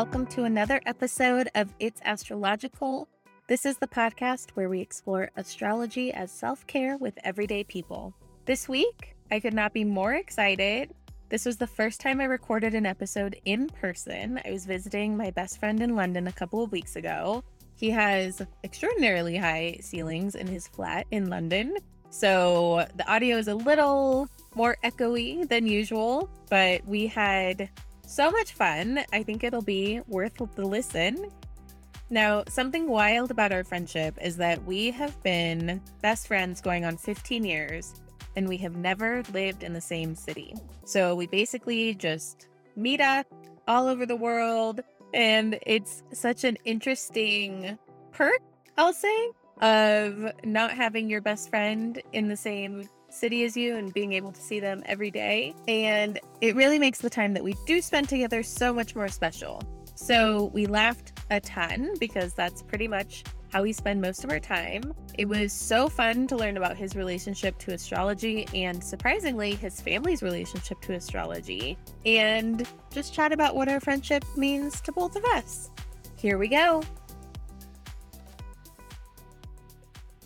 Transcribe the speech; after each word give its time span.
welcome 0.00 0.24
to 0.24 0.44
another 0.44 0.80
episode 0.86 1.50
of 1.54 1.74
It's 1.78 2.00
Astrological. 2.06 3.06
This 3.48 3.66
is 3.66 3.76
the 3.76 3.86
podcast 3.86 4.52
where 4.52 4.70
we 4.70 4.80
explore 4.80 5.30
astrology 5.36 6.10
as 6.10 6.32
self 6.32 6.66
care 6.66 6.96
with 6.96 7.18
everyday 7.22 7.64
people. 7.64 8.14
This 8.46 8.66
week, 8.66 9.14
I 9.30 9.40
could 9.40 9.52
not 9.52 9.74
be 9.74 9.84
more 9.84 10.14
excited. 10.14 10.94
This 11.28 11.44
was 11.44 11.58
the 11.58 11.66
first 11.66 12.00
time 12.00 12.18
I 12.18 12.24
recorded 12.24 12.74
an 12.74 12.86
episode 12.86 13.36
in 13.44 13.68
person. 13.68 14.40
I 14.42 14.52
was 14.52 14.64
visiting 14.64 15.18
my 15.18 15.32
best 15.32 15.60
friend 15.60 15.82
in 15.82 15.94
London 15.94 16.28
a 16.28 16.32
couple 16.32 16.64
of 16.64 16.72
weeks 16.72 16.96
ago. 16.96 17.44
He 17.74 17.90
has 17.90 18.40
extraordinarily 18.64 19.36
high 19.36 19.80
ceilings 19.82 20.34
in 20.34 20.46
his 20.46 20.66
flat 20.66 21.08
in 21.10 21.28
London. 21.28 21.76
So 22.08 22.86
the 22.96 23.06
audio 23.06 23.36
is 23.36 23.48
a 23.48 23.54
little 23.54 24.28
more 24.54 24.78
echoey 24.82 25.46
than 25.46 25.66
usual, 25.66 26.30
but 26.48 26.86
we 26.86 27.06
had 27.06 27.68
so 28.10 28.30
much 28.30 28.52
fun. 28.52 29.04
I 29.12 29.22
think 29.22 29.44
it'll 29.44 29.62
be 29.62 30.00
worth 30.08 30.34
the 30.56 30.66
listen. 30.66 31.30
Now, 32.10 32.42
something 32.48 32.88
wild 32.88 33.30
about 33.30 33.52
our 33.52 33.62
friendship 33.62 34.18
is 34.20 34.36
that 34.38 34.62
we 34.64 34.90
have 34.90 35.22
been 35.22 35.80
best 36.02 36.26
friends 36.26 36.60
going 36.60 36.84
on 36.84 36.96
15 36.96 37.44
years 37.44 37.94
and 38.34 38.48
we 38.48 38.56
have 38.56 38.74
never 38.74 39.22
lived 39.32 39.62
in 39.62 39.72
the 39.72 39.80
same 39.80 40.16
city. 40.16 40.54
So 40.84 41.14
we 41.14 41.28
basically 41.28 41.94
just 41.94 42.48
meet 42.74 43.00
up 43.00 43.26
all 43.68 43.86
over 43.86 44.04
the 44.06 44.16
world. 44.16 44.80
And 45.14 45.58
it's 45.62 46.02
such 46.12 46.42
an 46.42 46.56
interesting 46.64 47.78
perk, 48.10 48.40
I'll 48.76 48.92
say, 48.92 49.30
of 49.60 50.32
not 50.44 50.72
having 50.72 51.08
your 51.08 51.20
best 51.20 51.48
friend 51.48 52.02
in 52.12 52.26
the 52.26 52.36
same 52.36 52.88
city 53.12 53.44
as 53.44 53.56
you 53.56 53.76
and 53.76 53.92
being 53.92 54.12
able 54.12 54.32
to 54.32 54.40
see 54.40 54.60
them 54.60 54.82
every 54.86 55.10
day. 55.10 55.54
And 55.68 56.18
it 56.40 56.56
really 56.56 56.78
makes 56.78 56.98
the 56.98 57.10
time 57.10 57.34
that 57.34 57.44
we 57.44 57.54
do 57.66 57.80
spend 57.82 58.08
together 58.08 58.42
so 58.42 58.72
much 58.72 58.94
more 58.94 59.08
special. 59.08 59.62
So 59.94 60.50
we 60.54 60.66
laughed 60.66 61.12
a 61.30 61.40
ton 61.40 61.94
because 61.98 62.32
that's 62.32 62.62
pretty 62.62 62.88
much 62.88 63.24
how 63.52 63.62
we 63.62 63.72
spend 63.72 64.00
most 64.00 64.24
of 64.24 64.30
our 64.30 64.40
time. 64.40 64.94
It 65.18 65.26
was 65.26 65.52
so 65.52 65.88
fun 65.88 66.26
to 66.28 66.36
learn 66.36 66.56
about 66.56 66.76
his 66.76 66.94
relationship 66.94 67.58
to 67.58 67.72
astrology 67.72 68.46
and 68.54 68.82
surprisingly, 68.82 69.54
his 69.56 69.80
family's 69.80 70.22
relationship 70.22 70.80
to 70.82 70.94
astrology, 70.94 71.76
and 72.06 72.66
just 72.90 73.12
chat 73.12 73.32
about 73.32 73.56
what 73.56 73.68
our 73.68 73.80
friendship 73.80 74.24
means 74.36 74.80
to 74.82 74.92
both 74.92 75.16
of 75.16 75.24
us. 75.24 75.70
Here 76.16 76.38
we 76.38 76.48
go. 76.48 76.82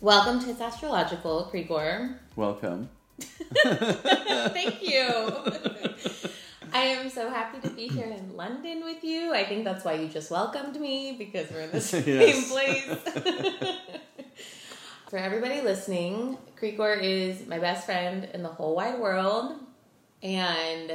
Welcome 0.01 0.39
to 0.41 0.51
It's 0.51 0.61
Astrological, 0.61 1.49
Krikor. 1.51 2.17
Welcome. 2.35 2.89
Thank 3.63 4.81
you. 4.81 5.07
I 6.73 6.79
am 6.79 7.09
so 7.09 7.29
happy 7.29 7.65
to 7.65 7.73
be 7.73 7.87
here 7.87 8.07
in 8.07 8.35
London 8.35 8.83
with 8.83 9.05
you. 9.05 9.33
I 9.33 9.45
think 9.45 9.63
that's 9.63 9.85
why 9.85 9.93
you 9.93 10.09
just 10.09 10.29
welcomed 10.29 10.77
me 10.77 11.15
because 11.17 11.49
we're 11.49 11.61
in 11.61 11.71
the 11.71 11.79
same 11.81 12.43
place. 12.43 12.97
For 15.09 15.17
everybody 15.17 15.61
listening, 15.61 16.37
Krikor 16.59 17.01
is 17.01 17.47
my 17.47 17.59
best 17.59 17.85
friend 17.85 18.27
in 18.33 18.43
the 18.43 18.49
whole 18.49 18.75
wide 18.75 18.99
world. 18.99 19.53
And 20.21 20.91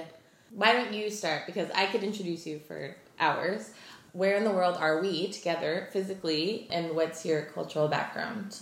why 0.55 0.73
don't 0.73 0.93
you 0.93 1.09
start? 1.09 1.47
Because 1.47 1.71
I 1.75 1.87
could 1.87 2.05
introduce 2.05 2.47
you 2.47 2.59
for 2.59 2.95
hours. 3.19 3.71
Where 4.13 4.37
in 4.37 4.45
the 4.45 4.51
world 4.51 4.77
are 4.79 5.01
we 5.01 5.31
together 5.31 5.89
physically, 5.93 6.67
and 6.71 6.95
what's 6.97 7.25
your 7.25 7.43
cultural 7.43 7.89
background? 7.89 8.61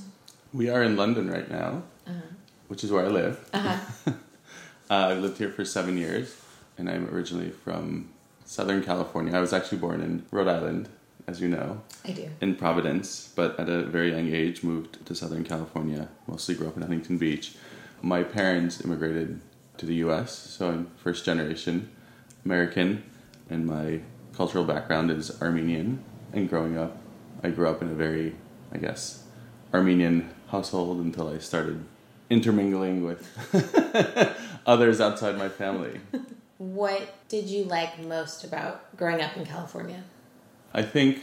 We 0.52 0.68
are 0.68 0.82
in 0.82 0.96
London 0.96 1.30
right 1.30 1.50
now, 1.50 1.82
uh-huh. 2.06 2.20
Which 2.68 2.84
is 2.84 2.92
where 2.92 3.04
I 3.04 3.08
live. 3.08 3.48
Uh-huh. 3.52 3.78
uh, 4.90 4.94
I've 4.94 5.18
lived 5.18 5.38
here 5.38 5.50
for 5.50 5.64
seven 5.64 5.98
years 5.98 6.36
and 6.78 6.88
I'm 6.88 7.08
originally 7.12 7.50
from 7.50 8.10
Southern 8.44 8.82
California. 8.82 9.36
I 9.36 9.40
was 9.40 9.52
actually 9.52 9.78
born 9.78 10.00
in 10.00 10.24
Rhode 10.30 10.48
Island, 10.48 10.88
as 11.26 11.40
you 11.40 11.48
know. 11.48 11.82
I 12.04 12.12
do. 12.12 12.30
In 12.40 12.54
Providence, 12.54 13.32
but 13.34 13.58
at 13.58 13.68
a 13.68 13.82
very 13.82 14.12
young 14.12 14.32
age 14.32 14.62
moved 14.62 15.04
to 15.04 15.14
Southern 15.14 15.44
California, 15.44 16.08
mostly 16.26 16.54
grew 16.54 16.68
up 16.68 16.76
in 16.76 16.82
Huntington 16.82 17.18
Beach. 17.18 17.56
My 18.00 18.22
parents 18.22 18.82
immigrated 18.82 19.40
to 19.76 19.86
the 19.86 19.96
US, 19.96 20.32
so 20.32 20.70
I'm 20.70 20.90
first 20.96 21.24
generation 21.24 21.90
American, 22.44 23.02
and 23.50 23.66
my 23.66 24.00
cultural 24.34 24.64
background 24.64 25.10
is 25.10 25.42
Armenian. 25.42 26.02
And 26.32 26.48
growing 26.48 26.78
up, 26.78 26.96
I 27.42 27.50
grew 27.50 27.68
up 27.68 27.82
in 27.82 27.88
a 27.88 27.94
very, 27.94 28.36
I 28.72 28.78
guess, 28.78 29.24
Armenian 29.74 30.30
household 30.48 30.98
until 30.98 31.28
I 31.28 31.38
started 31.38 31.84
intermingling 32.30 33.04
with 33.04 33.26
others 34.66 35.00
outside 35.00 35.38
my 35.38 35.48
family. 35.48 36.00
What 36.58 37.14
did 37.28 37.46
you 37.46 37.64
like 37.64 37.98
most 38.00 38.44
about 38.44 38.96
growing 38.96 39.20
up 39.20 39.36
in 39.36 39.46
California? 39.46 40.02
I 40.74 40.82
think 40.82 41.20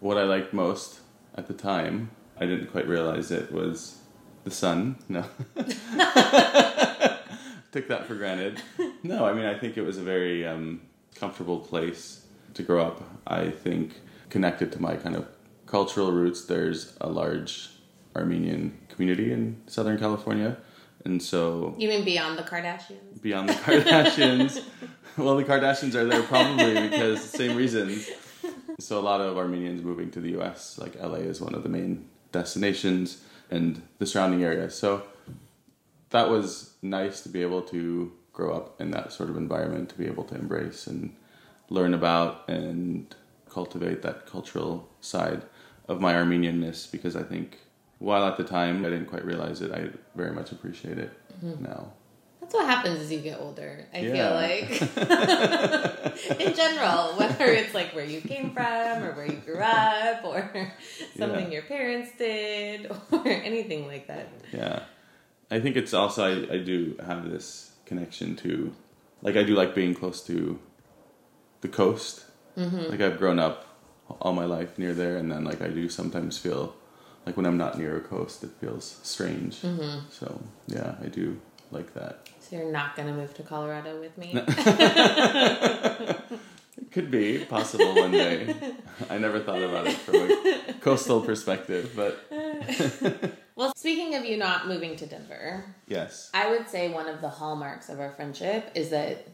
what 0.00 0.16
I 0.16 0.22
liked 0.22 0.52
most 0.52 1.00
at 1.34 1.48
the 1.48 1.54
time, 1.54 2.10
I 2.38 2.46
didn't 2.46 2.68
quite 2.68 2.88
realize 2.88 3.30
it, 3.30 3.52
was 3.52 3.98
the 4.44 4.50
sun. 4.50 4.96
No. 5.08 5.24
Took 7.72 7.86
that 7.88 8.06
for 8.06 8.14
granted. 8.14 8.62
No, 9.02 9.26
I 9.26 9.32
mean, 9.32 9.44
I 9.44 9.56
think 9.56 9.76
it 9.76 9.82
was 9.82 9.98
a 9.98 10.02
very 10.02 10.46
um, 10.46 10.80
comfortable 11.14 11.58
place 11.58 12.26
to 12.54 12.62
grow 12.62 12.84
up. 12.84 13.02
I 13.26 13.50
think 13.50 13.94
connected 14.28 14.72
to 14.72 14.82
my 14.82 14.96
kind 14.96 15.14
of 15.14 15.28
cultural 15.66 16.10
roots, 16.10 16.46
there's 16.46 16.96
a 17.00 17.08
large 17.08 17.70
Armenian 18.16 18.76
community 19.00 19.32
in 19.32 19.56
Southern 19.66 19.98
California 19.98 20.58
and 21.06 21.22
so 21.22 21.74
You 21.78 21.88
mean 21.88 22.04
beyond 22.04 22.38
the 22.38 22.42
Kardashians? 22.42 23.22
Beyond 23.22 23.48
the 23.48 23.54
Kardashians. 23.54 24.62
well, 25.16 25.36
the 25.36 25.44
Kardashians 25.44 25.94
are 25.94 26.04
there 26.04 26.22
probably 26.22 26.88
because 26.88 27.22
same 27.22 27.56
reasons. 27.56 28.10
So 28.78 28.98
a 28.98 29.00
lot 29.00 29.22
of 29.22 29.38
Armenians 29.38 29.82
moving 29.82 30.10
to 30.10 30.20
the 30.20 30.38
US, 30.38 30.78
like 30.78 31.00
LA 31.00 31.22
is 31.32 31.40
one 31.40 31.54
of 31.54 31.62
the 31.62 31.70
main 31.70 32.08
destinations 32.32 33.24
and 33.50 33.80
the 33.98 34.04
surrounding 34.04 34.42
area. 34.44 34.68
So 34.70 35.02
that 36.10 36.28
was 36.28 36.74
nice 36.82 37.22
to 37.22 37.30
be 37.30 37.40
able 37.40 37.62
to 37.62 38.12
grow 38.34 38.54
up 38.54 38.80
in 38.80 38.90
that 38.90 39.12
sort 39.12 39.30
of 39.30 39.36
environment, 39.38 39.88
to 39.90 39.94
be 39.96 40.06
able 40.06 40.24
to 40.24 40.34
embrace 40.34 40.86
and 40.86 41.16
learn 41.70 41.94
about 41.94 42.46
and 42.48 43.14
cultivate 43.48 44.02
that 44.02 44.26
cultural 44.26 44.90
side 45.00 45.42
of 45.88 46.00
my 46.00 46.12
Armenianness 46.12 46.90
because 46.92 47.16
I 47.16 47.22
think 47.22 47.58
while 48.00 48.24
at 48.24 48.36
the 48.36 48.44
time 48.44 48.84
I 48.84 48.88
didn't 48.88 49.06
quite 49.06 49.24
realize 49.24 49.60
it, 49.60 49.70
I 49.70 49.90
very 50.16 50.32
much 50.32 50.50
appreciate 50.50 50.98
it 50.98 51.12
mm-hmm. 51.44 51.62
now. 51.62 51.92
That's 52.40 52.54
what 52.54 52.64
happens 52.66 52.98
as 52.98 53.12
you 53.12 53.20
get 53.20 53.38
older. 53.38 53.86
I 53.92 53.98
yeah. 53.98 54.12
feel 54.12 54.34
like, 54.34 54.80
in 56.40 56.54
general, 56.54 57.18
whether 57.18 57.44
it's 57.44 57.74
like 57.74 57.94
where 57.94 58.04
you 58.04 58.22
came 58.22 58.52
from 58.52 59.04
or 59.04 59.12
where 59.12 59.26
you 59.26 59.36
grew 59.36 59.60
up 59.60 60.24
or 60.24 60.50
something 61.16 61.44
yeah. 61.44 61.52
your 61.52 61.62
parents 61.62 62.10
did 62.18 62.90
or 63.12 63.28
anything 63.28 63.86
like 63.86 64.06
that. 64.08 64.28
Yeah, 64.50 64.84
I 65.50 65.60
think 65.60 65.76
it's 65.76 65.92
also 65.92 66.24
I, 66.24 66.54
I 66.54 66.58
do 66.58 66.96
have 67.06 67.30
this 67.30 67.72
connection 67.84 68.34
to, 68.36 68.72
like 69.20 69.36
I 69.36 69.42
do 69.42 69.54
like 69.54 69.74
being 69.74 69.94
close 69.94 70.22
to 70.26 70.58
the 71.60 71.68
coast. 71.68 72.24
Mm-hmm. 72.56 72.90
Like 72.90 73.02
I've 73.02 73.18
grown 73.18 73.38
up 73.38 73.66
all 74.20 74.32
my 74.32 74.46
life 74.46 74.78
near 74.78 74.94
there, 74.94 75.18
and 75.18 75.30
then 75.30 75.44
like 75.44 75.60
I 75.60 75.68
do 75.68 75.90
sometimes 75.90 76.38
feel 76.38 76.74
like 77.26 77.36
when 77.36 77.46
I'm 77.46 77.56
not 77.56 77.78
near 77.78 77.96
a 77.96 78.00
coast, 78.00 78.42
it 78.44 78.50
feels 78.60 78.98
strange. 79.02 79.62
Mm-hmm. 79.62 80.08
So 80.10 80.40
yeah, 80.66 80.94
I 81.02 81.06
do 81.06 81.40
like 81.70 81.94
that. 81.94 82.28
So 82.40 82.56
you're 82.56 82.72
not 82.72 82.96
gonna 82.96 83.12
move 83.12 83.34
to 83.34 83.42
Colorado 83.42 84.00
with 84.00 84.16
me? 84.18 84.32
it 84.36 86.20
could 86.90 87.10
be 87.10 87.44
possible 87.44 87.94
one 87.94 88.10
day. 88.10 88.54
I 89.08 89.18
never 89.18 89.40
thought 89.40 89.62
about 89.62 89.86
it 89.86 89.96
from 89.96 90.16
a 90.16 90.74
coastal 90.80 91.20
perspective, 91.20 91.92
but. 91.94 92.24
well, 93.54 93.72
speaking 93.76 94.14
of 94.14 94.24
you 94.24 94.36
not 94.36 94.66
moving 94.66 94.96
to 94.96 95.06
Denver, 95.06 95.64
yes, 95.86 96.30
I 96.34 96.50
would 96.50 96.68
say 96.68 96.92
one 96.92 97.06
of 97.08 97.20
the 97.20 97.28
hallmarks 97.28 97.88
of 97.88 98.00
our 98.00 98.12
friendship 98.12 98.70
is 98.74 98.90
that 98.90 99.28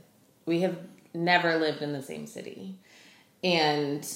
we 0.45 0.61
have 0.61 0.77
never 1.15 1.57
lived 1.57 1.81
in 1.83 1.93
the 1.93 2.03
same 2.03 2.27
city, 2.27 2.79
and 3.43 4.07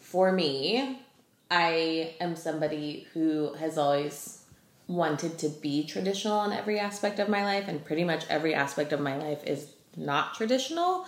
for 0.00 0.32
me, 0.32 1.02
I 1.50 2.14
am 2.20 2.36
somebody 2.36 3.06
who 3.14 3.54
has 3.54 3.78
always 3.78 4.42
wanted 4.86 5.38
to 5.38 5.48
be 5.48 5.84
traditional 5.86 6.44
in 6.44 6.52
every 6.52 6.78
aspect 6.78 7.18
of 7.18 7.28
my 7.28 7.44
life, 7.44 7.68
and 7.68 7.84
pretty 7.84 8.04
much 8.04 8.24
every 8.28 8.54
aspect 8.54 8.92
of 8.92 9.00
my 9.00 9.16
life 9.16 9.44
is 9.44 9.70
not 9.96 10.34
traditional. 10.34 11.06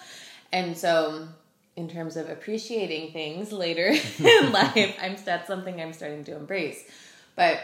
And 0.53 0.77
so, 0.77 1.29
in 1.77 1.89
terms 1.89 2.17
of 2.17 2.29
appreciating 2.29 3.13
things 3.13 3.53
later 3.53 3.95
in 4.19 4.53
life, 4.53 4.97
I'm 5.01 5.17
that's 5.25 5.47
something 5.47 5.81
I'm 5.81 5.93
starting 5.93 6.25
to 6.25 6.37
embrace. 6.37 6.85
But 7.37 7.61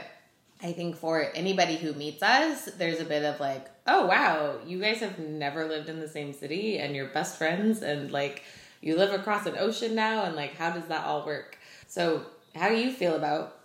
I 0.62 0.72
think 0.72 0.96
for 0.96 1.30
anybody 1.34 1.76
who 1.76 1.92
meets 1.92 2.22
us, 2.22 2.64
there's 2.64 3.00
a 3.00 3.04
bit 3.04 3.24
of 3.24 3.40
like, 3.40 3.66
oh 3.86 4.06
wow, 4.06 4.56
you 4.66 4.80
guys 4.80 5.00
have 5.00 5.18
never 5.18 5.66
lived 5.66 5.88
in 5.88 6.00
the 6.00 6.08
same 6.08 6.32
city 6.32 6.78
and 6.78 6.96
you're 6.96 7.08
best 7.08 7.36
friends 7.36 7.82
and 7.82 8.10
like 8.10 8.42
you 8.80 8.96
live 8.96 9.12
across 9.12 9.46
an 9.46 9.56
ocean 9.58 9.94
now 9.94 10.24
and 10.24 10.34
like 10.34 10.54
how 10.54 10.70
does 10.70 10.86
that 10.86 11.04
all 11.04 11.26
work? 11.26 11.58
So 11.88 12.24
how 12.56 12.68
do 12.68 12.76
you 12.76 12.90
feel 12.90 13.14
about 13.14 13.58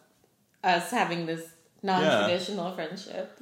us 0.64 0.92
having 0.92 1.26
this 1.26 1.50
non-traditional 1.82 2.70
yeah. 2.70 2.76
friendship? 2.76 3.40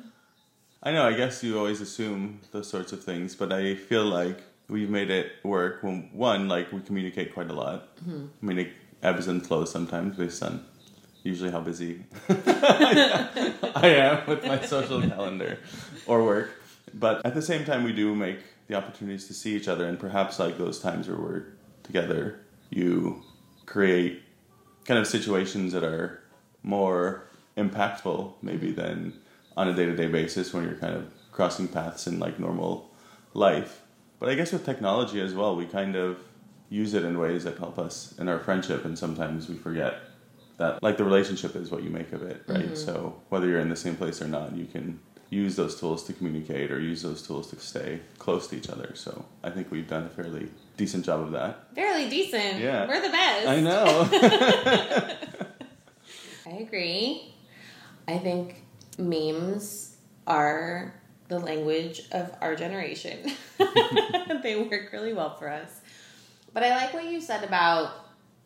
I 0.82 0.92
know. 0.92 1.06
I 1.06 1.14
guess 1.14 1.44
you 1.44 1.58
always 1.58 1.82
assume 1.82 2.40
those 2.52 2.70
sorts 2.70 2.94
of 2.94 3.04
things, 3.04 3.36
but 3.36 3.52
I 3.52 3.76
feel 3.76 4.06
like 4.06 4.42
we've 4.70 4.90
made 4.90 5.10
it 5.10 5.34
work. 5.44 5.84
When 5.84 6.10
one, 6.14 6.48
like 6.48 6.72
we 6.72 6.80
communicate 6.80 7.34
quite 7.34 7.50
a 7.50 7.54
lot. 7.54 7.98
Mm-hmm. 7.98 8.26
I 8.42 8.46
mean, 8.46 8.60
it 8.60 8.72
ebbs 9.04 9.28
and 9.28 9.46
flows 9.46 9.72
sometimes 9.72 10.18
based 10.18 10.42
on 10.44 10.66
usually 11.24 11.52
how 11.52 11.60
busy 11.60 12.04
I 12.30 13.82
am 13.84 14.28
with 14.28 14.46
my 14.46 14.62
social 14.62 15.02
calendar 15.02 15.60
or 16.08 16.24
work. 16.24 16.52
But 16.94 17.26
at 17.26 17.34
the 17.34 17.42
same 17.42 17.66
time, 17.66 17.84
we 17.84 17.94
do 17.94 18.16
make 18.16 18.40
the 18.68 18.76
opportunities 18.76 19.28
to 19.28 19.34
see 19.34 19.56
each 19.56 19.68
other, 19.68 19.86
and 19.86 20.00
perhaps 20.00 20.40
like 20.40 20.58
those 20.58 20.80
times 20.80 21.08
where 21.08 21.18
we're 21.18 21.46
together, 21.84 22.40
you 22.70 23.24
create 23.66 24.24
kind 24.90 25.00
of 25.00 25.06
situations 25.06 25.72
that 25.72 25.84
are 25.84 26.20
more 26.64 27.30
impactful, 27.56 28.34
maybe 28.42 28.72
than 28.72 29.14
on 29.56 29.68
a 29.68 29.74
day 29.74 29.86
to 29.86 29.96
day 29.96 30.08
basis 30.08 30.52
when 30.52 30.64
you're 30.64 30.74
kind 30.74 30.96
of 30.96 31.14
crossing 31.32 31.68
paths 31.68 32.08
in 32.08 32.20
like 32.20 32.40
normal 32.40 32.90
life. 33.36 33.84
But 34.20 34.30
I 34.30 34.36
guess 34.36 34.52
with 34.52 34.66
technology 34.66 35.22
as 35.22 35.36
well, 35.36 35.56
we 35.56 35.68
kind 35.68 35.96
of 35.96 36.18
use 36.70 36.96
it 36.96 37.04
in 37.04 37.20
ways 37.20 37.44
that 37.44 37.60
help 37.60 37.78
us 37.78 38.16
in 38.18 38.28
our 38.28 38.40
friendship, 38.40 38.84
and 38.84 38.98
sometimes 38.98 39.48
we 39.48 39.56
forget 39.56 39.94
that 40.58 40.82
like 40.82 40.98
the 40.98 41.06
relationship 41.06 41.56
is 41.56 41.70
what 41.70 41.84
you 41.84 41.92
make 41.92 42.12
of 42.12 42.24
it, 42.24 42.42
right? 42.48 42.66
Mm-hmm. 42.66 42.76
So 42.76 43.22
whether 43.30 43.46
you're 43.48 43.60
in 43.60 43.70
the 43.70 43.76
same 43.76 43.96
place 43.96 44.24
or 44.24 44.28
not, 44.28 44.56
you 44.56 44.66
can 44.66 45.00
use 45.30 45.56
those 45.56 45.80
tools 45.80 46.04
to 46.06 46.14
communicate 46.14 46.72
or 46.72 46.80
use 46.80 47.02
those 47.04 47.22
tools 47.26 47.50
to 47.52 47.60
stay 47.60 48.00
close 48.18 48.48
to 48.48 48.56
each 48.58 48.70
other. 48.70 48.92
So 48.96 49.26
I 49.44 49.50
think 49.52 49.70
we've 49.72 49.88
done 49.88 50.06
a 50.06 50.10
fairly 50.10 50.50
decent 50.78 51.06
job 51.06 51.22
of 51.22 51.32
that. 51.32 51.76
Fairly 51.76 52.10
decent. 52.10 52.60
Yeah. 52.60 52.88
We're 52.88 53.02
the 53.02 53.10
best. 53.10 53.48
I 53.48 53.60
know. 53.60 54.10
I 56.52 56.58
agree. 56.58 57.34
I 58.08 58.18
think 58.18 58.64
memes 58.98 59.98
are 60.26 60.96
the 61.28 61.40
language 61.40 62.02
of 62.12 62.34
our 62.42 62.56
generation. 62.56 63.32
they 64.44 64.56
work 64.56 64.92
really 64.92 65.14
well 65.14 65.36
for 65.38 65.48
us. 65.50 65.82
But 66.54 66.64
I 66.64 66.70
like 66.72 66.94
what 66.94 67.06
you 67.06 67.22
said 67.22 67.44
about, 67.44 67.92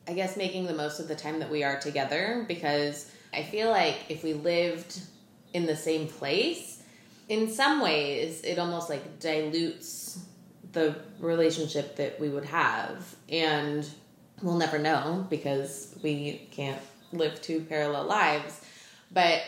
I 0.07 0.13
guess, 0.13 0.35
making 0.35 0.65
the 0.65 0.73
most 0.73 0.99
of 0.99 1.07
the 1.07 1.15
time 1.15 1.39
that 1.39 1.49
we 1.49 1.63
are 1.63 1.79
together 1.79 2.43
because 2.45 3.09
I 3.33 3.43
feel 3.43 3.69
like 3.69 3.95
if 4.09 4.21
we 4.21 4.33
lived 4.33 4.99
in 5.53 5.65
the 5.65 5.75
same 5.75 6.07
place, 6.07 6.81
in 7.29 7.49
some 7.49 7.81
ways, 7.81 8.41
it 8.41 8.59
almost 8.59 8.89
like 8.89 9.19
dilutes 9.19 10.19
the 10.73 10.95
relationship 11.19 11.95
that 11.95 12.19
we 12.19 12.29
would 12.29 12.45
have. 12.45 13.15
And 13.29 13.87
we'll 14.41 14.57
never 14.57 14.77
know 14.79 15.25
because 15.29 15.95
we 16.03 16.47
can't 16.51 16.81
live 17.11 17.41
two 17.41 17.61
parallel 17.61 18.05
lives. 18.05 18.61
But 19.11 19.43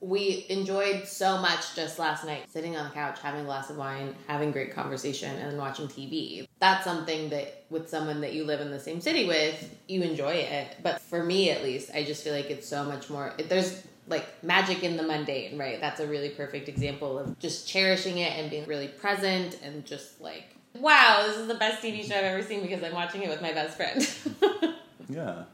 we 0.00 0.44
enjoyed 0.50 1.08
so 1.08 1.38
much 1.38 1.74
just 1.74 1.98
last 1.98 2.24
night 2.24 2.50
sitting 2.50 2.76
on 2.76 2.84
the 2.84 2.94
couch, 2.94 3.18
having 3.20 3.40
a 3.40 3.44
glass 3.44 3.70
of 3.70 3.76
wine, 3.76 4.14
having 4.28 4.52
great 4.52 4.74
conversation, 4.74 5.34
and 5.36 5.50
then 5.50 5.58
watching 5.58 5.88
TV. 5.88 6.46
That's 6.60 6.84
something 6.84 7.30
that 7.30 7.64
with 7.70 7.88
someone 7.88 8.20
that 8.20 8.34
you 8.34 8.44
live 8.44 8.60
in 8.60 8.70
the 8.70 8.78
same 8.78 9.00
city 9.00 9.26
with, 9.26 9.74
you 9.88 10.02
enjoy 10.02 10.32
it. 10.32 10.76
But 10.82 11.00
for 11.00 11.24
me, 11.24 11.50
at 11.50 11.62
least, 11.62 11.90
I 11.94 12.04
just 12.04 12.22
feel 12.22 12.34
like 12.34 12.50
it's 12.50 12.68
so 12.68 12.84
much 12.84 13.08
more. 13.08 13.34
There's 13.48 13.82
like 14.08 14.42
magic 14.44 14.82
in 14.82 14.96
the 14.96 15.02
mundane, 15.02 15.58
right? 15.58 15.80
That's 15.80 16.00
a 16.00 16.06
really 16.06 16.28
perfect 16.30 16.68
example 16.68 17.18
of 17.18 17.38
just 17.38 17.66
cherishing 17.68 18.18
it 18.18 18.32
and 18.38 18.50
being 18.50 18.66
really 18.66 18.88
present 18.88 19.58
and 19.62 19.84
just 19.84 20.20
like, 20.20 20.44
wow, 20.74 21.24
this 21.26 21.36
is 21.36 21.48
the 21.48 21.54
best 21.54 21.82
TV 21.82 22.04
show 22.04 22.16
I've 22.16 22.24
ever 22.24 22.42
seen 22.42 22.62
because 22.62 22.82
I'm 22.82 22.92
watching 22.94 23.22
it 23.22 23.28
with 23.28 23.42
my 23.42 23.52
best 23.52 23.76
friend. 23.76 24.74
yeah. 25.08 25.44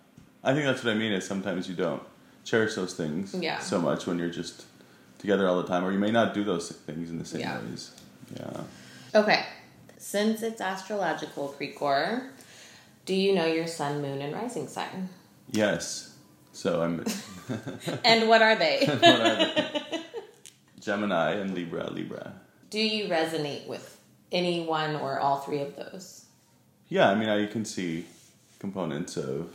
I 0.44 0.52
think 0.52 0.64
that's 0.66 0.82
what 0.84 0.93
I 0.93 0.96
mean 0.96 1.12
is 1.12 1.26
sometimes 1.26 1.69
you 1.69 1.75
don't 1.75 2.02
cherish 2.44 2.75
those 2.75 2.94
things 2.94 3.34
Yeah. 3.34 3.58
so 3.60 3.81
much 3.81 4.06
when 4.06 4.19
you're 4.19 4.31
just 4.31 4.64
together 5.19 5.46
all 5.48 5.56
the 5.62 5.69
time, 5.69 5.84
or 5.84 5.93
you 5.93 5.98
may 6.00 6.10
not 6.10 6.34
do 6.34 6.43
those 6.43 6.70
things 6.72 7.08
in 7.10 7.19
the 7.19 7.25
same 7.25 7.43
Yeah. 7.43 7.60
ways. 7.60 7.93
Yeah. 8.37 8.60
Okay. 9.14 9.44
Since 9.98 10.43
it's 10.43 10.60
astrological 10.60 11.55
Krikor, 11.58 12.28
do 13.06 13.14
you 13.14 13.32
know 13.34 13.46
your 13.46 13.69
sun, 13.69 14.02
moon, 14.02 14.20
and 14.20 14.34
rising 14.34 14.66
sign? 14.66 15.08
Yes. 15.50 16.11
So 16.52 16.82
I'm 16.82 17.04
And 18.04 18.28
what 18.28 18.43
are 18.43 18.54
they? 18.56 18.84
what 18.87 19.04
are 19.04 19.37
they? 19.37 19.81
Gemini 20.81 21.32
and 21.32 21.54
Libra, 21.54 21.90
Libra. 21.90 22.32
do 22.70 22.81
you 22.81 23.06
resonate 23.08 23.66
with 23.66 23.99
any 24.32 24.64
one 24.64 24.96
or 24.96 25.20
all 25.20 25.38
three 25.38 25.60
of 25.60 25.76
those? 25.76 26.26
Yeah, 26.88 27.08
I 27.10 27.14
mean, 27.14 27.28
I 27.28 27.46
can 27.46 27.64
see 27.64 28.06
components 28.58 29.16
of 29.16 29.54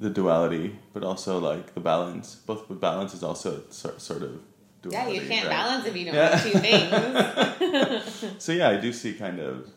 the 0.00 0.08
duality, 0.10 0.78
but 0.92 1.02
also 1.02 1.38
like 1.38 1.74
the 1.74 1.80
balance. 1.80 2.34
Both 2.36 2.68
with 2.68 2.80
balance 2.80 3.12
is 3.14 3.22
also 3.22 3.62
sort 3.70 4.00
sort 4.00 4.22
of 4.22 4.40
Yeah, 4.84 5.08
you 5.08 5.20
can't 5.22 5.46
right? 5.46 5.50
balance 5.50 5.86
if 5.86 5.96
you 5.96 6.04
don't 6.06 6.14
Yeah. 6.14 6.36
have 6.36 6.42
two 6.42 6.58
things. 6.58 8.42
So 8.42 8.52
yeah, 8.52 8.68
I 8.70 8.76
do 8.76 8.92
see 8.92 9.12
kind 9.14 9.40
of. 9.40 9.68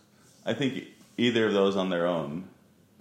I 0.46 0.54
think 0.54 0.86
either 1.18 1.48
of 1.48 1.54
those 1.54 1.76
on 1.76 1.90
their 1.90 2.08
own 2.08 2.48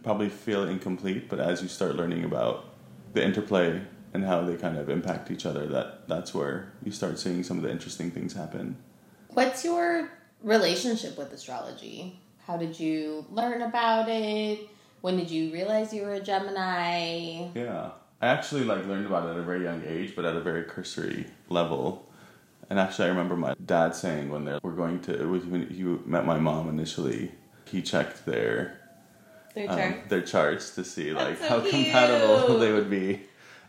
probably 0.03 0.29
feel 0.29 0.65
incomplete, 0.69 1.29
but 1.29 1.39
as 1.41 1.63
you 1.63 1.69
start 1.69 1.95
learning 1.95 2.25
about 2.25 2.65
the 3.13 3.25
interplay 3.25 3.83
and 4.13 4.25
how 4.25 4.43
they 4.43 4.57
kind 4.57 4.77
of 4.77 4.89
impact 4.89 5.31
each 5.31 5.47
other, 5.47 5.67
that 5.67 6.09
that's 6.09 6.35
where 6.35 6.73
you 6.85 6.91
start 6.91 7.19
seeing 7.19 7.43
some 7.43 7.57
of 7.57 7.63
the 7.63 7.71
interesting 7.71 8.11
things 8.11 8.35
happen. 8.35 8.77
What's 9.29 9.65
your 9.65 10.11
relationship 10.43 11.17
with 11.17 11.33
astrology? 11.33 12.21
How 12.47 12.57
did 12.57 12.79
you 12.79 13.25
learn 13.31 13.63
about 13.63 14.09
it? 14.09 14.69
When 15.01 15.17
did 15.17 15.31
you 15.31 15.53
realize 15.53 15.95
you 15.95 16.03
were 16.03 16.15
a 16.15 16.21
Gemini? 16.21 17.49
Yeah, 17.55 17.91
I 18.21 18.27
actually 18.27 18.65
like 18.65 18.87
learned 18.87 19.07
about 19.07 19.29
it 19.29 19.33
at 19.33 19.39
a 19.39 19.43
very 19.43 19.63
young 19.63 19.83
age, 19.87 20.15
but 20.17 20.25
at 20.25 20.37
a 20.37 20.41
very 20.41 20.65
cursory 20.65 21.27
level. 21.49 22.11
And 22.69 22.79
actually, 22.79 23.07
I 23.07 23.09
remember 23.09 23.37
my 23.37 23.55
dad 23.65 23.95
saying 23.95 24.29
when 24.31 24.45
they 24.45 24.59
were 24.63 24.73
going 24.73 25.01
to 25.03 25.27
when 25.27 25.69
he 25.69 25.83
met 25.83 26.27
my 26.27 26.39
mom 26.39 26.69
initially, 26.69 27.33
he 27.65 27.83
checked 27.83 28.27
their 28.27 28.80
Their 29.55 29.71
um, 29.71 29.95
their 30.09 30.23
charts 30.23 30.75
to 30.77 30.85
see 30.85 31.13
like 31.13 31.39
so 31.39 31.49
how 31.49 31.61
compatible 31.61 32.59
they 32.63 32.73
would 32.73 32.89
be, 32.91 33.23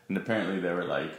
and 0.07 0.17
apparently 0.17 0.59
they 0.59 0.71
were 0.71 0.85
like 0.85 1.11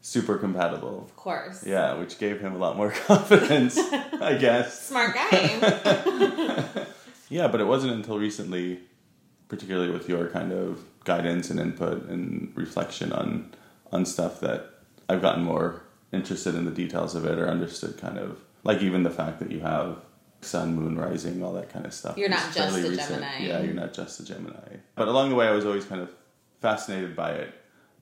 super 0.00 0.38
compatible. 0.38 1.04
Of 1.04 1.16
course. 1.16 1.64
Yeah, 1.66 1.94
which 1.94 2.18
gave 2.18 2.40
him 2.40 2.54
a 2.54 2.58
lot 2.58 2.76
more 2.76 2.90
confidence, 3.06 3.78
I 3.78 4.36
guess. 4.38 4.86
Smart 4.88 5.14
guy. 5.14 6.86
Yeah, 7.30 7.48
but 7.48 7.60
it 7.60 7.66
wasn't 7.66 7.92
until 7.92 8.18
recently, 8.18 8.80
particularly 9.48 9.90
with 9.90 10.08
your 10.08 10.28
kind 10.28 10.50
of 10.50 10.82
guidance 11.04 11.50
and 11.50 11.60
input 11.60 12.08
and 12.08 12.52
reflection 12.54 13.12
on 13.12 13.50
on 13.92 14.06
stuff 14.06 14.40
that 14.40 14.70
I've 15.08 15.22
gotten 15.22 15.44
more 15.44 15.82
interested 16.12 16.54
in 16.54 16.64
the 16.64 16.70
details 16.70 17.14
of 17.14 17.24
it 17.26 17.38
or 17.38 17.46
understood 17.48 17.98
kind 17.98 18.18
of 18.18 18.38
like 18.64 18.80
even 18.82 19.02
the 19.02 19.10
fact 19.10 19.40
that 19.40 19.50
you 19.50 19.60
have 19.60 19.98
sun, 20.40 20.74
moon, 20.74 20.98
rising, 20.98 21.42
all 21.42 21.52
that 21.54 21.68
kind 21.70 21.86
of 21.86 21.92
stuff. 21.92 22.16
You're 22.16 22.28
not 22.28 22.52
just 22.54 22.78
a 22.78 22.96
Gemini. 22.96 23.38
Yeah, 23.40 23.60
you're 23.60 23.74
not 23.74 23.92
just 23.92 24.20
a 24.20 24.24
Gemini. 24.24 24.76
But 24.94 25.08
along 25.08 25.30
the 25.30 25.34
way, 25.34 25.46
I 25.46 25.52
was 25.52 25.66
always 25.66 25.84
kind 25.84 26.00
of 26.00 26.10
fascinated 26.60 27.16
by 27.16 27.32
it, 27.32 27.54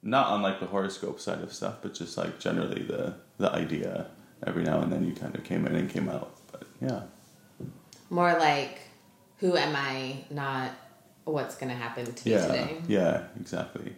not 0.03 0.29
on 0.29 0.43
like 0.43 0.61
the 0.61 0.67
horoscope 0.67 1.21
side 1.21 1.41
of 1.41 1.53
stuff, 1.53 1.77
but 1.83 1.95
just 1.95 2.17
like 2.17 2.39
generally 2.39 2.83
the 2.83 3.15
the 3.39 3.51
idea. 3.51 4.09
Every 4.47 4.65
now 4.65 4.81
and 4.83 4.93
then, 4.93 5.07
you 5.07 5.15
kind 5.15 5.35
of 5.35 5.45
came 5.45 5.67
in 5.67 5.75
and 5.75 5.89
came 5.89 6.11
out. 6.11 6.37
But 6.53 6.65
yeah. 6.81 7.03
More 8.11 8.39
like, 8.39 8.79
who 9.39 9.57
am 9.57 9.75
I, 9.75 10.25
not 10.31 10.73
what's 11.25 11.57
going 11.57 11.71
to 11.71 11.75
happen 11.75 12.05
to 12.05 12.29
me 12.29 12.35
today. 12.37 12.77
yeah, 12.87 13.25
exactly. 13.41 13.97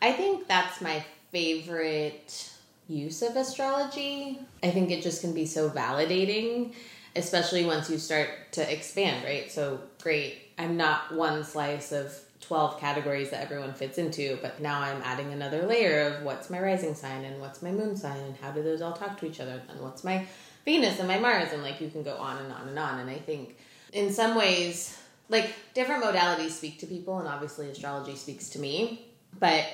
I 0.00 0.12
think 0.12 0.46
that's 0.46 0.80
my 0.80 1.04
favorite 1.32 2.52
use 2.86 3.22
of 3.22 3.36
astrology. 3.36 4.38
I 4.62 4.70
think 4.70 4.90
it 4.90 5.02
just 5.02 5.20
can 5.20 5.34
be 5.34 5.46
so 5.46 5.70
validating, 5.70 6.74
especially 7.16 7.64
once 7.64 7.90
you 7.90 7.98
start 7.98 8.28
to 8.52 8.72
expand, 8.72 9.24
right? 9.24 9.50
So, 9.50 9.80
great, 10.02 10.36
I'm 10.58 10.76
not 10.76 11.14
one 11.14 11.44
slice 11.44 11.92
of 11.92 12.18
12 12.40 12.80
categories 12.80 13.30
that 13.30 13.42
everyone 13.42 13.74
fits 13.74 13.98
into, 13.98 14.38
but 14.40 14.60
now 14.60 14.80
I'm 14.80 15.02
adding 15.02 15.32
another 15.32 15.66
layer 15.66 16.06
of 16.06 16.22
what's 16.22 16.48
my 16.50 16.60
rising 16.60 16.94
sign 16.94 17.24
and 17.24 17.40
what's 17.40 17.62
my 17.62 17.70
moon 17.70 17.96
sign 17.96 18.18
and 18.18 18.36
how 18.36 18.50
do 18.50 18.62
those 18.62 18.80
all 18.80 18.92
talk 18.92 19.18
to 19.20 19.26
each 19.26 19.40
other? 19.40 19.60
And 19.68 19.80
what's 19.80 20.04
my 20.04 20.26
Venus 20.64 20.98
and 20.98 21.08
my 21.08 21.18
Mars? 21.18 21.52
And 21.52 21.62
like 21.62 21.80
you 21.80 21.90
can 21.90 22.02
go 22.02 22.16
on 22.16 22.38
and 22.38 22.52
on 22.52 22.68
and 22.68 22.78
on. 22.78 23.00
And 23.00 23.10
I 23.10 23.18
think 23.18 23.56
in 23.92 24.12
some 24.12 24.34
ways 24.34 24.98
like 25.28 25.52
different 25.74 26.02
modalities 26.02 26.50
speak 26.50 26.78
to 26.80 26.86
people 26.86 27.18
and 27.18 27.28
obviously 27.28 27.68
astrology 27.68 28.16
speaks 28.16 28.48
to 28.50 28.58
me, 28.58 29.06
but 29.38 29.66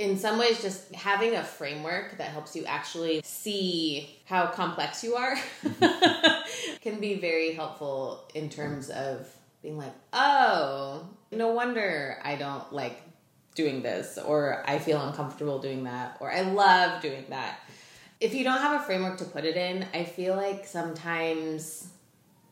in 0.00 0.16
some 0.16 0.38
ways 0.38 0.62
just 0.62 0.94
having 0.94 1.34
a 1.34 1.44
framework 1.44 2.16
that 2.16 2.28
helps 2.28 2.56
you 2.56 2.64
actually 2.64 3.20
see 3.22 4.18
how 4.24 4.46
complex 4.46 5.04
you 5.04 5.14
are 5.14 5.36
can 6.80 6.98
be 6.98 7.16
very 7.16 7.52
helpful 7.52 8.26
in 8.34 8.48
terms 8.48 8.88
of 8.88 9.28
being 9.62 9.76
like, 9.76 9.92
oh, 10.14 11.06
no 11.30 11.48
wonder 11.48 12.18
I 12.24 12.36
don't 12.36 12.72
like 12.72 12.98
doing 13.54 13.82
this, 13.82 14.16
or 14.16 14.64
I 14.66 14.78
feel 14.78 15.02
uncomfortable 15.02 15.58
doing 15.58 15.84
that, 15.84 16.16
or 16.20 16.32
I 16.32 16.40
love 16.40 17.02
doing 17.02 17.26
that. 17.28 17.58
If 18.20 18.32
you 18.32 18.42
don't 18.42 18.58
have 18.58 18.80
a 18.80 18.84
framework 18.84 19.18
to 19.18 19.26
put 19.26 19.44
it 19.44 19.58
in, 19.58 19.84
I 19.92 20.04
feel 20.04 20.34
like 20.34 20.66
sometimes 20.66 21.88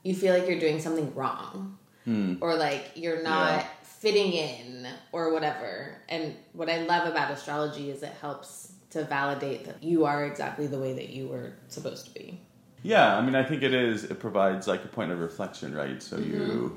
you 0.03 0.15
feel 0.15 0.35
like 0.35 0.47
you're 0.47 0.61
doing 0.61 0.81
something 0.81 1.15
wrong, 1.15 1.79
hmm. 2.05 2.35
or 2.43 2.57
like 2.57 2.91
you're 2.95 3.23
not 3.23 3.61
Yeah. 3.61 3.67
Fitting 3.99 4.33
in, 4.33 4.87
or 5.13 5.33
whatever. 5.33 5.97
And 6.09 6.35
what 6.53 6.71
I 6.71 6.83
love 6.83 7.09
about 7.09 7.31
astrology 7.31 7.91
is 7.91 8.03
it 8.03 8.15
helps 8.21 8.73
to 8.91 9.05
validate 9.05 9.65
that 9.67 9.83
you 9.83 10.05
are 10.05 10.25
exactly 10.25 10.67
the 10.67 10.79
way 10.79 10.93
that 10.95 11.11
you 11.11 11.29
were 11.29 11.53
supposed 11.69 12.07
to 12.07 12.15
be. 12.15 12.41
Yeah, 12.83 13.19
I 13.19 13.21
mean, 13.23 13.35
I 13.35 13.43
think 13.43 13.63
it 13.63 13.75
is. 13.75 14.05
It 14.05 14.21
provides 14.21 14.69
like 14.69 14.85
a 14.85 14.89
point 14.89 15.11
of 15.11 15.19
reflection, 15.19 15.75
right? 15.75 16.03
So 16.03 16.17
you 16.17 16.35
mm-hmm. 16.35 16.77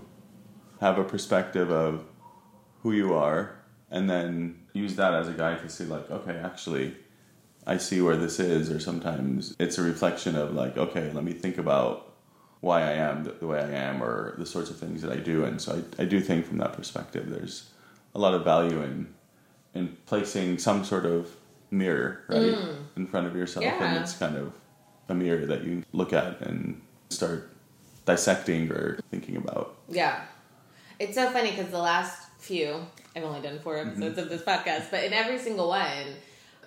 have 0.80 0.98
a 0.98 1.04
perspective 1.04 1.70
of 1.70 2.04
who 2.82 2.92
you 2.92 3.14
are, 3.14 3.56
and 3.92 4.10
then 4.10 4.60
use 4.74 4.96
that 4.96 5.14
as 5.14 5.28
a 5.28 5.34
guide 5.34 5.62
to 5.62 5.70
see, 5.70 5.84
like, 5.84 6.10
okay, 6.10 6.38
actually, 6.38 6.96
I 7.68 7.78
see 7.78 8.02
where 8.02 8.18
this 8.18 8.40
is, 8.40 8.72
or 8.72 8.80
sometimes 8.80 9.56
it's 9.60 9.78
a 9.78 9.84
reflection 9.84 10.36
of, 10.36 10.56
like, 10.56 10.78
okay, 10.78 11.12
let 11.14 11.24
me 11.24 11.34
think 11.34 11.60
about 11.60 12.11
why 12.62 12.82
I 12.82 12.94
am 12.94 13.24
the, 13.24 13.32
the 13.32 13.48
way 13.48 13.60
I 13.60 13.70
am, 13.72 14.02
or 14.02 14.36
the 14.38 14.46
sorts 14.46 14.70
of 14.70 14.78
things 14.78 15.02
that 15.02 15.12
I 15.12 15.18
do. 15.18 15.44
And 15.44 15.60
so 15.60 15.84
I, 16.00 16.04
I 16.04 16.06
do 16.06 16.22
think 16.22 16.46
from 16.46 16.60
that 16.60 16.74
perspective, 16.74 17.30
there's 17.30 17.70
a 18.16 18.20
lot 18.20 18.34
of 18.34 18.44
value 18.44 18.82
in 18.82 19.14
in 19.74 19.98
placing 20.06 20.58
some 20.58 20.84
sort 20.84 21.06
of 21.06 21.36
mirror 21.72 22.24
right 22.28 22.42
mm. 22.42 22.76
in 22.98 23.08
front 23.08 23.28
of 23.28 23.36
yourself, 23.36 23.66
and 23.66 23.98
it's 23.98 24.14
kind 24.14 24.36
of 24.36 24.54
a 25.10 25.16
mirror 25.16 25.46
that 25.46 25.64
you 25.64 25.84
look 25.94 26.14
at 26.14 26.42
and 26.42 26.82
start 27.10 27.50
dissecting 28.06 28.72
or 28.72 29.00
thinking 29.10 29.38
about. 29.38 29.78
Yeah. 29.90 30.22
It's 31.00 31.16
so 31.16 31.30
funny 31.32 31.52
because 31.52 31.72
the 31.72 31.80
last 31.80 32.30
few, 32.40 32.86
I've 33.16 33.24
only 33.24 33.42
done 33.42 33.60
four 33.60 33.76
mm-hmm. 33.76 33.90
episodes 33.90 34.18
of 34.18 34.30
this 34.30 34.42
podcast, 34.42 34.92
but 34.92 35.04
in 35.04 35.14
every 35.14 35.40
single 35.40 35.70
one, 35.70 36.08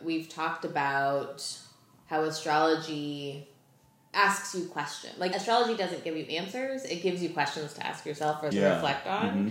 we've 0.02 0.28
talked 0.28 0.64
about 0.64 1.46
how 2.06 2.22
astrology 2.22 3.48
asks 4.14 4.54
you 4.54 4.66
questions. 4.66 5.18
Like, 5.18 5.34
astrology 5.34 5.76
doesn't 5.76 6.04
give 6.04 6.16
you 6.16 6.24
answers, 6.24 6.84
it 6.84 7.02
gives 7.02 7.22
you 7.22 7.30
questions 7.30 7.72
to 7.74 7.86
ask 7.86 8.06
yourself 8.06 8.42
or 8.42 8.50
to 8.50 8.56
Yeah. 8.56 8.74
reflect 8.74 9.06
on. 9.06 9.28
Mm-hmm. 9.28 9.48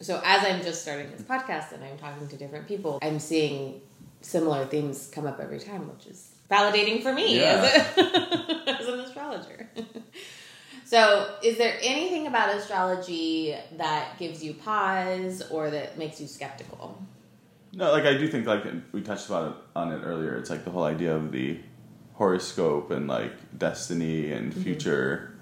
So, 0.00 0.20
as 0.24 0.44
I'm 0.44 0.62
just 0.62 0.82
starting 0.82 1.10
this 1.12 1.22
podcast 1.22 1.72
and 1.72 1.82
I'm 1.84 1.96
talking 1.98 2.26
to 2.28 2.36
different 2.36 2.66
people, 2.66 2.98
I'm 3.02 3.20
seeing 3.20 3.80
similar 4.20 4.64
themes 4.66 5.10
come 5.12 5.26
up 5.26 5.38
every 5.40 5.60
time, 5.60 5.88
which 5.88 6.06
is 6.06 6.30
validating 6.50 7.02
for 7.02 7.12
me 7.12 7.38
Yeah. 7.38 7.62
as, 7.64 7.98
a, 7.98 8.70
as 8.80 8.88
an 8.88 9.00
astrologer. 9.00 9.70
So, 10.84 11.36
is 11.42 11.56
there 11.56 11.78
anything 11.80 12.26
about 12.26 12.54
astrology 12.54 13.56
that 13.78 14.18
gives 14.18 14.44
you 14.44 14.52
pause 14.52 15.42
or 15.50 15.70
that 15.70 15.96
makes 15.96 16.20
you 16.20 16.26
skeptical? 16.26 17.00
No, 17.72 17.90
like 17.92 18.04
I 18.04 18.12
do 18.18 18.28
think 18.28 18.46
like 18.46 18.64
we 18.92 19.00
touched 19.00 19.26
about 19.28 19.52
it 19.52 19.56
on 19.74 19.90
it 19.92 20.02
earlier. 20.04 20.36
It's 20.36 20.50
like 20.50 20.64
the 20.66 20.70
whole 20.70 20.82
idea 20.84 21.16
of 21.16 21.32
the 21.32 21.58
horoscope 22.14 22.90
and 22.90 23.08
like 23.08 23.32
destiny 23.58 24.32
and 24.32 24.52
mm-hmm. 24.52 24.62
future 24.62 25.34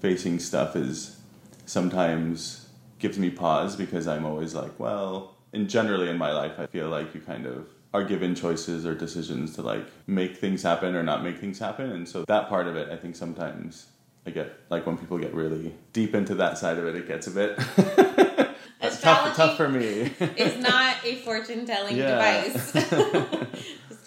facing 0.00 0.38
stuff 0.38 0.76
is 0.76 1.20
sometimes 1.64 2.68
gives 2.98 3.18
me 3.18 3.30
pause 3.30 3.76
because 3.76 4.06
I'm 4.06 4.24
always 4.24 4.54
like, 4.54 4.78
well, 4.78 5.36
and 5.52 5.68
generally 5.68 6.08
in 6.08 6.18
my 6.18 6.32
life 6.32 6.58
I 6.58 6.66
feel 6.66 6.88
like 6.88 7.14
you 7.14 7.20
kind 7.20 7.46
of 7.46 7.68
are 7.94 8.04
given 8.04 8.34
choices 8.34 8.84
or 8.84 8.94
decisions 8.94 9.54
to 9.54 9.62
like 9.62 9.86
make 10.06 10.36
things 10.36 10.62
happen 10.62 10.94
or 10.94 11.02
not 11.02 11.22
make 11.22 11.38
things 11.38 11.58
happen. 11.58 11.90
And 11.90 12.08
so 12.08 12.24
that 12.26 12.48
part 12.48 12.66
of 12.66 12.76
it 12.76 12.90
I 12.90 12.96
think 12.96 13.16
sometimes 13.16 13.86
I 14.26 14.30
get 14.30 14.52
like 14.70 14.86
when 14.86 14.98
people 14.98 15.18
get 15.18 15.32
really 15.34 15.74
deep 15.92 16.14
into 16.14 16.34
that 16.36 16.58
side 16.58 16.78
of 16.78 16.86
it 16.86 16.96
it 16.96 17.06
gets 17.06 17.26
a 17.26 17.30
bit 17.30 17.58
tough 19.00 19.36
tough 19.36 19.56
for 19.56 19.68
me. 19.68 20.10
it's 20.20 20.56
not 20.56 20.96
a 21.04 21.16
fortune 21.16 21.66
telling 21.66 21.96
device. 22.12 22.72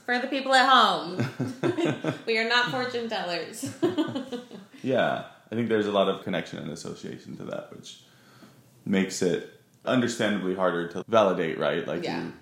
For 0.10 0.18
the 0.18 0.26
people 0.26 0.56
at 0.56 0.68
home, 0.68 1.24
we 2.26 2.40
are 2.40 2.50
not 2.50 2.72
fortune 2.72 3.08
tellers. 3.10 3.72
Yeah, 4.82 5.26
I 5.52 5.56
think 5.56 5.70
there's 5.70 5.86
a 5.86 5.92
lot 5.92 6.08
of 6.10 6.24
connection 6.24 6.58
and 6.58 6.72
association 6.72 7.36
to 7.38 7.44
that, 7.44 7.70
which 7.76 8.00
makes 8.86 9.22
it 9.22 9.62
understandably 9.86 10.56
harder 10.56 10.88
to 10.88 11.04
validate, 11.08 11.60
right? 11.60 11.86
Like 11.86 12.04
Yeah. 12.06 12.24
you 12.24 12.34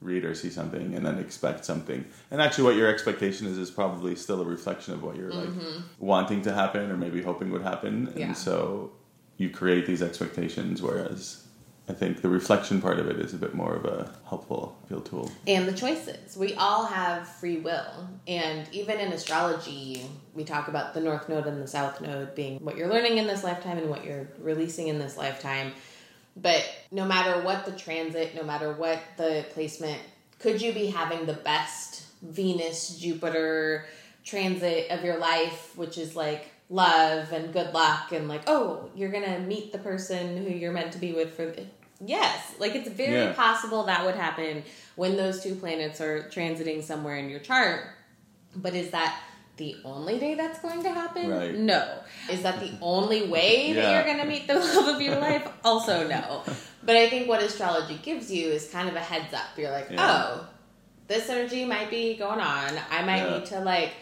read 0.00 0.24
or 0.24 0.36
see 0.36 0.50
something 0.50 0.94
and 0.94 1.04
then 1.04 1.18
expect 1.18 1.64
something. 1.64 2.04
And 2.30 2.40
actually 2.40 2.62
what 2.64 2.76
your 2.76 2.86
expectation 2.88 3.48
is 3.48 3.58
is 3.58 3.72
probably 3.72 4.14
still 4.14 4.40
a 4.40 4.44
reflection 4.44 4.94
of 4.94 5.02
what 5.02 5.16
you're 5.16 5.32
like 5.32 5.48
wanting 5.98 6.42
to 6.42 6.52
happen 6.52 6.92
or 6.92 6.96
maybe 6.96 7.22
hoping 7.22 7.50
would 7.50 7.62
happen. 7.62 8.06
Mm-hmm. 8.06 8.18
Yeah. 8.18 8.26
And 8.26 8.36
so 8.36 8.92
you 9.36 9.50
create 9.50 9.84
these 9.86 10.02
expectations 10.02 10.80
whereas 10.80 11.45
I 11.88 11.92
think 11.92 12.20
the 12.20 12.28
reflection 12.28 12.80
part 12.80 12.98
of 12.98 13.08
it 13.08 13.20
is 13.20 13.32
a 13.32 13.36
bit 13.36 13.54
more 13.54 13.74
of 13.74 13.84
a 13.84 14.10
helpful 14.28 14.76
field 14.88 15.06
tool. 15.06 15.30
and 15.46 15.68
the 15.68 15.72
choices. 15.72 16.36
We 16.36 16.54
all 16.54 16.84
have 16.84 17.28
free 17.28 17.58
will. 17.58 18.08
And 18.26 18.68
even 18.72 18.98
in 18.98 19.12
astrology, 19.12 20.04
we 20.34 20.42
talk 20.42 20.66
about 20.66 20.94
the 20.94 21.00
North 21.00 21.28
Node 21.28 21.46
and 21.46 21.62
the 21.62 21.68
South 21.68 22.00
Node 22.00 22.34
being 22.34 22.58
what 22.58 22.76
you're 22.76 22.88
learning 22.88 23.18
in 23.18 23.26
this 23.28 23.44
lifetime 23.44 23.78
and 23.78 23.88
what 23.88 24.04
you're 24.04 24.28
releasing 24.40 24.88
in 24.88 24.98
this 24.98 25.16
lifetime. 25.16 25.72
But 26.36 26.68
no 26.90 27.06
matter 27.06 27.40
what 27.42 27.64
the 27.64 27.72
transit, 27.72 28.34
no 28.34 28.42
matter 28.42 28.72
what 28.72 28.98
the 29.16 29.46
placement, 29.52 30.00
could 30.40 30.60
you 30.60 30.72
be 30.72 30.86
having 30.86 31.24
the 31.26 31.34
best 31.34 32.04
Venus, 32.22 32.98
Jupiter 32.98 33.86
transit 34.24 34.90
of 34.90 35.04
your 35.04 35.18
life, 35.18 35.76
which 35.76 35.98
is 35.98 36.16
like 36.16 36.50
love 36.68 37.32
and 37.32 37.52
good 37.52 37.72
luck 37.72 38.12
and 38.12 38.28
like, 38.28 38.42
oh, 38.48 38.90
you're 38.94 39.10
gonna 39.10 39.38
meet 39.38 39.72
the 39.72 39.78
person 39.78 40.36
who 40.36 40.50
you're 40.50 40.72
meant 40.72 40.92
to 40.92 40.98
be 40.98 41.12
with 41.12 41.34
for 41.34 41.54
Yes, 42.04 42.52
like 42.58 42.74
it's 42.74 42.88
very 42.88 43.24
Yeah. 43.26 43.32
possible 43.32 43.84
that 43.84 44.04
would 44.04 44.14
happen 44.16 44.62
when 44.96 45.16
those 45.16 45.42
two 45.42 45.54
planets 45.54 46.00
are 46.00 46.28
transiting 46.30 46.82
somewhere 46.82 47.16
in 47.16 47.28
your 47.30 47.40
chart. 47.40 47.84
But 48.54 48.74
is 48.74 48.90
that 48.90 49.18
the 49.56 49.76
only 49.84 50.18
day 50.18 50.34
that's 50.34 50.58
going 50.60 50.82
to 50.82 50.90
happen? 50.90 51.30
Right. 51.30 51.54
No. 51.54 52.00
Is 52.30 52.42
that 52.42 52.60
the 52.60 52.72
only 52.82 53.26
way 53.26 53.72
that 53.72 53.90
you're 53.92 54.04
going 54.04 54.18
to 54.18 54.26
meet 54.26 54.46
the 54.46 54.54
love 54.58 54.94
of 54.96 55.00
your 55.00 55.16
life? 55.18 55.48
Also, 55.64 56.06
no. 56.06 56.42
But 56.82 56.96
I 56.96 57.08
think 57.08 57.28
what 57.28 57.42
astrology 57.42 57.98
gives 58.02 58.30
you 58.30 58.48
is 58.48 58.68
kind 58.70 58.88
of 58.88 58.94
a 58.96 59.00
heads 59.00 59.32
up. 59.32 59.46
You're 59.56 59.70
like, 59.70 59.88
Yeah. 59.90 59.96
oh, 60.00 60.46
this 61.08 61.28
energy 61.30 61.64
might 61.64 61.88
be 61.88 62.16
going 62.16 62.40
on. 62.40 62.72
I 62.90 63.02
might 63.02 63.22
Yeah. 63.24 63.38
need 63.38 63.46
to 63.46 63.60
like 63.60 63.92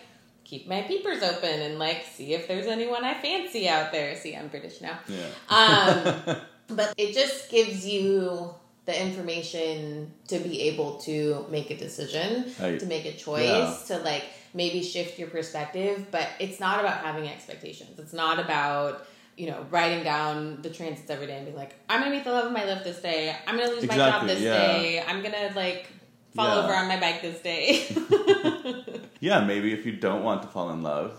keep 0.43 0.67
my 0.69 0.83
peepers 0.83 1.23
open 1.23 1.61
and 1.63 1.79
like 1.79 2.05
see 2.13 2.35
if 2.35 2.49
there's 2.49 2.67
anyone 2.67 3.05
I 3.05 3.15
fancy 3.15 3.69
out 3.69 3.93
there. 3.93 4.17
See, 4.17 4.35
I'm 4.37 4.49
British 4.49 4.81
now. 4.81 4.99
Yeah. 5.09 5.27
Um, 5.49 6.37
but 6.69 6.95
it 6.97 7.15
just 7.15 7.51
gives 7.51 7.87
you 7.87 8.55
the 8.87 9.03
information 9.03 10.13
to 10.29 10.39
be 10.39 10.63
able 10.63 10.99
to 10.99 11.47
make 11.51 11.71
a 11.71 11.77
decision, 11.77 12.53
Right. 12.61 12.79
to 12.79 12.87
make 12.87 13.05
a 13.07 13.13
choice, 13.13 13.89
Yeah. 13.91 13.97
to 13.97 14.03
like 14.05 14.25
maybe 14.53 14.83
shift 14.83 15.19
your 15.19 15.29
perspective. 15.29 16.07
But 16.11 16.29
it's 16.39 16.61
not 16.61 16.81
about 16.81 16.99
having 16.99 17.27
expectations. 17.29 17.99
It's 17.99 18.13
not 18.13 18.39
about 18.39 19.07
you 19.37 19.47
know 19.51 19.67
writing 19.71 20.05
down 20.05 20.61
the 20.63 20.71
transits 20.71 21.11
every 21.11 21.27
day 21.27 21.37
and 21.37 21.47
being 21.47 21.57
like, 21.57 21.75
I'm 21.89 22.01
gonna 22.01 22.15
meet 22.15 22.25
the 22.25 22.31
love 22.33 22.47
of 22.47 22.53
my 22.53 22.65
life 22.65 22.85
this 22.85 23.01
day. 23.01 23.35
I'm 23.47 23.57
gonna 23.57 23.71
lose 23.71 23.87
my 23.87 23.97
job 23.97 24.27
this 24.27 24.41
yeah. 24.41 24.53
day. 24.59 25.03
I'm 25.07 25.23
gonna 25.23 25.51
like 25.57 25.89
fall 26.37 26.49
Yeah. 26.57 26.65
over 26.65 26.75
on 26.75 26.87
my 26.89 27.01
bike 27.01 27.23
this 27.23 27.41
day. 27.41 27.87
Yeah, 29.21 29.41
maybe 29.41 29.73
if 29.73 29.87
you 29.87 29.93
don't 29.93 30.23
want 30.23 30.43
to 30.43 30.49
fall 30.49 30.69
in 30.71 30.83
love, 30.83 31.19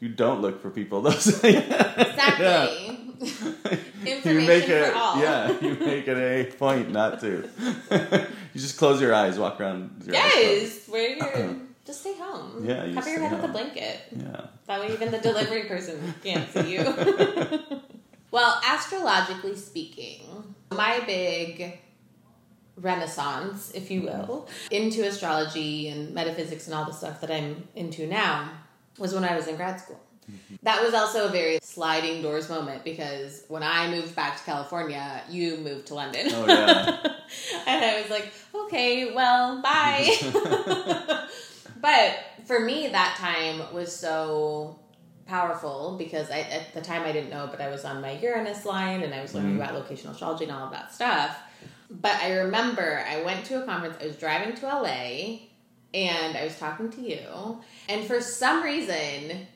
you 0.00 0.08
don't 0.08 0.42
look 0.42 0.60
for 0.60 0.70
people 0.70 1.00
those 1.02 1.26
exactly. 1.44 3.00
you 4.04 4.16
Information 4.16 4.46
make 4.46 4.64
for 4.64 4.92
all. 4.94 5.20
Yeah, 5.20 5.58
you 5.60 5.74
make 5.74 6.06
it 6.06 6.18
a 6.18 6.52
point 6.56 6.90
not 6.90 7.20
to. 7.20 7.48
you 8.52 8.60
just 8.60 8.76
close 8.76 9.00
your 9.00 9.14
eyes, 9.14 9.38
walk 9.38 9.58
around. 9.58 9.90
With 9.98 10.08
your 10.08 10.16
eyes 10.16 10.32
Yes, 10.34 10.88
where 10.88 11.16
you're 11.16 11.56
just 11.86 12.00
stay 12.00 12.14
home. 12.14 12.64
Yeah, 12.64 12.84
you 12.84 12.94
cover 12.94 13.08
your 13.08 13.20
head 13.20 13.32
with 13.32 13.44
a 13.44 13.52
blanket. 13.52 14.00
Yeah. 14.14 14.46
That 14.66 14.80
way, 14.80 14.92
even 14.92 15.10
the 15.10 15.18
delivery 15.18 15.64
person 15.64 16.14
can't 16.22 16.50
see 16.52 16.74
you. 16.74 17.62
well, 18.30 18.60
astrologically 18.68 19.56
speaking, 19.56 20.54
my 20.70 21.00
big 21.06 21.78
renaissance, 22.76 23.70
if 23.74 23.90
you 23.90 24.02
will, 24.02 24.46
into 24.70 25.06
astrology 25.06 25.88
and 25.88 26.12
metaphysics 26.12 26.66
and 26.66 26.74
all 26.74 26.84
the 26.84 26.92
stuff 26.92 27.22
that 27.22 27.30
I'm 27.30 27.66
into 27.74 28.06
now 28.06 28.50
was 28.98 29.14
when 29.14 29.24
I 29.24 29.36
was 29.36 29.46
in 29.46 29.56
grad 29.56 29.80
school. 29.80 30.00
That 30.62 30.82
was 30.82 30.94
also 30.94 31.28
a 31.28 31.30
very 31.30 31.58
sliding 31.62 32.22
doors 32.22 32.48
moment 32.48 32.84
because 32.84 33.44
when 33.48 33.62
I 33.62 33.88
moved 33.88 34.16
back 34.16 34.38
to 34.38 34.42
California, 34.44 35.22
you 35.30 35.58
moved 35.58 35.86
to 35.88 35.94
London. 35.94 36.26
Oh 36.30 36.46
yeah. 36.46 37.14
and 37.66 37.84
I 37.84 38.00
was 38.00 38.10
like, 38.10 38.32
okay, 38.52 39.14
well, 39.14 39.62
bye. 39.62 40.08
but 41.80 42.18
for 42.44 42.58
me, 42.58 42.88
that 42.88 43.16
time 43.18 43.72
was 43.72 43.94
so 43.94 44.80
powerful 45.26 45.96
because 45.98 46.30
I, 46.30 46.40
at 46.40 46.74
the 46.74 46.80
time 46.80 47.02
I 47.02 47.12
didn't 47.12 47.30
know, 47.30 47.48
but 47.50 47.60
I 47.60 47.68
was 47.68 47.84
on 47.84 48.00
my 48.00 48.18
Uranus 48.18 48.64
line 48.64 49.02
and 49.02 49.14
I 49.14 49.22
was 49.22 49.34
learning 49.34 49.58
mm-hmm. 49.58 49.62
about 49.62 49.88
locational 49.88 50.10
astrology 50.10 50.44
and 50.44 50.52
all 50.52 50.66
of 50.66 50.72
that 50.72 50.92
stuff. 50.92 51.38
But 51.88 52.16
I 52.16 52.38
remember 52.38 53.04
I 53.08 53.22
went 53.22 53.44
to 53.46 53.62
a 53.62 53.66
conference, 53.66 53.96
I 54.00 54.06
was 54.06 54.16
driving 54.16 54.56
to 54.56 54.66
LA 54.66 55.45
and 55.96 56.36
I 56.36 56.44
was 56.44 56.56
talking 56.58 56.90
to 56.90 57.00
you, 57.00 57.58
and 57.88 58.04
for 58.06 58.20
some 58.20 58.62
reason, 58.62 59.46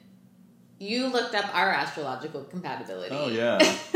you 0.78 1.08
looked 1.08 1.34
up 1.34 1.54
our 1.54 1.68
astrological 1.70 2.44
compatibility. 2.44 3.14
Oh 3.14 3.28
yeah. 3.28 3.58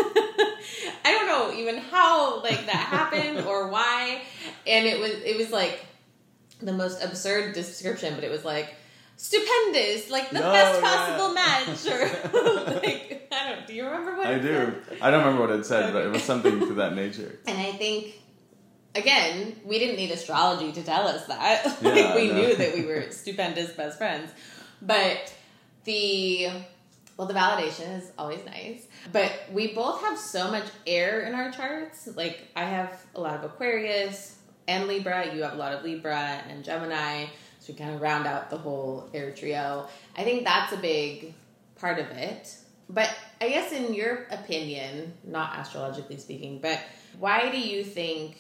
I 1.07 1.13
don't 1.13 1.27
know 1.27 1.59
even 1.59 1.79
how 1.79 2.43
like 2.43 2.67
that 2.67 2.77
happened 2.91 3.47
or 3.47 3.69
why. 3.69 4.23
And 4.67 4.87
it 4.87 5.01
was 5.01 5.11
it 5.11 5.37
was 5.37 5.51
like 5.51 5.85
the 6.61 6.73
most 6.73 7.03
absurd 7.03 7.55
description, 7.55 8.15
but 8.15 8.25
it 8.25 8.31
was 8.31 8.45
like 8.45 8.75
stupendous, 9.17 10.11
like 10.11 10.31
the 10.31 10.41
No, 10.41 10.53
best 10.53 10.81
yeah. 10.83 10.89
possible 10.91 11.35
match, 11.35 11.87
or 11.87 12.75
like 12.83 13.29
I 13.33 13.51
don't. 13.55 13.67
Do 13.67 13.73
you 13.75 13.85
remember 13.87 14.17
what 14.17 14.27
I 14.27 14.33
it 14.33 14.41
do. 14.43 14.55
said? 14.89 14.99
I 15.01 15.11
don't 15.11 15.25
remember 15.25 15.47
what 15.47 15.51
it 15.59 15.65
said, 15.67 15.93
but 15.95 16.05
it 16.05 16.11
was 16.11 16.23
something 16.23 16.59
to 16.61 16.75
that 16.75 16.95
nature. 16.95 17.39
And 17.47 17.59
I 17.59 17.73
think 17.73 18.15
again, 18.95 19.57
we 19.65 19.79
didn't 19.79 19.97
need 19.97 20.11
astrology 20.11 20.73
to 20.73 20.83
tell 20.83 21.07
us 21.07 21.27
that. 21.27 21.65
Yeah, 21.83 21.91
like 21.91 22.15
we 22.15 22.29
no. 22.29 22.35
knew 22.35 22.57
that 22.57 22.75
we 22.75 22.85
were 22.87 23.11
stupendous 23.11 23.71
best 23.73 23.99
friends. 23.99 24.31
But 24.83 25.33
the 25.85 26.49
Well, 27.17 27.27
the 27.29 27.35
validation 27.35 27.99
is 27.99 28.11
always 28.19 28.45
nice, 28.45 28.87
but 29.13 29.33
we 29.53 29.73
both 29.75 30.01
have 30.03 30.19
so 30.19 30.51
much 30.51 30.65
air 30.87 31.21
in 31.23 31.35
our 31.35 31.51
charts. 31.53 32.09
Like 32.17 32.49
I 32.57 32.65
have 32.65 33.05
a 33.15 33.21
lot 33.21 33.37
of 33.37 33.45
Aquarius 33.45 34.37
and 34.67 34.87
Libra. 34.89 35.35
You 35.35 35.43
have 35.43 35.53
a 35.55 35.57
lot 35.57 35.73
of 35.73 35.85
Libra 35.85 36.43
and 36.49 36.65
Gemini. 36.65 37.27
So 37.61 37.73
we 37.73 37.79
kind 37.79 37.95
of 37.95 38.01
round 38.03 38.27
out 38.27 38.51
the 38.51 38.59
whole 38.59 39.09
air 39.15 39.31
trio. 39.33 39.89
I 40.17 40.23
think 40.25 40.45
that's 40.45 40.73
a 40.73 40.77
big 40.77 41.33
part 41.77 41.99
of 41.99 42.07
it. 42.11 42.55
But 42.91 43.09
I 43.41 43.49
guess, 43.49 43.73
in 43.73 43.95
your 43.95 44.27
opinion, 44.31 45.15
not 45.25 45.57
astrologically 45.59 46.19
speaking, 46.19 46.59
but 46.61 46.79
why 47.19 47.51
do 47.51 47.59
you 47.59 47.83
think 47.83 48.37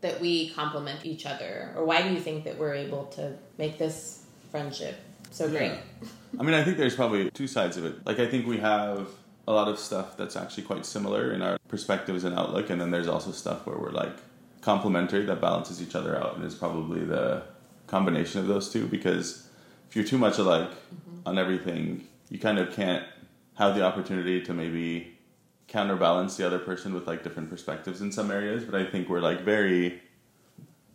that 0.00 0.20
we 0.20 0.50
complement 0.50 1.04
each 1.04 1.26
other? 1.26 1.72
Or 1.76 1.84
why 1.84 2.02
do 2.02 2.10
you 2.12 2.20
think 2.20 2.44
that 2.44 2.58
we're 2.58 2.74
able 2.74 3.06
to 3.06 3.34
make 3.58 3.78
this 3.78 4.24
friendship 4.50 4.96
so 5.30 5.48
great? 5.48 5.72
Yeah. 5.72 6.08
I 6.38 6.42
mean, 6.42 6.54
I 6.54 6.62
think 6.62 6.76
there's 6.76 6.94
probably 6.94 7.30
two 7.30 7.46
sides 7.46 7.76
of 7.76 7.84
it. 7.84 8.06
Like, 8.06 8.18
I 8.18 8.26
think 8.26 8.46
we 8.46 8.58
have 8.58 9.08
a 9.46 9.52
lot 9.52 9.68
of 9.68 9.78
stuff 9.78 10.16
that's 10.16 10.36
actually 10.36 10.64
quite 10.64 10.84
similar 10.84 11.32
in 11.32 11.42
our 11.42 11.58
perspectives 11.68 12.24
and 12.24 12.38
outlook, 12.38 12.70
and 12.70 12.80
then 12.80 12.90
there's 12.90 13.08
also 13.08 13.32
stuff 13.32 13.66
where 13.66 13.78
we're 13.78 13.90
like 13.90 14.16
complementary 14.60 15.24
that 15.24 15.40
balances 15.40 15.82
each 15.82 15.94
other 15.94 16.16
out, 16.16 16.36
and 16.36 16.44
is 16.44 16.54
probably 16.54 17.04
the 17.04 17.42
combination 17.86 18.40
of 18.40 18.46
those 18.46 18.70
two 18.70 18.86
because 18.86 19.48
if 19.88 19.96
you're 19.96 20.04
too 20.04 20.18
much 20.18 20.38
alike 20.38 20.70
mm-hmm. 20.70 21.26
on 21.26 21.38
everything, 21.38 22.06
you 22.28 22.38
kind 22.38 22.58
of 22.58 22.72
can't 22.74 23.04
have 23.54 23.74
the 23.74 23.82
opportunity 23.82 24.42
to 24.42 24.52
maybe 24.52 25.17
counterbalance 25.68 26.36
the 26.36 26.46
other 26.46 26.58
person 26.58 26.94
with 26.94 27.06
like 27.06 27.22
different 27.22 27.50
perspectives 27.50 28.00
in 28.00 28.10
some 28.10 28.30
areas. 28.30 28.64
But 28.64 28.74
I 28.74 28.84
think 28.84 29.08
we're 29.08 29.20
like 29.20 29.42
very 29.42 30.02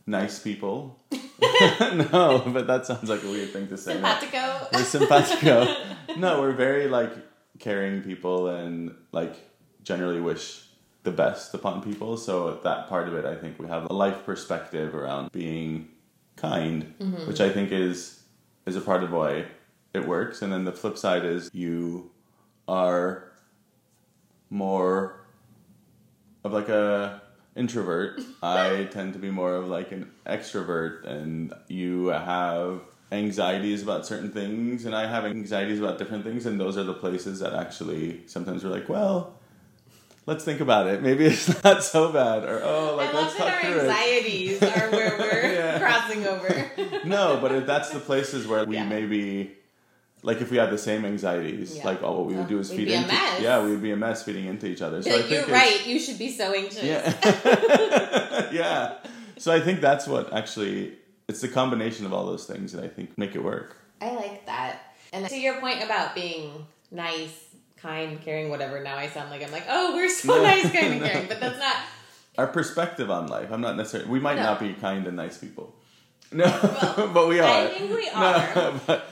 nice 0.06 0.40
people. 0.40 1.00
no, 1.82 2.44
but 2.48 2.68
that 2.68 2.86
sounds 2.86 3.10
like 3.10 3.24
a 3.24 3.28
weird 3.28 3.50
thing 3.52 3.68
to 3.68 3.78
say. 3.78 3.94
Simpatico. 3.94 4.68
We're 4.74 4.84
simpatico. 4.84 5.76
no, 6.18 6.42
we're 6.42 6.54
very 6.54 6.88
like 6.88 7.12
caring 7.60 8.02
people 8.02 8.48
and 8.48 8.96
like 9.12 9.36
generally 9.84 10.22
wish 10.22 10.66
the 11.04 11.12
best 11.12 11.54
upon 11.54 11.82
people. 11.84 12.18
So 12.18 12.60
that 12.64 12.88
part 12.88 13.08
of 13.08 13.16
it, 13.16 13.26
I 13.26 13.36
think 13.36 13.60
we 13.60 13.68
have 13.68 13.90
a 13.90 13.94
life 13.94 14.26
perspective 14.26 14.96
around 14.96 15.32
being 15.32 15.90
kind, 16.36 16.94
mm-hmm. 17.00 17.28
which 17.28 17.42
I 17.42 17.50
think 17.50 17.72
is 17.72 18.24
is 18.66 18.76
a 18.76 18.82
part 18.82 19.04
of 19.04 19.12
why 19.12 19.46
it 19.94 20.08
works. 20.08 20.42
And 20.42 20.52
then 20.52 20.66
the 20.66 20.72
flip 20.72 20.98
side 20.98 21.26
is 21.26 21.50
you 21.54 22.12
are 22.68 23.33
more 24.54 25.26
of 26.44 26.54
like 26.54 26.70
a 26.70 27.22
introvert. 27.56 28.22
I 28.42 28.88
tend 28.92 29.14
to 29.14 29.20
be 29.20 29.32
more 29.32 29.56
of 29.56 29.68
like 29.68 29.92
an 29.92 30.12
extrovert, 30.26 31.06
and 31.06 31.54
you 31.68 32.08
have 32.08 32.82
anxieties 33.12 33.84
about 33.84 34.06
certain 34.06 34.32
things, 34.32 34.86
and 34.86 34.96
I 34.96 35.08
have 35.08 35.26
anxieties 35.26 35.80
about 35.80 35.98
different 35.98 36.24
things, 36.24 36.46
and 36.46 36.60
those 36.60 36.78
are 36.78 36.84
the 36.84 36.94
places 36.94 37.40
that 37.40 37.54
actually 37.54 38.22
sometimes 38.28 38.64
we're 38.64 38.70
like, 38.72 38.90
well, 38.90 39.40
let's 40.26 40.44
think 40.44 40.60
about 40.60 40.88
it. 40.88 41.02
Maybe 41.02 41.26
it's 41.26 41.64
not 41.64 41.84
so 41.84 42.12
bad, 42.12 42.44
or 42.44 42.62
oh, 42.64 42.96
like 42.96 43.14
I 43.14 43.22
let's 43.22 43.36
talk 43.36 43.60
through 43.60 43.72
it. 43.72 43.78
Our 43.78 43.92
anxieties 43.92 44.64
are 44.64 44.92
where 44.92 45.18
we're 45.18 45.54
yeah. 45.54 45.80
crossing 45.80 46.26
over. 46.28 46.72
no, 47.06 47.40
but 47.42 47.52
if 47.52 47.66
that's 47.66 47.90
the 47.90 48.00
places 48.00 48.48
where 48.48 48.66
we 48.66 48.76
yeah. 48.76 48.86
maybe. 48.86 49.58
Like 50.24 50.40
if 50.40 50.50
we 50.50 50.58
had 50.58 50.72
the 50.72 50.78
same 50.78 51.04
anxieties, 51.06 51.78
yeah. 51.78 51.86
like 51.86 52.02
all 52.02 52.18
what 52.18 52.26
we 52.28 52.36
would 52.36 52.48
do 52.48 52.58
is 52.58 52.70
we'd 52.72 52.78
feed 52.78 52.88
into. 52.90 53.14
Yeah, 53.40 53.64
we 53.64 53.72
would 53.72 53.82
be 53.82 53.92
a 53.92 53.98
mess 53.98 54.24
feeding 54.24 54.46
into 54.46 54.68
each 54.68 54.82
other. 54.82 55.02
So 55.02 55.16
like, 55.16 55.30
you're 55.30 55.46
right. 55.48 55.86
You 55.86 56.00
should 56.00 56.18
be 56.18 56.32
so 56.32 56.54
anxious. 56.54 56.84
Yeah. 56.84 58.50
yeah. 58.52 58.96
So 59.38 59.54
I 59.54 59.60
think 59.60 59.82
that's 59.82 60.08
what 60.08 60.32
actually 60.32 60.94
it's 61.28 61.42
the 61.42 61.50
combination 61.50 62.06
of 62.06 62.14
all 62.14 62.26
those 62.26 62.46
things 62.46 62.72
that 62.72 62.84
I 62.84 62.88
think 62.88 63.18
make 63.18 63.36
it 63.36 63.44
work. 63.44 63.76
I 64.02 64.12
like 64.12 64.46
that. 64.46 64.96
And 65.12 65.28
to 65.28 65.38
your 65.38 65.60
point 65.60 65.84
about 65.84 66.16
being 66.16 66.66
nice 66.90 67.44
kind, 67.84 68.22
caring, 68.22 68.50
whatever. 68.50 68.82
Now 68.82 68.96
I 68.98 69.10
sound 69.10 69.30
like 69.30 69.44
I'm 69.44 69.52
like, 69.52 69.66
oh, 69.70 69.94
we're 69.94 70.10
so 70.10 70.42
nice, 70.42 70.64
kind, 70.72 70.94
and 70.94 71.04
caring, 71.04 71.28
but 71.28 71.40
that's 71.40 71.60
not 71.60 71.76
our 72.38 72.48
perspective 72.48 73.12
on 73.12 73.28
life. 73.28 73.52
I'm 73.52 73.62
not 73.62 73.76
necessarily. 73.76 74.10
We 74.10 74.20
might 74.20 74.38
no. 74.38 74.44
not 74.44 74.60
be 74.60 74.74
kind 74.74 75.06
and 75.06 75.18
nice 75.18 75.38
people. 75.38 75.76
No, 76.32 76.46
well, 76.98 77.12
but 77.14 77.28
we 77.28 77.40
are. 77.40 77.66
I 77.66 77.68
think 77.68 77.92
we 77.92 78.10
are. 78.10 78.56
No, 78.56 78.82
but, 78.88 79.06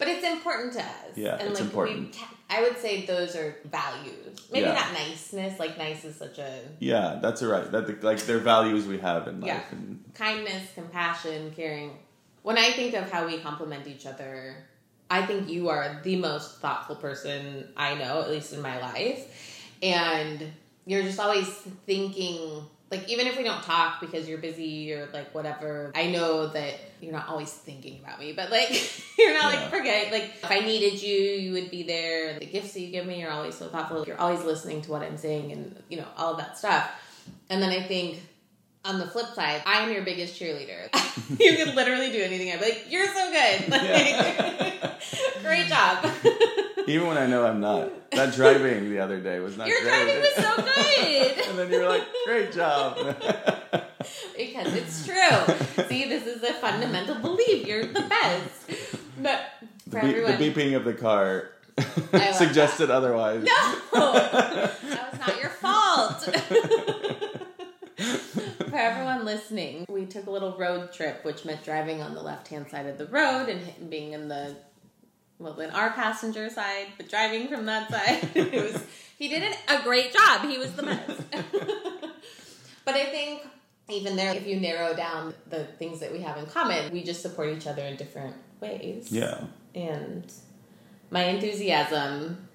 but 0.00 0.08
it's 0.08 0.24
important 0.24 0.72
to 0.72 0.80
us. 0.80 1.14
Yeah, 1.14 1.36
and 1.36 1.50
it's 1.50 1.60
like 1.60 1.68
important. 1.68 2.16
We, 2.16 2.56
I 2.56 2.62
would 2.62 2.78
say 2.78 3.04
those 3.04 3.36
are 3.36 3.54
values. 3.66 4.48
Maybe 4.50 4.66
yeah. 4.66 4.74
not 4.74 4.92
niceness. 4.94 5.60
Like 5.60 5.76
nice 5.76 6.04
is 6.04 6.16
such 6.16 6.38
a 6.38 6.60
yeah. 6.78 7.18
That's 7.22 7.42
right. 7.42 7.70
That 7.70 8.02
like 8.02 8.18
they're 8.20 8.38
values 8.38 8.86
we 8.86 8.98
have 8.98 9.28
in 9.28 9.40
life. 9.42 9.48
Yeah. 9.48 9.62
And, 9.70 10.02
kindness, 10.14 10.72
compassion, 10.74 11.52
caring. 11.54 11.98
When 12.42 12.56
I 12.56 12.70
think 12.72 12.94
of 12.94 13.12
how 13.12 13.26
we 13.26 13.38
complement 13.38 13.86
each 13.86 14.06
other, 14.06 14.56
I 15.10 15.26
think 15.26 15.50
you 15.50 15.68
are 15.68 16.00
the 16.02 16.16
most 16.16 16.60
thoughtful 16.60 16.96
person 16.96 17.68
I 17.76 17.94
know, 17.94 18.22
at 18.22 18.30
least 18.30 18.54
in 18.54 18.62
my 18.62 18.80
life. 18.80 19.76
And 19.82 20.50
you're 20.86 21.02
just 21.02 21.20
always 21.20 21.46
thinking, 21.86 22.64
like, 22.90 23.08
even 23.08 23.26
if 23.26 23.36
we 23.36 23.44
don't 23.44 23.62
talk 23.62 24.00
because 24.00 24.28
you're 24.28 24.38
busy 24.38 24.92
or 24.92 25.08
like 25.12 25.32
whatever, 25.34 25.92
I 25.94 26.08
know 26.08 26.48
that 26.48 26.74
you're 27.00 27.12
not 27.12 27.28
always 27.28 27.52
thinking 27.52 28.00
about 28.02 28.18
me, 28.18 28.32
but 28.32 28.50
like, 28.50 28.70
you're 29.18 29.32
not 29.32 29.52
yeah. 29.52 29.60
like, 29.60 29.70
forget, 29.70 30.12
like, 30.12 30.24
if 30.42 30.50
I 30.50 30.60
needed 30.60 31.00
you, 31.00 31.16
you 31.16 31.52
would 31.52 31.70
be 31.70 31.84
there. 31.84 32.38
The 32.38 32.46
gifts 32.46 32.72
that 32.72 32.80
you 32.80 32.90
give 32.90 33.06
me 33.06 33.22
are 33.24 33.30
always 33.30 33.54
so 33.54 33.68
thoughtful. 33.68 34.04
You're 34.06 34.20
always 34.20 34.44
listening 34.44 34.82
to 34.82 34.90
what 34.90 35.02
I'm 35.02 35.16
saying 35.16 35.52
and, 35.52 35.80
you 35.88 35.98
know, 35.98 36.06
all 36.16 36.32
of 36.32 36.38
that 36.38 36.58
stuff. 36.58 36.90
And 37.48 37.62
then 37.62 37.70
I 37.70 37.82
think 37.82 38.20
on 38.84 38.98
the 38.98 39.06
flip 39.06 39.34
side, 39.34 39.62
I 39.66 39.80
am 39.80 39.92
your 39.92 40.02
biggest 40.02 40.40
cheerleader. 40.40 40.88
you 41.40 41.56
could 41.56 41.74
literally 41.74 42.10
do 42.10 42.20
anything. 42.22 42.50
I'd 42.52 42.60
be 42.60 42.66
like, 42.66 42.86
"You're 42.88 43.06
so 43.06 43.30
good, 43.30 43.68
like, 43.70 45.42
great 45.42 45.68
job." 45.68 46.66
Even 46.86 47.08
when 47.08 47.18
I 47.18 47.26
know 47.26 47.46
I'm 47.46 47.60
not. 47.60 47.90
That 48.12 48.34
driving 48.34 48.90
the 48.90 48.98
other 48.98 49.20
day 49.20 49.38
was 49.40 49.56
not. 49.56 49.68
Your 49.68 49.80
great. 49.82 49.90
driving 49.90 50.20
was 50.20 50.34
so 50.34 50.56
good. 50.56 51.38
and 51.48 51.58
then 51.58 51.70
you're 51.70 51.88
like, 51.88 52.04
"Great 52.26 52.52
job." 52.52 52.96
because 54.36 54.74
it's 54.74 55.06
true. 55.06 55.84
See, 55.86 56.08
this 56.08 56.26
is 56.26 56.42
a 56.42 56.52
fundamental 56.54 57.16
belief. 57.16 57.66
You're 57.66 57.86
the 57.86 58.02
best. 58.02 58.96
But 59.22 59.42
the, 59.86 60.00
be- 60.00 60.08
everyone, 60.08 60.38
the 60.38 60.50
beeping 60.50 60.76
of 60.76 60.84
the 60.84 60.94
car 60.94 61.50
suggested 62.32 62.86
that. 62.86 62.96
otherwise. 62.96 63.44
No, 63.44 64.12
that 64.12 65.12
was 65.12 65.20
not 65.20 65.40
your 65.40 65.50
fault 65.50 66.28
for 68.70 68.76
everyone 68.76 69.24
listening, 69.24 69.84
we 69.88 70.06
took 70.06 70.26
a 70.26 70.30
little 70.30 70.56
road 70.56 70.92
trip, 70.92 71.24
which 71.24 71.44
meant 71.44 71.62
driving 71.64 72.00
on 72.02 72.14
the 72.14 72.22
left 72.22 72.48
hand 72.48 72.68
side 72.70 72.86
of 72.86 72.98
the 72.98 73.06
road 73.06 73.48
and 73.48 73.90
being 73.90 74.12
in 74.12 74.28
the 74.28 74.56
well, 75.40 75.58
in 75.58 75.70
our 75.70 75.90
passenger 75.90 76.50
side, 76.50 76.88
but 76.96 77.08
driving 77.08 77.48
from 77.48 77.66
that 77.66 77.90
side. 77.90 78.28
it 78.36 78.72
was 78.72 78.84
he 79.18 79.28
did 79.28 79.42
a 79.68 79.82
great 79.82 80.12
job. 80.12 80.48
He 80.48 80.58
was 80.58 80.72
the 80.72 80.82
best. 80.82 81.22
but 82.84 82.94
I 82.94 83.04
think 83.06 83.42
even 83.88 84.16
there, 84.16 84.34
if 84.34 84.46
you 84.46 84.60
narrow 84.60 84.94
down 84.94 85.34
the 85.48 85.64
things 85.64 86.00
that 86.00 86.12
we 86.12 86.20
have 86.20 86.36
in 86.36 86.46
common, 86.46 86.92
we 86.92 87.02
just 87.02 87.22
support 87.22 87.48
each 87.48 87.66
other 87.66 87.82
in 87.82 87.96
different 87.96 88.36
ways. 88.60 89.10
Yeah. 89.10 89.40
And 89.74 90.30
my 91.10 91.24
enthusiasm 91.24 92.48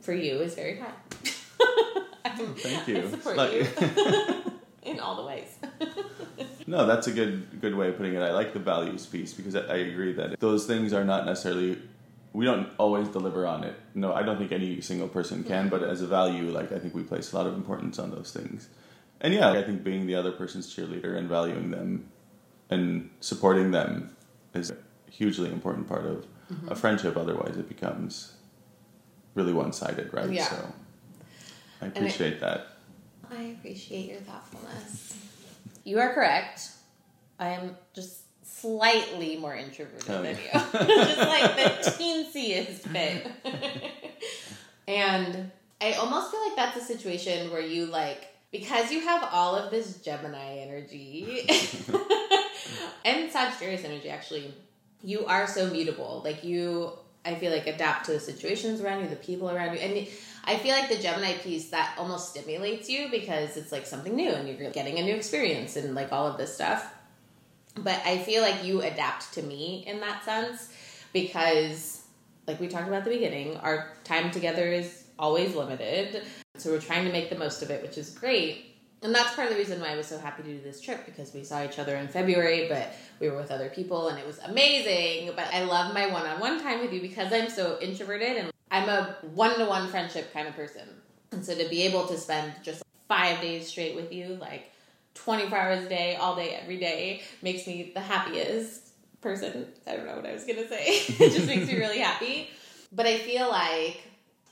for 0.00 0.12
you 0.12 0.40
is 0.40 0.54
very 0.54 0.78
high. 0.78 0.92
Thank 2.36 2.88
you. 2.88 2.98
I 2.98 3.10
support 3.10 3.36
like, 3.36 3.52
you 3.52 3.66
in 4.82 4.98
all 4.98 5.16
the 5.16 5.26
ways. 5.26 5.58
no, 6.66 6.86
that's 6.86 7.06
a 7.06 7.12
good 7.12 7.60
good 7.60 7.74
way 7.74 7.88
of 7.88 7.96
putting 7.96 8.14
it. 8.14 8.20
I 8.20 8.32
like 8.32 8.52
the 8.52 8.60
values 8.60 9.06
piece 9.06 9.34
because 9.34 9.54
I, 9.54 9.60
I 9.60 9.76
agree 9.76 10.12
that 10.14 10.40
those 10.40 10.66
things 10.66 10.92
are 10.92 11.04
not 11.04 11.26
necessarily 11.26 11.78
we 12.32 12.44
don't 12.44 12.68
always 12.78 13.08
deliver 13.08 13.46
on 13.46 13.64
it. 13.64 13.74
No, 13.94 14.12
I 14.12 14.22
don't 14.22 14.38
think 14.38 14.52
any 14.52 14.80
single 14.80 15.08
person 15.08 15.42
can, 15.42 15.68
but 15.68 15.82
as 15.82 16.00
a 16.00 16.06
value, 16.06 16.50
like 16.50 16.72
I 16.72 16.78
think 16.78 16.94
we 16.94 17.02
place 17.02 17.32
a 17.32 17.36
lot 17.36 17.46
of 17.46 17.54
importance 17.54 17.98
on 17.98 18.10
those 18.10 18.32
things. 18.32 18.68
And 19.20 19.34
yeah, 19.34 19.50
I 19.50 19.62
think 19.62 19.82
being 19.82 20.06
the 20.06 20.14
other 20.14 20.32
person's 20.32 20.74
cheerleader 20.74 21.16
and 21.16 21.28
valuing 21.28 21.70
them 21.70 22.08
and 22.70 23.10
supporting 23.20 23.72
them 23.72 24.14
is 24.54 24.70
a 24.70 24.76
hugely 25.10 25.50
important 25.50 25.88
part 25.88 26.06
of 26.06 26.26
mm-hmm. 26.50 26.68
a 26.70 26.74
friendship. 26.74 27.16
Otherwise, 27.16 27.56
it 27.56 27.68
becomes 27.68 28.34
really 29.34 29.52
one 29.52 29.72
sided, 29.72 30.12
right? 30.14 30.30
Yeah. 30.30 30.44
So 30.44 30.72
I 31.82 31.86
appreciate 31.86 32.34
it, 32.34 32.40
that. 32.40 32.68
I 33.30 33.42
appreciate 33.58 34.08
your 34.08 34.20
thoughtfulness. 34.20 35.16
You 35.84 35.98
are 35.98 36.14
correct. 36.14 36.70
I 37.38 37.50
am 37.50 37.76
just 37.94 38.19
slightly 38.60 39.36
more 39.36 39.54
introverted 39.54 40.10
oh, 40.10 40.22
than 40.22 40.36
yeah. 40.44 40.64
you. 40.72 40.78
just 41.04 41.18
like 41.18 41.56
the 41.56 41.90
teensiest 41.90 42.92
bit. 42.92 43.26
and 44.88 45.50
I 45.80 45.92
almost 45.92 46.30
feel 46.30 46.40
like 46.46 46.56
that's 46.56 46.76
a 46.76 46.84
situation 46.84 47.50
where 47.50 47.60
you 47.60 47.86
like 47.86 48.26
because 48.52 48.90
you 48.90 49.00
have 49.00 49.28
all 49.32 49.54
of 49.54 49.70
this 49.70 49.98
Gemini 50.02 50.58
energy 50.58 51.46
and 53.04 53.30
Sagittarius 53.30 53.84
energy 53.84 54.10
actually, 54.10 54.52
you 55.02 55.24
are 55.26 55.46
so 55.46 55.70
mutable. 55.70 56.22
Like 56.24 56.44
you 56.44 56.92
I 57.24 57.34
feel 57.34 57.52
like 57.52 57.66
adapt 57.66 58.06
to 58.06 58.12
the 58.12 58.20
situations 58.20 58.80
around 58.80 59.02
you, 59.02 59.08
the 59.08 59.16
people 59.16 59.50
around 59.50 59.74
you. 59.74 59.80
And 59.80 60.08
I 60.44 60.56
feel 60.56 60.74
like 60.74 60.88
the 60.88 60.96
Gemini 60.96 61.34
piece 61.34 61.68
that 61.70 61.94
almost 61.98 62.30
stimulates 62.30 62.88
you 62.88 63.08
because 63.10 63.56
it's 63.56 63.72
like 63.72 63.86
something 63.86 64.16
new 64.16 64.30
and 64.30 64.48
you're 64.48 64.70
getting 64.70 64.98
a 64.98 65.02
new 65.02 65.14
experience 65.14 65.76
and 65.76 65.94
like 65.94 66.12
all 66.12 66.26
of 66.26 66.38
this 66.38 66.54
stuff. 66.54 66.94
But 67.82 68.00
I 68.04 68.18
feel 68.18 68.42
like 68.42 68.64
you 68.64 68.82
adapt 68.82 69.32
to 69.34 69.42
me 69.42 69.84
in 69.86 70.00
that 70.00 70.24
sense 70.24 70.72
because 71.12 72.02
like 72.46 72.60
we 72.60 72.68
talked 72.68 72.88
about 72.88 72.98
at 72.98 73.04
the 73.04 73.10
beginning, 73.10 73.56
our 73.58 73.92
time 74.04 74.30
together 74.30 74.66
is 74.66 75.04
always 75.18 75.54
limited. 75.54 76.24
So 76.56 76.70
we're 76.70 76.80
trying 76.80 77.04
to 77.04 77.12
make 77.12 77.30
the 77.30 77.38
most 77.38 77.62
of 77.62 77.70
it, 77.70 77.82
which 77.82 77.98
is 77.98 78.10
great. 78.10 78.66
And 79.02 79.14
that's 79.14 79.34
part 79.34 79.48
of 79.48 79.54
the 79.54 79.58
reason 79.58 79.80
why 79.80 79.92
I 79.92 79.96
was 79.96 80.06
so 80.06 80.18
happy 80.18 80.42
to 80.42 80.48
do 80.48 80.60
this 80.60 80.80
trip 80.80 81.06
because 81.06 81.32
we 81.32 81.42
saw 81.42 81.64
each 81.64 81.78
other 81.78 81.96
in 81.96 82.08
February, 82.08 82.66
but 82.68 82.92
we 83.18 83.30
were 83.30 83.36
with 83.36 83.50
other 83.50 83.70
people 83.70 84.08
and 84.08 84.18
it 84.18 84.26
was 84.26 84.38
amazing. 84.40 85.32
But 85.34 85.46
I 85.54 85.64
love 85.64 85.94
my 85.94 86.06
one 86.08 86.26
on 86.26 86.38
one 86.38 86.60
time 86.60 86.80
with 86.80 86.92
you 86.92 87.00
because 87.00 87.32
I'm 87.32 87.48
so 87.48 87.78
introverted 87.80 88.36
and 88.36 88.52
I'm 88.70 88.88
a 88.88 89.16
one 89.34 89.58
to 89.58 89.64
one 89.64 89.88
friendship 89.88 90.32
kind 90.34 90.48
of 90.48 90.54
person. 90.54 90.86
And 91.32 91.44
so 91.44 91.54
to 91.54 91.68
be 91.68 91.82
able 91.82 92.06
to 92.08 92.18
spend 92.18 92.52
just 92.62 92.82
five 93.08 93.40
days 93.40 93.68
straight 93.68 93.94
with 93.94 94.12
you, 94.12 94.36
like 94.40 94.70
24 95.14 95.58
hours 95.58 95.84
a 95.84 95.88
day, 95.88 96.16
all 96.16 96.36
day, 96.36 96.58
every 96.60 96.78
day, 96.78 97.22
makes 97.42 97.66
me 97.66 97.90
the 97.94 98.00
happiest 98.00 98.88
person. 99.20 99.66
I 99.86 99.96
don't 99.96 100.06
know 100.06 100.16
what 100.16 100.26
I 100.26 100.32
was 100.32 100.44
gonna 100.44 100.68
say. 100.68 100.84
it 100.86 101.32
just 101.32 101.46
makes 101.46 101.66
me 101.66 101.78
really 101.78 101.98
happy. 101.98 102.48
But 102.92 103.06
I 103.06 103.18
feel 103.18 103.48
like 103.48 104.00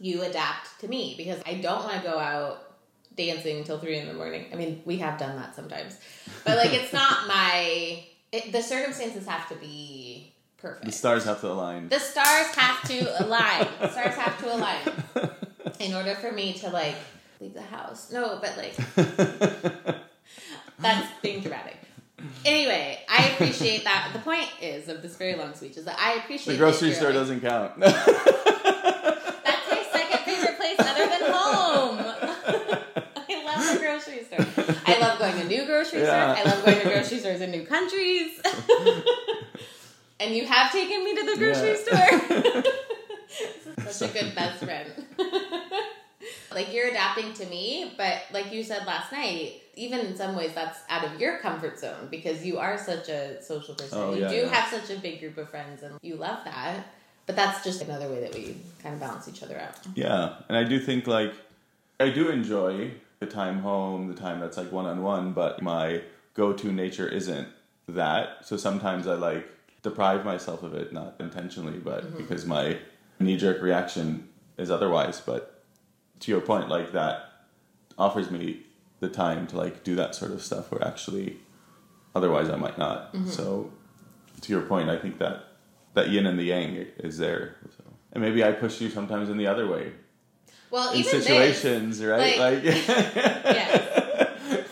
you 0.00 0.22
adapt 0.22 0.80
to 0.80 0.88
me 0.88 1.14
because 1.16 1.40
I 1.46 1.54
don't 1.54 1.84
want 1.84 1.96
to 1.96 2.08
go 2.08 2.18
out 2.18 2.76
dancing 3.16 3.64
till 3.64 3.78
three 3.78 3.98
in 3.98 4.06
the 4.06 4.14
morning. 4.14 4.46
I 4.52 4.56
mean, 4.56 4.82
we 4.84 4.98
have 4.98 5.18
done 5.18 5.36
that 5.36 5.54
sometimes, 5.56 5.98
but 6.44 6.56
like 6.56 6.72
it's 6.72 6.92
not 6.92 7.26
my. 7.28 8.04
It, 8.30 8.52
the 8.52 8.62
circumstances 8.62 9.26
have 9.26 9.48
to 9.48 9.54
be 9.54 10.34
perfect. 10.58 10.84
The 10.84 10.92
stars 10.92 11.24
have 11.24 11.40
to 11.40 11.50
align. 11.50 11.88
The 11.88 11.98
stars 11.98 12.54
have 12.54 12.82
to 12.88 13.24
align. 13.24 13.66
the 13.80 13.88
stars 13.90 14.14
have 14.14 14.38
to 14.40 14.54
align 14.54 15.38
in 15.80 15.94
order 15.94 16.14
for 16.14 16.30
me 16.30 16.52
to 16.54 16.68
like 16.68 16.96
leave 17.40 17.54
the 17.54 17.62
house. 17.62 18.12
No, 18.12 18.38
but 18.40 18.56
like 18.56 19.96
that's 20.78 21.08
being 21.22 21.40
dramatic. 21.42 21.76
Anyway, 22.44 22.98
I 23.08 23.28
appreciate 23.28 23.84
that. 23.84 24.10
The 24.12 24.18
point 24.20 24.48
is 24.60 24.88
of 24.88 25.02
this 25.02 25.16
very 25.16 25.36
long 25.36 25.54
speech 25.54 25.76
is 25.76 25.84
that 25.84 25.96
I 25.98 26.14
appreciate 26.14 26.54
the 26.54 26.58
grocery 26.58 26.92
store 26.92 27.12
doesn't 27.12 27.40
count. 27.40 27.78
That's 27.78 27.96
my 29.70 29.84
second 29.92 30.18
favorite 30.24 30.56
place 30.56 30.78
other 30.80 31.06
than 31.08 31.30
home. 31.32 31.98
I 33.30 33.44
love 33.44 33.72
the 33.72 33.78
grocery 33.80 34.24
store. 34.24 34.44
I 34.86 34.98
love 35.00 35.18
going 35.18 35.36
to 35.36 35.44
new 35.44 35.64
grocery 35.66 36.00
Yeah. 36.00 36.34
stores. 36.34 36.46
I 36.46 36.54
love 36.54 36.64
going 36.64 36.78
to 36.80 36.84
grocery 36.86 37.18
stores 37.18 37.40
in 37.40 37.50
new 37.50 37.64
countries. 37.66 38.40
and 40.20 40.34
you 40.34 40.46
have 40.46 40.72
taken 40.72 41.04
me 41.04 41.14
to 41.14 41.24
the 41.26 41.36
grocery 41.38 41.76
Yeah. 41.92 42.54
store. 42.56 43.92
Such 43.92 44.10
a 44.10 44.12
good 44.12 44.34
best 44.34 44.64
friend. 44.64 44.90
Like 46.54 46.72
you're 46.72 46.88
adapting 46.88 47.32
to 47.34 47.46
me, 47.46 47.92
but 47.96 48.22
like 48.32 48.52
you 48.52 48.62
said 48.62 48.86
last 48.86 49.12
night, 49.12 49.62
even 49.76 50.00
in 50.00 50.16
some 50.16 50.34
ways 50.34 50.52
that's 50.54 50.80
out 50.88 51.04
of 51.04 51.20
your 51.20 51.38
comfort 51.38 51.78
zone 51.78 52.08
because 52.10 52.44
you 52.44 52.58
are 52.58 52.76
such 52.76 53.08
a 53.08 53.42
social 53.42 53.74
person. 53.74 53.98
Oh, 53.98 54.14
you 54.14 54.22
yeah, 54.22 54.28
do 54.28 54.36
yeah. 54.36 54.48
have 54.48 54.68
such 54.70 54.96
a 54.96 55.00
big 55.00 55.20
group 55.20 55.38
of 55.38 55.48
friends 55.48 55.82
and 55.82 55.94
you 56.02 56.16
love 56.16 56.44
that. 56.44 56.86
But 57.26 57.36
that's 57.36 57.62
just 57.62 57.82
another 57.82 58.08
way 58.08 58.20
that 58.20 58.34
we 58.34 58.56
kind 58.82 58.94
of 58.94 59.00
balance 59.00 59.28
each 59.28 59.42
other 59.42 59.58
out. 59.58 59.76
Yeah, 59.94 60.36
and 60.48 60.56
I 60.56 60.64
do 60.64 60.80
think 60.80 61.06
like 61.06 61.34
I 62.00 62.08
do 62.08 62.30
enjoy 62.30 62.92
the 63.20 63.26
time 63.26 63.60
home, 63.60 64.08
the 64.08 64.18
time 64.18 64.40
that's 64.40 64.56
like 64.56 64.72
one 64.72 64.86
on 64.86 65.02
one, 65.02 65.32
but 65.32 65.62
my 65.62 66.02
go 66.34 66.52
to 66.52 66.72
nature 66.72 67.06
isn't 67.06 67.48
that. 67.88 68.46
So 68.46 68.56
sometimes 68.56 69.06
I 69.06 69.14
like 69.14 69.46
deprive 69.82 70.24
myself 70.24 70.62
of 70.62 70.74
it, 70.74 70.92
not 70.92 71.16
intentionally, 71.20 71.78
but 71.78 72.04
mm-hmm. 72.04 72.16
because 72.16 72.46
my 72.46 72.78
knee 73.20 73.36
jerk 73.36 73.60
reaction 73.62 74.28
is 74.56 74.70
otherwise. 74.70 75.20
But 75.20 75.57
to 76.20 76.30
your 76.30 76.40
point, 76.40 76.68
like 76.68 76.92
that 76.92 77.32
offers 77.96 78.30
me 78.30 78.62
the 79.00 79.08
time 79.08 79.46
to 79.48 79.56
like 79.56 79.84
do 79.84 79.94
that 79.96 80.14
sort 80.14 80.32
of 80.32 80.42
stuff 80.42 80.70
where 80.70 80.84
actually 80.84 81.36
otherwise 82.14 82.48
I 82.48 82.56
might 82.56 82.78
not. 82.78 83.12
Mm-hmm. 83.14 83.28
So 83.28 83.70
to 84.42 84.52
your 84.52 84.62
point, 84.62 84.88
I 84.90 84.96
think 84.98 85.18
that 85.18 85.44
that 85.94 86.10
yin 86.10 86.26
and 86.26 86.38
the 86.38 86.44
yang 86.44 86.76
is 86.98 87.18
there. 87.18 87.56
So. 87.76 87.84
And 88.12 88.22
maybe 88.22 88.42
I 88.44 88.52
push 88.52 88.80
you 88.80 88.88
sometimes 88.90 89.28
in 89.30 89.36
the 89.36 89.46
other 89.46 89.66
way 89.68 89.92
Well, 90.70 90.92
in 90.92 90.98
even 91.00 91.20
situations, 91.22 92.02
right? 92.04 92.38
like- 92.38 92.64
Like, 92.64 92.86
Yes. 92.86 93.94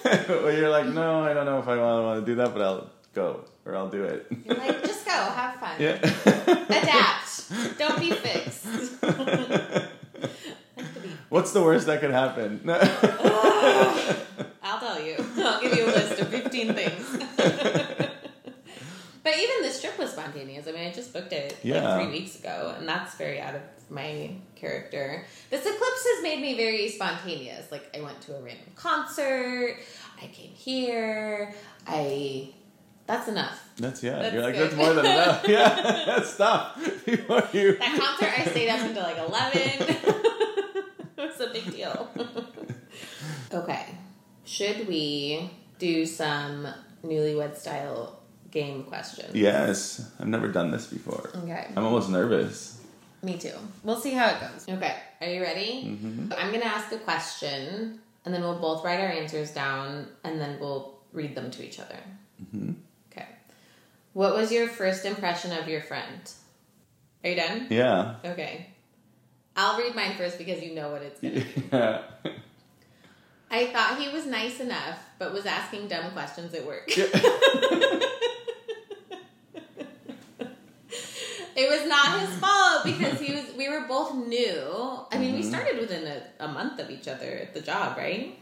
where 0.28 0.56
you're 0.56 0.70
like, 0.70 0.86
no, 0.86 1.22
I 1.24 1.34
don't 1.34 1.46
know 1.46 1.58
if 1.58 1.66
I 1.68 1.76
want, 1.76 2.04
want 2.04 2.20
to 2.24 2.30
do 2.30 2.36
that, 2.36 2.52
but 2.52 2.62
I'll 2.62 2.90
go 3.14 3.44
or 3.64 3.74
I'll 3.76 3.88
do 3.88 4.04
it. 4.04 4.26
you're 4.44 4.56
like, 4.56 4.82
just 4.84 5.04
go, 5.04 5.10
have 5.12 5.56
fun, 5.56 5.74
yeah. 5.80 5.94
adapt, 6.68 7.78
don't 7.78 7.98
be 7.98 8.12
fixed. 8.12 8.66
What's 11.28 11.52
the 11.52 11.62
worst 11.62 11.86
that 11.86 12.00
could 12.00 12.12
happen? 12.12 12.60
Oh, 12.68 14.16
I'll 14.62 14.78
tell 14.80 15.00
you. 15.02 15.16
I'll 15.38 15.60
give 15.60 15.76
you 15.76 15.84
a 15.86 15.86
list 15.86 16.20
of 16.20 16.28
15 16.28 16.74
things. 16.74 17.24
but 17.36 19.36
even 19.36 19.62
this 19.62 19.80
trip 19.80 19.98
was 19.98 20.10
spontaneous. 20.12 20.66
I 20.68 20.72
mean, 20.72 20.86
I 20.88 20.92
just 20.92 21.12
booked 21.12 21.32
it 21.32 21.56
Yeah. 21.62 21.82
like 21.82 22.02
three 22.06 22.12
weeks 22.20 22.38
ago, 22.38 22.74
and 22.78 22.88
that's 22.88 23.14
very 23.14 23.40
out 23.40 23.54
of 23.54 23.60
my 23.90 24.30
character. 24.54 25.24
This 25.50 25.60
eclipse 25.62 26.06
has 26.14 26.22
made 26.22 26.40
me 26.40 26.56
very 26.56 26.88
spontaneous. 26.88 27.70
Like, 27.72 27.96
I 27.96 28.00
went 28.02 28.20
to 28.22 28.36
a 28.36 28.40
random 28.40 28.66
concert, 28.74 29.76
I 30.22 30.26
came 30.28 30.50
here, 30.50 31.54
I. 31.86 32.50
That's 33.06 33.28
enough. 33.28 33.68
That's 33.76 34.02
yeah. 34.02 34.18
That's 34.18 34.34
you're 34.34 34.42
like 34.42 34.54
good. 34.54 34.70
that's 34.70 34.76
more 34.76 34.92
than 34.94 35.06
enough. 35.06 35.44
Yeah, 35.48 36.22
stop 36.22 36.76
before 37.04 37.48
you. 37.52 37.76
That 37.78 37.98
concert, 38.00 38.32
I 38.36 38.44
stayed 38.50 38.68
up 38.68 38.80
until 38.80 39.04
like 39.04 39.18
11. 39.18 39.96
It's 41.18 41.40
a 41.40 41.48
big 41.48 41.70
deal. 41.72 42.08
okay. 43.52 43.86
Should 44.44 44.88
we 44.88 45.50
do 45.78 46.06
some 46.06 46.68
newlywed 47.04 47.56
style 47.56 48.20
game 48.50 48.84
questions? 48.84 49.34
Yes, 49.34 50.10
I've 50.20 50.28
never 50.28 50.48
done 50.48 50.70
this 50.70 50.86
before. 50.86 51.30
Okay. 51.34 51.66
I'm 51.76 51.84
almost 51.84 52.10
nervous. 52.10 52.80
Me 53.22 53.36
too. 53.36 53.52
We'll 53.82 54.00
see 54.00 54.12
how 54.12 54.28
it 54.28 54.40
goes. 54.40 54.68
Okay. 54.68 54.94
Are 55.20 55.26
you 55.26 55.42
ready? 55.42 55.84
Mm-hmm. 55.84 56.32
I'm 56.36 56.50
going 56.50 56.60
to 56.60 56.66
ask 56.66 56.92
a 56.92 56.98
question, 56.98 57.98
and 58.24 58.34
then 58.34 58.42
we'll 58.42 58.58
both 58.60 58.84
write 58.84 59.00
our 59.00 59.08
answers 59.08 59.50
down, 59.52 60.06
and 60.22 60.40
then 60.40 60.58
we'll 60.60 60.98
read 61.12 61.34
them 61.34 61.50
to 61.52 61.66
each 61.66 61.80
other. 61.80 61.98
Mm-hmm. 62.42 62.72
Okay. 63.10 63.26
What 64.12 64.34
was 64.34 64.52
your 64.52 64.68
first 64.68 65.04
impression 65.04 65.52
of 65.52 65.68
your 65.68 65.80
friend? 65.80 66.30
Are 67.24 67.30
you 67.30 67.36
done? 67.36 67.66
Yeah. 67.70 68.16
Okay. 68.24 68.68
I'll 69.56 69.78
read 69.78 69.94
mine 69.94 70.16
first 70.16 70.38
because 70.38 70.62
you 70.62 70.74
know 70.74 70.90
what 70.90 71.02
it's 71.02 71.20
going 71.20 71.34
to 71.34 71.40
be. 71.40 71.62
Yeah. 71.72 72.02
I 73.48 73.66
thought 73.68 73.98
he 74.00 74.08
was 74.10 74.26
nice 74.26 74.58
enough, 74.60 74.98
but 75.18 75.32
was 75.32 75.46
asking 75.46 75.86
dumb 75.88 76.10
questions 76.12 76.52
at 76.52 76.66
work. 76.66 76.84
it 76.88 77.12
was 81.56 81.88
not 81.88 82.20
his 82.20 82.30
fault 82.38 82.84
because 82.84 83.20
he 83.20 83.34
was. 83.34 83.44
We 83.56 83.68
were 83.68 83.86
both 83.88 84.14
new. 84.14 85.06
I 85.12 85.18
mean, 85.18 85.34
we 85.34 85.40
Mm-hmm. 85.40 85.48
started 85.48 85.78
within 85.78 86.06
a, 86.06 86.22
a 86.44 86.48
month 86.48 86.80
of 86.80 86.90
each 86.90 87.08
other 87.08 87.26
at 87.26 87.54
the 87.54 87.60
job, 87.60 87.96
right? 87.96 88.36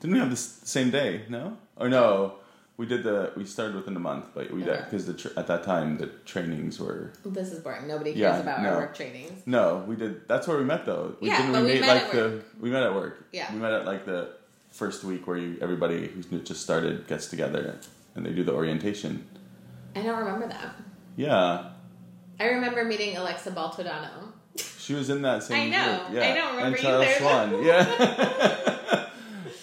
Didn't 0.00 0.14
we 0.14 0.18
have 0.20 0.30
the 0.30 0.36
same 0.36 0.90
day? 0.90 1.22
No, 1.28 1.56
or 1.76 1.88
no? 1.88 2.34
We 2.78 2.84
did 2.86 3.04
the. 3.04 3.32
We 3.36 3.44
started 3.46 3.74
within 3.76 3.96
a 3.96 4.00
month, 4.00 4.26
but 4.34 4.50
we 4.50 4.60
did 4.62 4.68
Okay. 4.68 4.84
because 4.84 5.06
the 5.06 5.14
tr- 5.14 5.28
at 5.38 5.46
that 5.46 5.64
time 5.64 5.96
the 5.96 6.08
trainings 6.26 6.78
were. 6.78 7.10
This 7.24 7.50
is 7.52 7.60
boring. 7.60 7.88
Nobody 7.88 8.10
cares 8.12 8.20
Yeah, 8.20 8.40
about 8.40 8.62
no. 8.62 8.68
our 8.70 8.76
work 8.80 8.94
trainings. 8.94 9.42
No, 9.46 9.82
we 9.86 9.96
did. 9.96 10.28
That's 10.28 10.46
where 10.46 10.58
we 10.58 10.64
met, 10.64 10.84
though. 10.84 11.16
We 11.20 11.28
Yeah, 11.28 11.38
didn't 11.38 11.52
but 11.52 11.62
we 11.64 11.72
meet 11.72 11.80
met 11.80 11.88
like 11.88 12.02
at 12.04 12.12
the. 12.12 12.42
We 12.60 12.70
met 12.70 12.82
at 12.82 12.94
work. 12.94 13.24
Yeah. 13.32 13.50
we 13.52 13.58
met 13.60 13.72
at 13.72 13.86
like 13.86 14.04
the 14.04 14.28
first 14.72 15.04
week 15.04 15.26
where 15.26 15.38
you, 15.38 15.56
everybody 15.62 16.06
who's 16.08 16.26
just 16.42 16.60
started 16.62 17.06
gets 17.06 17.28
together 17.28 17.78
and 18.14 18.26
they 18.26 18.32
do 18.32 18.44
the 18.44 18.52
orientation. 18.52 19.26
I 19.94 20.02
don't 20.02 20.18
remember 20.18 20.46
that. 20.48 20.74
Yeah, 21.16 21.70
I 22.38 22.44
remember 22.44 22.84
meeting 22.84 23.16
Alexa 23.16 23.52
Baltodano. 23.52 24.32
she 24.78 24.92
was 24.92 25.08
in 25.08 25.22
that 25.22 25.42
same. 25.48 25.72
I 25.72 25.76
know. 25.76 26.04
Group. 26.08 26.22
Yeah, 26.22 26.28
I 26.30 26.34
don't 26.34 26.56
remember 26.56 26.76
and 26.76 26.84
Charles 26.84 27.06
either. 27.06 27.14
Schwann. 27.18 27.64
Yeah. 27.64 28.72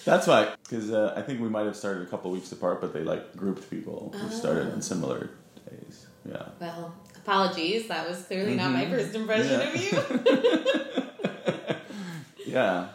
That's 0.04 0.26
why, 0.26 0.54
because 0.62 0.90
uh, 0.92 1.14
I 1.16 1.22
think 1.22 1.40
we 1.40 1.48
might 1.48 1.64
have 1.66 1.76
started 1.76 2.02
a 2.02 2.06
couple 2.06 2.30
weeks 2.30 2.52
apart, 2.52 2.80
but 2.80 2.92
they 2.92 3.02
like 3.02 3.34
grouped 3.36 3.68
people 3.70 4.12
who 4.14 4.28
started 4.30 4.68
Ah. 4.70 4.74
on 4.74 4.82
similar 4.82 5.30
days. 5.70 6.06
Yeah. 6.28 6.42
Well, 6.60 6.94
apologies. 7.16 7.88
That 7.88 8.06
was 8.08 8.22
clearly 8.22 8.54
not 8.54 8.70
my 8.72 8.84
Mhm. 8.84 8.90
first 8.90 9.14
impression 9.14 9.60
Yeah. 9.60 9.68
of 9.68 10.26
you. 10.26 11.74
Yeah. 12.46 12.88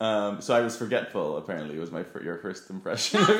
Um, 0.00 0.40
so 0.42 0.54
I 0.54 0.60
was 0.60 0.76
forgetful. 0.76 1.36
Apparently, 1.38 1.78
was 1.78 1.90
my 1.92 2.04
your 2.22 2.38
first 2.38 2.68
impression 2.70 3.20
Not 3.20 3.30
of. 3.30 3.36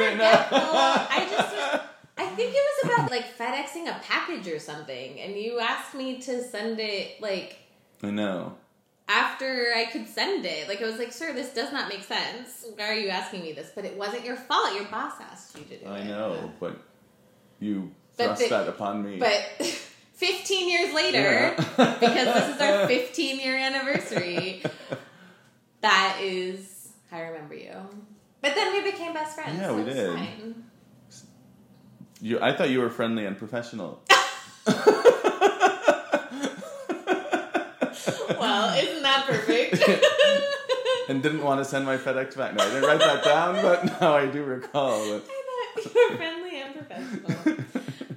I 0.52 1.26
just, 1.28 1.54
I 2.18 2.26
think 2.36 2.54
it 2.54 2.62
was 2.84 2.92
about 2.94 3.10
like 3.10 3.36
FedExing 3.36 3.88
a 3.88 4.00
package 4.02 4.46
or 4.46 4.58
something, 4.60 5.20
and 5.20 5.34
you 5.36 5.58
asked 5.58 5.94
me 5.94 6.18
to 6.22 6.42
send 6.42 6.78
it 6.78 7.20
like 7.20 7.56
I 8.02 8.10
know. 8.10 8.54
After 9.08 9.72
I 9.76 9.84
could 9.86 10.08
send 10.08 10.44
it. 10.46 10.68
Like 10.68 10.80
I 10.82 10.86
was 10.86 10.98
like, 10.98 11.12
"Sir, 11.12 11.32
this 11.32 11.52
does 11.52 11.72
not 11.72 11.88
make 11.88 12.02
sense. 12.02 12.64
Why 12.76 12.88
are 12.88 12.94
you 12.94 13.08
asking 13.08 13.42
me 13.42 13.52
this?" 13.52 13.70
But 13.74 13.84
it 13.84 13.96
wasn't 13.96 14.24
your 14.24 14.36
fault. 14.36 14.74
Your 14.74 14.84
boss 14.84 15.14
asked 15.20 15.56
you 15.58 15.64
to 15.64 15.76
do 15.78 15.86
it. 15.86 15.88
I 15.88 16.02
know, 16.04 16.50
but 16.60 16.76
you 17.58 17.90
But 18.16 18.24
thrust 18.26 18.42
the- 18.42 18.48
that 18.48 18.68
upon 18.68 19.02
me. 19.04 19.18
But 19.18 19.42
15 20.14 20.68
years 20.70 20.94
later, 20.94 21.18
Yeah. 21.18 21.54
because 22.00 22.34
this 22.34 22.54
is 22.56 22.60
our 22.60 22.86
15 22.86 23.40
year 23.40 23.56
anniversary, 23.56 24.62
that 25.80 26.18
is 26.20 26.92
how 27.10 27.18
I 27.18 27.22
remember 27.22 27.54
you. 27.54 27.74
But 28.40 28.54
then 28.54 28.72
we 28.72 28.90
became 28.90 29.12
best 29.12 29.34
friends. 29.34 29.58
Yeah, 29.60 29.68
so 29.68 29.76
we 29.76 29.84
did. 29.84 30.14
fine. 30.16 30.64
you, 32.20 32.40
I 32.40 32.52
thought 32.56 32.70
you 32.70 32.80
were 32.80 32.90
friendly 32.90 33.24
and 33.26 33.36
professional. 33.36 34.00
well, 38.38 38.78
isn't 38.78 39.02
that 39.02 39.26
perfect? 39.26 39.82
and 41.08 41.22
didn't 41.22 41.42
want 41.42 41.60
to 41.60 41.64
send 41.64 41.84
my 41.84 41.96
FedEx 41.96 42.36
back. 42.36 42.54
No, 42.54 42.64
I 42.64 42.68
didn't 42.68 42.84
write 42.84 42.98
that 43.00 43.24
down, 43.24 43.54
but 43.62 43.84
now 44.00 44.16
I 44.16 44.26
do 44.26 44.44
recall. 44.44 44.98
But... 45.08 45.24
I 45.24 45.82
thought 45.82 45.94
you 45.94 46.10
were 46.10 46.16
friendly 46.16 46.60
and 46.60 46.74
professional. 46.74 47.64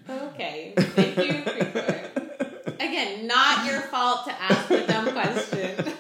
Okay, 0.07 0.73
thank 0.77 1.17
you, 1.17 1.41
Krikor. 1.41 2.75
Again, 2.75 3.27
not 3.27 3.65
your 3.65 3.81
fault 3.81 4.25
to 4.25 4.41
ask 4.41 4.69
a 4.69 4.85
dumb 4.85 5.11
question. 5.11 5.93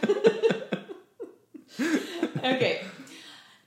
okay. 2.37 2.81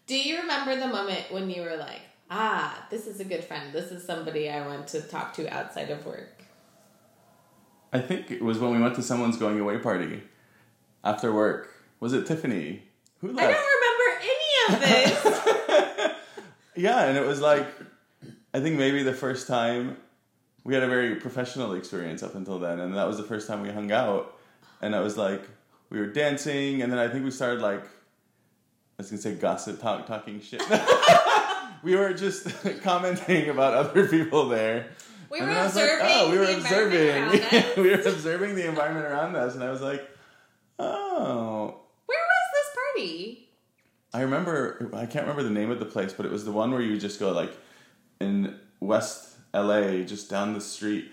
Do 0.06 0.16
you 0.16 0.38
remember 0.38 0.76
the 0.76 0.86
moment 0.86 1.24
when 1.30 1.50
you 1.50 1.62
were 1.62 1.76
like, 1.76 2.00
ah, 2.30 2.86
this 2.90 3.06
is 3.06 3.20
a 3.20 3.24
good 3.24 3.44
friend. 3.44 3.72
This 3.72 3.90
is 3.90 4.04
somebody 4.04 4.48
I 4.48 4.66
want 4.66 4.86
to 4.88 5.00
talk 5.02 5.34
to 5.34 5.52
outside 5.52 5.90
of 5.90 6.06
work? 6.06 6.42
I 7.92 8.00
think 8.00 8.30
it 8.30 8.42
was 8.42 8.58
when 8.58 8.72
we 8.72 8.80
went 8.80 8.94
to 8.96 9.02
someone's 9.02 9.36
going 9.36 9.58
away 9.58 9.78
party 9.78 10.22
after 11.08 11.32
work. 11.32 11.70
Was 12.00 12.12
it 12.12 12.26
Tiffany? 12.26 12.82
Who 13.20 13.32
left? 13.32 13.48
I 13.48 13.52
don't 13.52 13.70
remember 13.78 14.08
any 14.22 14.74
of 14.74 15.24
this. 15.24 16.14
Yeah, 16.76 17.06
and 17.06 17.18
it 17.18 17.26
was 17.26 17.40
like, 17.40 17.66
I 18.54 18.60
think 18.60 18.78
maybe 18.78 19.02
the 19.02 19.12
first 19.12 19.48
time 19.48 19.96
we 20.62 20.74
had 20.74 20.84
a 20.84 20.86
very 20.86 21.16
professional 21.16 21.72
experience 21.74 22.22
up 22.22 22.36
until 22.36 22.60
then, 22.60 22.78
and 22.78 22.94
that 22.94 23.04
was 23.08 23.16
the 23.16 23.24
first 23.24 23.48
time 23.48 23.62
we 23.62 23.70
hung 23.70 23.90
out. 23.90 24.38
And 24.80 24.94
I 24.94 25.00
was 25.00 25.16
like, 25.16 25.42
we 25.90 25.98
were 25.98 26.06
dancing, 26.06 26.80
and 26.82 26.92
then 26.92 27.00
I 27.00 27.08
think 27.08 27.24
we 27.24 27.32
started 27.32 27.60
like, 27.62 27.80
I 27.82 27.88
was 28.98 29.10
gonna 29.10 29.20
say 29.20 29.34
gossip 29.34 29.80
talk, 29.80 30.06
talking 30.06 30.40
shit. 30.40 30.62
we 31.82 31.96
were 31.96 32.12
just 32.14 32.46
commenting 32.84 33.48
about 33.48 33.74
other 33.74 34.06
people 34.06 34.48
there. 34.48 34.86
We 35.30 35.40
And 35.40 35.48
were 35.48 35.54
was 35.56 35.74
like, 35.74 35.84
observing. 35.84 36.12
oh, 36.14 36.30
we 36.30 36.38
were 36.38 36.44
observing. 36.58 37.82
we 37.82 37.90
were 37.90 38.02
observing 38.02 38.54
the 38.54 38.68
environment 38.68 39.04
around 39.06 39.34
us, 39.34 39.56
and 39.56 39.64
I 39.64 39.70
was 39.72 39.80
like, 39.80 40.08
oh. 40.78 41.80
Where 42.06 42.18
was 42.18 42.48
this 42.52 42.76
party? 42.76 43.48
I 44.12 44.22
remember 44.22 44.90
I 44.94 45.06
can't 45.06 45.26
remember 45.26 45.42
the 45.42 45.50
name 45.50 45.70
of 45.70 45.78
the 45.78 45.84
place, 45.84 46.12
but 46.12 46.24
it 46.26 46.32
was 46.32 46.44
the 46.44 46.52
one 46.52 46.72
where 46.72 46.80
you 46.80 46.98
just 46.98 47.20
go 47.20 47.32
like 47.32 47.52
in 48.20 48.58
West 48.80 49.36
LA, 49.54 50.02
just 50.02 50.30
down 50.30 50.54
the 50.54 50.60
street, 50.60 51.12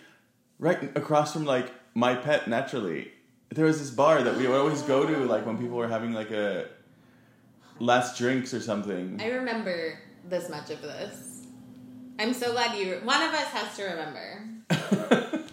right 0.60 0.95
across 0.95 1.34
from 1.34 1.45
like 1.45 1.71
my 1.93 2.15
pet 2.15 2.47
naturally. 2.47 3.12
There 3.49 3.65
was 3.65 3.80
this 3.80 3.91
bar 3.91 4.23
that 4.23 4.38
we 4.38 4.47
would 4.47 4.58
always 4.58 4.82
go 4.82 5.06
to 5.06 5.25
like 5.25 5.45
when 5.45 5.58
people 5.58 5.78
were 5.78 5.88
having 5.88 6.13
like 6.13 6.32
a 6.32 6.67
last 7.80 8.17
drinks 8.17 8.54
or 8.54 8.62
something. 8.62 9.19
I 9.21 9.28
remember 9.30 9.99
this 10.28 10.49
much 10.49 10.69
of 10.69 10.82
this. 10.82 11.45
I'm 12.17 12.34
so 12.34 12.54
glad 12.54 12.78
you. 12.78 13.01
One 13.04 13.21
of 13.21 13.34
us 13.34 13.47
has 13.47 13.75
to 13.78 13.84
remember. 13.84 14.41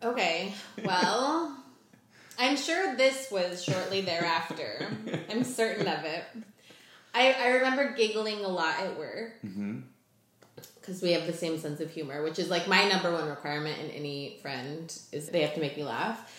Okay, 0.00 0.54
well, 0.84 1.57
I'm 2.38 2.56
sure 2.56 2.94
this 2.96 3.30
was 3.30 3.62
shortly 3.64 4.00
thereafter. 4.00 4.86
I'm 5.30 5.44
certain 5.44 5.88
of 5.88 6.04
it. 6.04 6.24
I, 7.14 7.32
I 7.32 7.48
remember 7.56 7.92
giggling 7.94 8.44
a 8.44 8.48
lot 8.48 8.78
at 8.80 8.96
work 8.98 9.32
mm-hmm. 9.44 9.80
because 10.80 11.02
we 11.02 11.12
have 11.12 11.26
the 11.26 11.32
same 11.32 11.58
sense 11.58 11.80
of 11.80 11.90
humor, 11.90 12.22
which 12.22 12.38
is 12.38 12.48
like 12.48 12.68
my 12.68 12.86
number 12.88 13.12
one 13.12 13.28
requirement 13.28 13.80
in 13.80 13.90
any 13.90 14.38
friend 14.40 14.96
is 15.10 15.28
they 15.28 15.42
have 15.42 15.54
to 15.54 15.60
make 15.60 15.76
me 15.76 15.82
laugh. 15.84 16.34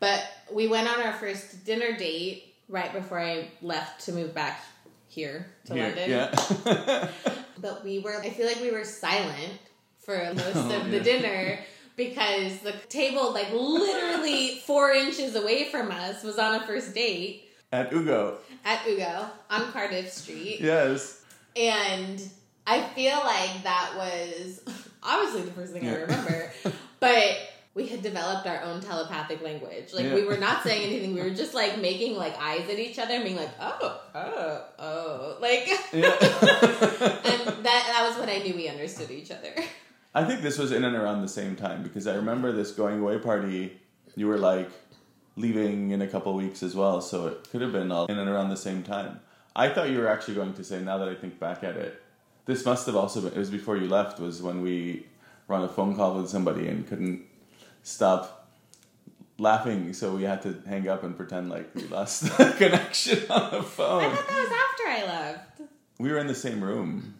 But 0.00 0.22
we 0.52 0.68
went 0.68 0.88
on 0.88 1.00
our 1.02 1.14
first 1.14 1.64
dinner 1.64 1.96
date 1.96 2.54
right 2.68 2.92
before 2.92 3.18
I 3.18 3.48
left 3.62 4.04
to 4.04 4.12
move 4.12 4.34
back 4.34 4.62
here 5.08 5.46
to 5.66 5.74
Here, 5.74 5.84
London. 5.86 6.10
yeah. 6.10 7.08
But 7.60 7.84
we 7.84 7.98
were, 7.98 8.20
I 8.20 8.30
feel 8.30 8.46
like 8.46 8.60
we 8.60 8.70
were 8.70 8.84
silent 8.84 9.58
for 9.98 10.16
most 10.34 10.56
Oh, 10.56 10.80
of 10.80 10.90
the 10.90 11.00
dinner 11.00 11.58
because 11.98 12.60
the 12.60 12.72
table, 12.88 13.34
like 13.34 13.52
literally 13.52 14.60
four 14.66 14.92
inches 14.92 15.34
away 15.34 15.64
from 15.64 15.90
us, 15.90 16.22
was 16.22 16.38
on 16.38 16.54
a 16.54 16.66
first 16.66 16.94
date 16.94 17.50
At 17.70 17.92
Ugo. 17.92 18.38
at 18.64 18.86
Ugo 18.88 19.26
on 19.50 19.72
Cardiff 19.72 20.10
Street. 20.10 20.60
Yes. 20.60 21.22
And 21.56 22.22
I 22.66 22.82
feel 22.94 23.16
like 23.16 23.64
that 23.64 23.92
was 23.96 24.62
obviously 25.02 25.42
the 25.42 25.50
first 25.50 25.72
thing 25.72 25.86
I 25.86 25.96
remember, 25.96 26.52
but 27.00 27.36
we 27.74 27.86
had 27.88 28.02
developed 28.02 28.46
our 28.46 28.62
own 28.62 28.80
telepathic 28.80 29.42
language. 29.42 29.92
Like 29.92 30.12
we 30.12 30.24
were 30.24 30.38
not 30.38 30.62
saying 30.62 30.82
anything. 30.82 31.14
We 31.14 31.20
were 31.22 31.30
just 31.30 31.52
like 31.54 31.80
making 31.80 32.16
like 32.16 32.36
eyes 32.38 32.68
at 32.68 32.78
each 32.78 32.98
other 32.98 33.14
and 33.14 33.24
being 33.24 33.36
like, 33.36 33.50
oh, 33.60 34.00
oh, 34.14 34.64
oh, 34.78 35.36
like. 35.40 35.68
Yeah. 35.92 36.10
and 36.10 37.64
that 37.64 37.84
that 37.86 38.06
was 38.08 38.18
when 38.18 38.28
I 38.28 38.38
knew 38.38 38.54
we 38.54 38.68
understood 38.68 39.10
each 39.10 39.30
other. 39.30 39.52
I 40.14 40.24
think 40.24 40.42
this 40.42 40.58
was 40.58 40.72
in 40.72 40.84
and 40.84 40.96
around 40.96 41.22
the 41.22 41.28
same 41.28 41.54
time 41.54 41.82
because 41.82 42.06
I 42.06 42.14
remember 42.14 42.52
this 42.52 42.72
going 42.72 43.00
away 43.00 43.18
party. 43.18 43.78
You 44.16 44.26
were 44.26 44.38
like 44.38 44.70
leaving 45.36 45.90
in 45.90 46.02
a 46.02 46.06
couple 46.06 46.34
weeks 46.34 46.62
as 46.62 46.74
well, 46.74 47.00
so 47.00 47.28
it 47.28 47.50
could 47.50 47.60
have 47.60 47.72
been 47.72 47.92
all 47.92 48.06
in 48.06 48.18
and 48.18 48.28
around 48.28 48.48
the 48.48 48.56
same 48.56 48.82
time. 48.82 49.20
I 49.54 49.68
thought 49.68 49.90
you 49.90 49.98
were 49.98 50.08
actually 50.08 50.34
going 50.34 50.54
to 50.54 50.64
say, 50.64 50.80
now 50.80 50.98
that 50.98 51.08
I 51.08 51.14
think 51.14 51.38
back 51.38 51.62
at 51.62 51.76
it, 51.76 52.02
this 52.46 52.64
must 52.64 52.86
have 52.86 52.96
also 52.96 53.20
been, 53.20 53.32
it 53.32 53.38
was 53.38 53.50
before 53.50 53.76
you 53.76 53.88
left, 53.88 54.18
was 54.18 54.42
when 54.42 54.62
we 54.62 55.06
were 55.46 55.56
on 55.56 55.62
a 55.64 55.68
phone 55.68 55.94
call 55.94 56.14
with 56.14 56.28
somebody 56.28 56.66
and 56.66 56.86
couldn't 56.86 57.22
stop 57.82 58.48
laughing, 59.38 59.92
so 59.92 60.14
we 60.14 60.24
had 60.24 60.42
to 60.42 60.60
hang 60.66 60.88
up 60.88 61.04
and 61.04 61.16
pretend 61.16 61.50
like 61.50 61.74
we 61.74 61.82
lost 61.84 62.22
the 62.38 62.54
connection 62.56 63.18
on 63.30 63.50
the 63.52 63.62
phone. 63.62 64.04
I 64.04 64.14
thought 64.14 64.28
that 64.28 64.40
was 64.40 64.52
after 64.52 64.88
I 64.88 65.06
left. 65.06 65.60
We 65.98 66.10
were 66.10 66.18
in 66.18 66.26
the 66.26 66.34
same 66.34 66.62
room. 66.62 67.14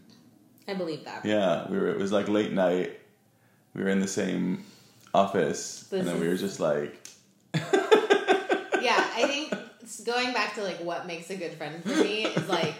I 0.68 0.74
believe 0.74 1.04
that. 1.04 1.24
Yeah, 1.24 1.68
we 1.68 1.78
were. 1.78 1.88
It 1.88 1.98
was 1.98 2.12
like 2.12 2.28
late 2.28 2.52
night. 2.52 3.00
We 3.74 3.82
were 3.82 3.90
in 3.90 4.00
the 4.00 4.08
same 4.08 4.64
office, 5.14 5.86
This 5.90 6.00
and 6.00 6.08
then 6.08 6.20
we 6.20 6.28
were 6.28 6.36
just 6.36 6.60
like, 6.60 7.08
Yeah, 7.54 9.06
I 9.14 9.26
think 9.26 9.54
going 10.04 10.32
back 10.32 10.54
to 10.54 10.62
like 10.62 10.78
what 10.80 11.06
makes 11.06 11.30
a 11.30 11.36
good 11.36 11.52
friend 11.52 11.82
for 11.82 11.88
me 11.88 12.26
is 12.26 12.48
like 12.48 12.74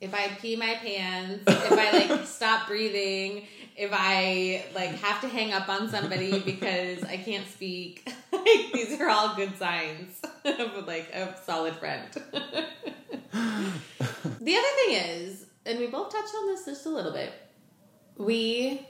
if 0.00 0.14
I 0.14 0.28
pee 0.40 0.56
my 0.56 0.74
pants, 0.74 1.44
if 1.46 1.72
I 1.72 2.06
like 2.06 2.26
stop 2.26 2.66
breathing, 2.66 3.46
if 3.76 3.90
I 3.92 4.64
like 4.74 4.90
have 5.00 5.20
to 5.22 5.28
hang 5.28 5.52
up 5.52 5.68
on 5.68 5.88
somebody 5.88 6.40
because 6.40 7.02
I 7.04 7.16
can't 7.16 7.46
speak. 7.48 8.08
Like 8.32 8.72
these 8.72 9.00
are 9.00 9.08
all 9.08 9.34
good 9.36 9.56
signs 9.58 10.20
of 10.44 10.86
like 10.86 11.08
a 11.14 11.34
solid 11.44 11.74
friend. 11.76 12.06
the 13.32 14.56
other 14.56 14.68
thing 14.76 14.92
is, 14.92 15.43
and 15.66 15.78
we 15.78 15.86
both 15.86 16.10
touched 16.12 16.34
on 16.34 16.46
this 16.46 16.64
just 16.64 16.86
a 16.86 16.90
little 16.90 17.12
bit. 17.12 17.32
We 18.16 18.86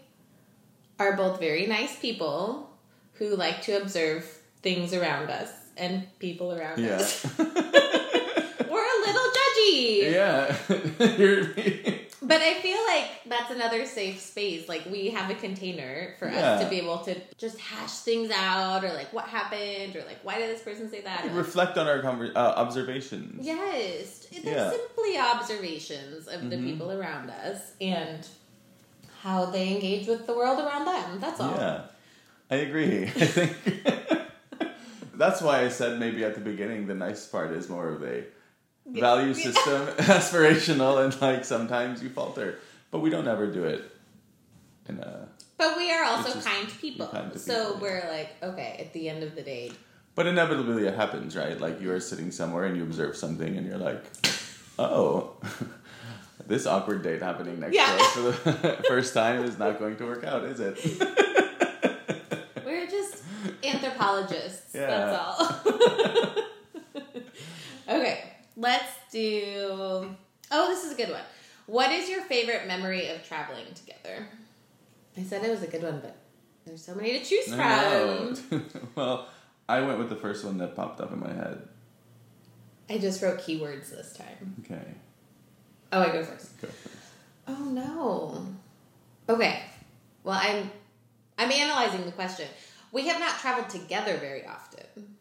are 0.99 1.17
both 1.17 1.41
very 1.41 1.67
nice 1.67 1.99
people 1.99 2.71
who 3.15 3.37
like 3.37 3.63
to 3.63 3.81
observe 3.81 4.25
things 4.63 4.93
around 4.93 5.31
us 5.31 5.51
and 5.77 6.07
people 6.19 6.53
around 6.53 6.79
yeah, 6.83 6.97
us. 6.97 7.25
We're 7.39 7.49
a 7.49 9.01
little 9.07 9.31
judgy. 9.39 10.13
yeah. 10.13 11.91
But 12.27 12.41
I 12.41 12.55
feel 12.55 12.79
like 12.89 13.11
that's 13.29 13.51
another 13.51 13.85
safe 13.85 14.19
space. 14.21 14.69
Like 14.69 14.87
we 14.91 15.11
have 15.11 15.31
a 15.31 15.35
container 15.35 16.15
for 16.19 16.27
Yeah. 16.29 16.53
us 16.53 16.65
to 16.65 16.71
be 16.71 16.79
able 16.79 16.99
to 17.01 17.15
just 17.37 17.59
hash 17.59 17.91
things 17.99 18.31
out 18.35 18.83
or 18.83 18.93
like 18.95 19.13
what 19.13 19.27
happened 19.27 19.95
or 19.97 20.01
like 20.07 20.19
why 20.23 20.39
did 20.39 20.49
this 20.49 20.63
person 20.63 20.91
say 20.91 21.03
that? 21.03 21.29
Reflect 21.33 21.77
on 21.77 21.87
our 21.87 22.01
conver- 22.01 22.35
uh, 22.35 22.39
observations. 22.57 23.45
Yes, 23.45 24.27
they're 24.43 24.55
Yeah. 24.55 24.71
simply 24.71 25.19
observations 25.19 26.27
of 26.29 26.49
the 26.49 26.57
Mhm. 26.57 26.65
people 26.65 26.93
around 26.93 27.29
us 27.31 27.73
and 27.81 28.27
how 29.23 29.47
they 29.47 29.69
engage 29.75 30.07
with 30.07 30.27
the 30.27 30.35
world 30.35 30.59
around 30.59 30.87
them. 30.87 31.21
That's 31.21 31.41
all. 31.41 31.51
Yeah, 31.57 31.83
I 32.51 32.57
agree. 32.57 33.05
I 33.05 33.09
think 33.09 33.57
that's 35.15 35.41
why 35.43 35.61
I 35.63 35.69
said 35.69 35.99
maybe 36.01 36.25
at 36.25 36.35
the 36.35 36.41
beginning 36.41 36.87
the 36.87 36.95
nice 36.95 37.27
part 37.27 37.53
is 37.53 37.69
more 37.69 37.89
of 37.89 38.03
a 38.03 38.25
value 38.87 39.29
Yeah. 39.33 39.53
system, 39.53 39.87
aspirational, 39.99 41.03
and 41.05 41.21
like 41.21 41.45
sometimes 41.45 42.03
you 42.03 42.11
falter, 42.11 42.59
but 42.91 43.01
we 43.01 43.11
don't 43.11 43.29
ever 43.29 43.47
do 43.47 43.65
it 43.65 43.91
in 44.89 44.99
a 45.01 45.29
But 45.57 45.77
we 45.77 45.91
are 45.93 46.05
also 46.05 46.39
kind 46.41 46.69
people. 46.81 47.07
kind 47.09 47.33
so 47.39 47.55
people, 47.75 47.81
we're 47.81 48.07
like, 48.11 48.31
okay, 48.43 48.77
at 48.79 48.93
the 48.93 49.09
end 49.09 49.23
of 49.23 49.35
the 49.35 49.43
day, 49.43 49.73
But 50.15 50.27
inevitably 50.27 50.87
it 50.87 50.95
happens, 50.95 51.35
right? 51.37 51.59
Like 51.61 51.81
you 51.81 51.91
are 51.93 52.01
sitting 52.01 52.31
somewhere 52.31 52.65
and 52.65 52.77
you 52.77 52.83
observe 52.83 53.17
something 53.17 53.57
and 53.57 53.67
you're 53.67 53.79
like, 53.79 54.05
oh, 54.79 55.35
this 56.47 56.67
awkward 56.67 57.03
date 57.03 57.23
happening 57.23 57.59
next 57.61 57.75
Yeah. 57.75 57.87
to 57.87 58.03
us 58.03 58.13
for 58.13 58.21
the 58.53 58.85
first 58.89 59.15
time 59.15 59.43
is 59.45 59.59
not 59.59 59.79
going 59.79 59.97
to 59.97 60.05
work 60.05 60.25
out, 60.25 60.45
is 60.45 60.61
it? 60.61 60.77
we're 62.65 62.87
just 62.87 63.23
anthropologists. 63.65 64.75
Yeah. 64.75 64.87
That's 64.87 65.19
all. 65.19 66.45
okay, 67.89 68.34
let's 68.57 68.93
do. 69.11 70.15
Oh, 70.51 70.69
this 70.69 70.85
is 70.85 70.93
a 70.93 70.97
good 70.97 71.11
one. 71.11 71.23
What 71.67 71.91
is 71.91 72.09
your 72.11 72.23
favorite 72.23 72.67
memory 72.67 73.09
of 73.09 73.27
traveling 73.27 73.67
together? 73.75 74.27
I 75.17 75.23
said 75.23 75.45
it 75.45 75.51
was 75.51 75.63
a 75.63 75.67
good 75.67 75.83
one, 75.83 76.01
but 76.01 76.17
there's 76.67 76.85
so 76.85 76.95
many 76.95 77.19
to 77.19 77.25
choose 77.25 77.47
from. 77.55 78.63
well, 78.95 79.29
I 79.69 79.81
went 79.81 79.99
with 79.99 80.09
the 80.11 80.17
first 80.17 80.45
one 80.45 80.59
that 80.59 80.75
popped 80.77 81.01
up 81.01 81.13
in 81.13 81.21
my 81.21 81.33
head. 81.33 81.67
I 82.91 82.99
just 82.99 83.23
wrote 83.23 83.39
keywords 83.39 83.91
this 83.91 84.13
time. 84.13 84.55
Okay, 84.65 84.85
Oh, 85.93 86.03
I 86.03 86.07
go 86.13 86.23
first. 86.25 86.61
go 86.61 86.69
first. 86.69 86.97
Oh 87.47 87.65
no. 87.65 88.47
Okay. 89.29 89.63
Well, 90.23 90.39
I'm 90.41 90.71
I'm 91.39 91.51
analyzing 91.51 92.05
the 92.05 92.13
question. 92.13 92.49
We 92.93 93.07
have 93.09 93.19
not 93.21 93.39
traveled 93.39 93.71
together 93.71 94.17
very 94.19 94.47
often. 94.47 95.14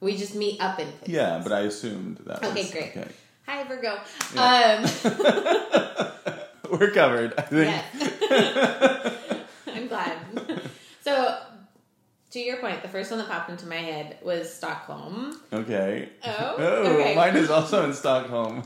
We 0.00 0.16
just 0.16 0.34
meet 0.34 0.60
up 0.60 0.78
in 0.78 0.86
places. 0.92 1.08
Yeah, 1.08 1.40
but 1.42 1.52
I 1.52 1.60
assumed 1.60 2.18
that. 2.26 2.42
Okay, 2.44 2.62
was, 2.62 2.70
great. 2.70 2.90
Okay. 2.96 3.08
Hi, 3.46 3.64
Virgo. 3.64 3.98
Yeah. 4.34 4.82
Um, 4.82 6.70
We're 6.78 6.90
covered. 6.92 7.34
I 7.36 7.42
think. 7.42 7.82
yes. 7.98 9.14
I'm 9.74 9.88
glad. 9.88 10.16
So, 11.02 11.38
to 12.30 12.38
your 12.40 12.58
point, 12.58 12.80
the 12.82 12.88
first 12.88 13.10
one 13.10 13.18
that 13.18 13.28
popped 13.28 13.50
into 13.50 13.66
my 13.66 13.74
head 13.76 14.18
was 14.22 14.54
Stockholm. 14.54 15.38
Okay. 15.52 16.08
Oh, 16.24 16.28
Oh, 16.58 16.62
okay. 16.96 17.14
mine 17.16 17.36
is 17.36 17.50
also 17.50 17.84
in 17.84 17.92
Stockholm. 17.92 18.62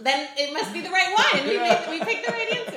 Then 0.00 0.28
it 0.38 0.52
must 0.54 0.72
be 0.72 0.80
the 0.80 0.90
right 0.90 1.14
one. 1.34 1.46
We, 1.46 1.54
Yeah. 1.54 1.84
made, 1.86 2.00
we 2.00 2.04
picked 2.04 2.26
the 2.26 2.32
right 2.32 2.56
answer. 2.56 2.73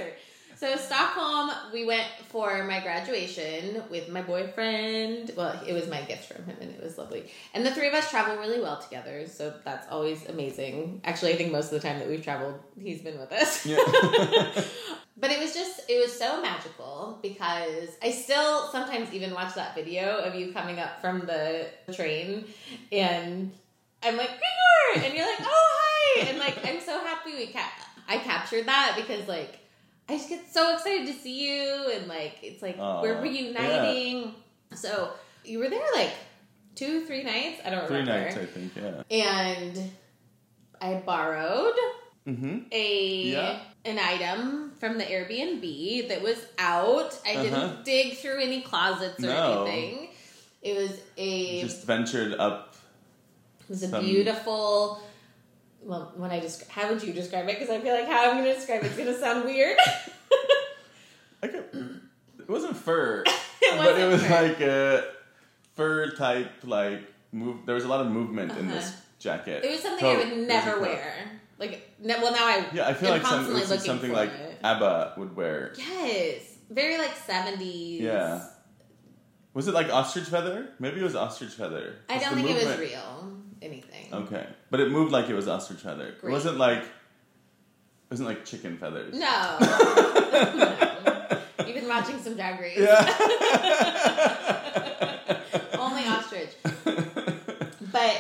So 0.58 0.76
Stockholm, 0.76 1.52
we 1.72 1.86
went 1.86 2.08
for 2.30 2.64
my 2.64 2.80
graduation 2.80 3.84
with 3.92 4.10
my 4.10 4.24
boyfriend. 4.24 5.32
Well, 5.38 5.62
it 5.68 5.72
was 5.72 5.88
my 5.88 6.02
gift 6.02 6.34
from 6.34 6.46
him, 6.46 6.58
and 6.60 6.72
it 6.72 6.82
was 6.82 6.98
lovely. 6.98 7.30
And 7.54 7.64
the 7.64 7.70
three 7.70 7.88
of 7.88 7.94
us 7.94 8.10
travel 8.10 8.38
really 8.38 8.60
well 8.60 8.80
together, 8.82 9.28
so 9.28 9.54
that's 9.64 9.88
always 9.92 10.28
amazing. 10.28 11.02
Actually, 11.04 11.34
I 11.34 11.36
think 11.36 11.52
most 11.52 11.66
of 11.66 11.80
the 11.80 11.88
time 11.88 12.00
that 12.00 12.08
we've 12.08 12.24
traveled, 12.24 12.60
he's 12.82 13.04
been 13.04 13.20
with 13.20 13.32
us. 13.32 13.68
Yeah. 13.68 13.78
but 15.18 15.30
it 15.30 15.40
was 15.40 15.54
just, 15.54 15.82
it 15.88 16.02
was 16.02 16.18
so 16.18 16.42
magical 16.42 17.20
because 17.22 17.96
I 18.02 18.10
still 18.10 18.68
sometimes 18.70 19.14
even 19.14 19.36
watch 19.36 19.54
that 19.54 19.76
video 19.76 20.18
of 20.18 20.34
you 20.34 20.54
coming 20.54 20.80
up 20.80 21.02
from 21.02 21.20
the 21.28 21.68
train, 21.94 22.46
and 22.92 23.52
I'm 24.02 24.18
like 24.18 24.30
Krikor, 24.30 25.06
and 25.06 25.14
you're 25.14 25.28
like, 25.28 25.42
oh 25.42 26.16
hi, 26.18 26.30
and 26.30 26.40
like 26.40 26.66
I'm 26.66 26.82
so 26.82 27.00
happy 27.00 27.36
we 27.36 27.46
cap- 27.46 27.80
I 28.08 28.18
captured 28.18 28.66
that 28.66 28.96
because 28.98 29.28
like 29.28 29.60
I 30.10 30.14
just 30.18 30.30
get 30.30 30.52
so 30.52 30.74
excited 30.74 31.08
to 31.08 31.14
see 31.14 31.50
you, 31.50 31.92
and 31.94 32.08
like 32.08 32.38
it's 32.42 32.62
like 32.62 32.78
Aw, 32.80 33.02
we're 33.02 33.22
reuniting. 33.22 34.34
So 34.74 35.12
you 35.44 35.60
were 35.60 35.70
there 35.70 35.84
like 35.96 36.12
two, 36.76 37.06
three 37.06 37.24
nights. 37.24 37.62
I 37.66 37.70
don't 37.72 37.88
Three 37.88 37.98
remember. 38.00 38.26
nights, 38.26 38.38
I 38.38 38.46
think. 38.46 38.72
Yeah. 38.76 39.04
And 39.12 39.92
I 40.82 40.96
borrowed 41.06 41.76
Mm-hmm. 42.28 42.58
a 42.74 43.22
Yeah. 43.24 43.60
an 43.86 43.98
item 44.00 44.74
from 44.80 44.98
the 44.98 45.06
Airbnb 45.06 46.10
that 46.10 46.22
was 46.22 46.38
out. 46.60 47.18
I 47.26 47.36
Uh-huh. 47.36 47.44
didn't 47.44 47.86
dig 47.86 48.18
through 48.18 48.42
any 48.42 48.62
closets 48.62 49.18
or 49.24 49.28
No. 49.28 49.64
anything. 49.66 50.10
It 50.62 50.76
was 50.78 50.92
a 51.18 51.62
Just 51.62 51.86
ventured 51.86 52.34
up. 52.34 52.76
it 53.62 53.70
was 53.70 53.84
a 53.84 54.00
beautiful. 54.02 55.02
Well, 55.82 56.12
when 56.16 56.32
I 56.32 56.40
just 56.40 56.70
how 56.70 56.90
would 56.90 57.02
you 57.04 57.14
describe 57.14 57.46
it? 57.48 57.60
Because 57.60 57.70
I 57.70 57.80
feel 57.80 57.94
like 57.94 58.08
how 58.08 58.30
I'm 58.30 58.38
going 58.38 58.46
to 58.46 58.54
describe 58.54 58.84
it's 58.84 58.96
going 58.98 59.08
to 59.14 59.20
sound 59.20 59.46
weird. 59.46 59.78
I 61.44 61.48
could, 61.48 62.02
it 62.40 62.50
wasn't 62.50 62.76
fur, 62.76 63.24
It 63.62 63.78
but 63.78 64.00
it 64.00 64.10
wasn't 64.10 64.32
fur. 64.32 64.48
like 64.48 64.60
a 64.62 65.04
fur 65.76 66.10
type. 66.12 66.52
Like 66.64 67.02
move. 67.32 67.66
There 67.66 67.76
was 67.76 67.84
a 67.84 67.88
lot 67.88 68.02
of 68.06 68.12
movement 68.12 68.58
in 68.58 68.68
this 68.68 68.86
Uh-huh. 68.90 69.02
jacket. 69.20 69.64
It 69.64 69.72
was 69.72 69.82
something 69.82 70.06
I 70.06 70.16
would 70.18 70.38
never 70.48 70.80
wear. 70.82 71.14
Like, 71.60 71.90
no, 72.00 72.18
well, 72.22 72.32
now 72.34 72.46
I 72.46 72.66
Yeah, 72.74 72.88
I 72.88 72.94
feel 72.94 73.10
like 73.10 73.24
some, 73.26 73.46
it 73.46 73.54
was 73.54 73.70
looking 73.70 73.86
something 73.86 74.12
like 74.14 74.30
it. 74.32 74.58
ABBA 74.64 75.14
would 75.18 75.36
wear. 75.36 75.74
Yes, 75.78 76.42
very 76.70 76.98
like 76.98 77.16
seventies. 77.16 78.02
Yeah. 78.02 78.44
Was 79.54 79.68
it 79.68 79.74
like 79.74 79.90
ostrich 79.92 80.26
feather? 80.26 80.70
Maybe 80.80 81.00
it 81.00 81.04
was 81.04 81.16
ostrich 81.16 81.52
feather. 81.54 81.96
I 82.10 82.18
don't 82.20 82.36
the 82.36 82.44
think 82.44 82.50
it 82.50 82.54
was 82.56 82.64
movement- 82.66 82.80
real. 82.92 83.37
Anything. 83.62 84.14
Okay, 84.14 84.46
but 84.70 84.80
it 84.80 84.92
moved 84.92 85.12
like 85.12 85.30
it 85.30 85.34
was 85.36 85.48
ostrich 85.48 85.80
feather. 85.80 86.16
It 86.22 86.30
wasn't 86.30 86.58
like. 86.58 86.84
It 86.84 88.12
wasn't 88.12 88.30
like 88.30 88.46
chicken 88.46 88.78
feathers. 88.78 89.14
No. 89.14 89.20
no. 89.60 91.40
You've 91.66 91.76
been 91.76 91.88
watching 91.90 92.20
some 92.20 92.36
Drag 92.36 92.60
Race. 92.60 92.78
Only 95.78 96.04
ostrich. 96.08 96.50
But 97.92 98.16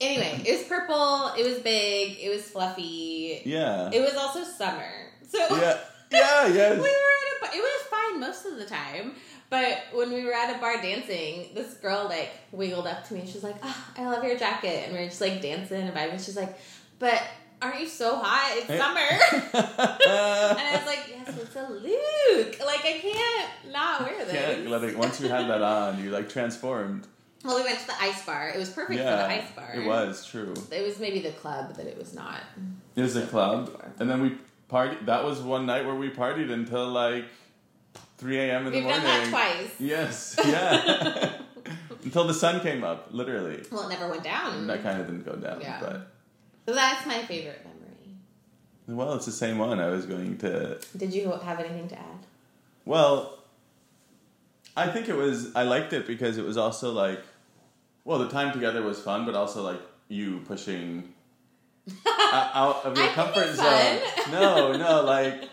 anyway, 0.00 0.42
it 0.44 0.58
was 0.58 0.66
purple. 0.68 1.32
It 1.38 1.46
was 1.46 1.58
big. 1.60 2.18
It 2.20 2.30
was 2.34 2.42
fluffy. 2.42 3.42
yeah. 3.44 3.90
It 3.92 4.00
was 4.00 4.14
also 4.16 4.42
summer. 4.44 4.90
So 5.28 5.38
yeah. 5.56 5.78
Yeah. 6.10 6.46
we 6.48 6.54
Yes. 6.54 6.78
were 6.78 6.86
at 6.86 6.86
a 6.86 7.40
bar. 7.40 7.50
It 7.54 7.60
was 7.60 7.82
fine 7.90 8.20
most 8.20 8.43
of 8.54 8.60
the 8.60 8.66
time. 8.66 9.14
But 9.50 9.84
when 9.92 10.12
we 10.12 10.24
were 10.24 10.32
at 10.32 10.56
a 10.56 10.58
bar 10.58 10.80
dancing, 10.80 11.50
this 11.54 11.74
girl 11.74 12.06
like 12.08 12.30
wiggled 12.50 12.86
up 12.86 13.06
to 13.08 13.14
me 13.14 13.20
and 13.20 13.28
she's 13.28 13.44
like, 13.44 13.56
oh, 13.62 13.86
I 13.96 14.06
love 14.06 14.24
your 14.24 14.38
jacket. 14.38 14.84
And 14.86 14.92
we 14.92 15.00
are 15.00 15.06
just 15.06 15.20
like 15.20 15.42
dancing 15.42 15.82
and 15.82 15.94
vibing. 15.94 16.24
She's 16.24 16.36
like, 16.36 16.58
but 16.98 17.22
aren't 17.60 17.80
you 17.80 17.86
so 17.86 18.16
hot? 18.16 18.52
It's 18.56 18.66
summer. 18.66 19.00
and 20.08 20.58
I 20.58 20.76
was 20.76 20.86
like, 20.86 21.04
yes, 21.08 21.36
it's 21.36 21.56
a 21.56 21.68
Luke. 21.70 22.58
Like, 22.64 22.84
I 22.84 22.98
can't 23.00 23.72
not 23.72 24.02
wear 24.02 24.24
this. 24.24 24.32
Can't 24.32 24.68
let 24.68 24.84
it, 24.84 24.96
once 24.96 25.20
you 25.20 25.28
had 25.28 25.48
that 25.48 25.62
on, 25.62 26.02
you 26.02 26.10
like 26.10 26.28
transformed. 26.28 27.06
Well, 27.44 27.56
we 27.56 27.62
went 27.64 27.78
to 27.78 27.86
the 27.86 28.02
ice 28.02 28.24
bar. 28.24 28.50
It 28.54 28.58
was 28.58 28.70
perfect 28.70 28.98
for 28.98 29.04
the 29.04 29.26
ice 29.26 29.50
bar. 29.54 29.70
it 29.74 29.86
was 29.86 30.24
true. 30.24 30.54
It 30.70 30.82
was 30.82 30.98
maybe 30.98 31.20
the 31.20 31.32
club 31.32 31.76
that 31.76 31.86
it 31.86 31.98
was 31.98 32.14
not. 32.14 32.40
It 32.96 33.02
was 33.02 33.16
a 33.16 33.26
club, 33.26 33.92
and 33.98 34.08
then 34.08 34.22
we 34.22 34.38
partied. 34.70 35.04
That 35.04 35.24
was 35.24 35.40
one 35.40 35.66
night 35.66 35.84
where 35.84 35.94
we 35.94 36.08
partied 36.08 36.50
until 36.50 36.88
like 36.88 37.26
three 38.24 38.38
a.m. 38.38 38.66
in 38.66 38.72
the 38.72 38.80
morning. 38.80 39.02
We've 39.02 39.02
done 39.02 39.04
that 39.04 39.28
twice. 39.28 39.70
Yes, 39.78 40.34
yeah. 40.46 41.32
until 42.02 42.26
the 42.26 42.32
sun 42.32 42.60
came 42.62 42.82
up, 42.82 43.08
literally. 43.10 43.62
Well, 43.70 43.82
it 43.86 43.90
never 43.90 44.08
went 44.08 44.24
down. 44.24 44.66
That 44.66 44.82
kind 44.82 44.98
of 44.98 45.06
didn't 45.06 45.26
go 45.26 45.36
down, 45.36 45.60
Yeah. 45.60 45.78
but 45.80 46.10
So 46.66 46.74
that's 46.74 47.06
my 47.06 47.22
favorite 47.24 47.60
memory. 47.66 48.16
well, 48.98 49.12
it's 49.12 49.26
the 49.26 49.32
same 49.32 49.58
one. 49.58 49.78
I 49.78 49.88
was 49.90 50.06
going 50.06 50.38
to. 50.38 50.78
Did 50.96 51.12
you 51.12 51.30
have 51.32 51.60
anything 51.60 51.86
to 51.88 51.98
add? 51.98 52.20
Well, 52.86 53.38
I 54.74 54.86
think 54.88 55.10
it 55.10 55.16
was. 55.16 55.54
I 55.54 55.64
liked 55.64 55.92
it 55.92 56.06
because 56.06 56.38
it 56.38 56.46
was 56.46 56.56
also 56.56 56.92
like, 56.92 57.20
well, 58.06 58.18
the 58.18 58.30
time 58.30 58.52
together 58.54 58.80
was 58.82 58.98
fun, 59.00 59.26
but 59.26 59.34
also 59.34 59.62
like 59.62 59.82
you 60.08 60.40
pushing 60.46 61.12
out 62.32 62.86
of 62.86 62.96
your 62.96 63.08
comfort 63.08 63.54
zone. 63.54 63.98
No, 64.32 64.72
no, 64.72 65.02
like 65.02 65.44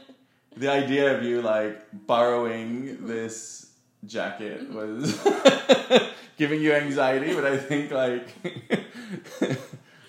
the 0.57 0.69
idea 0.69 1.15
of 1.17 1.23
you 1.23 1.41
like 1.41 1.81
borrowing 2.07 3.05
this 3.07 3.67
jacket 4.05 4.69
Mm-hmm. 4.69 4.75
was 4.75 6.09
giving 6.37 6.61
you 6.61 6.73
anxiety, 6.73 7.33
but 7.33 7.45
I 7.45 7.57
think 7.57 7.91
like. 7.91 8.27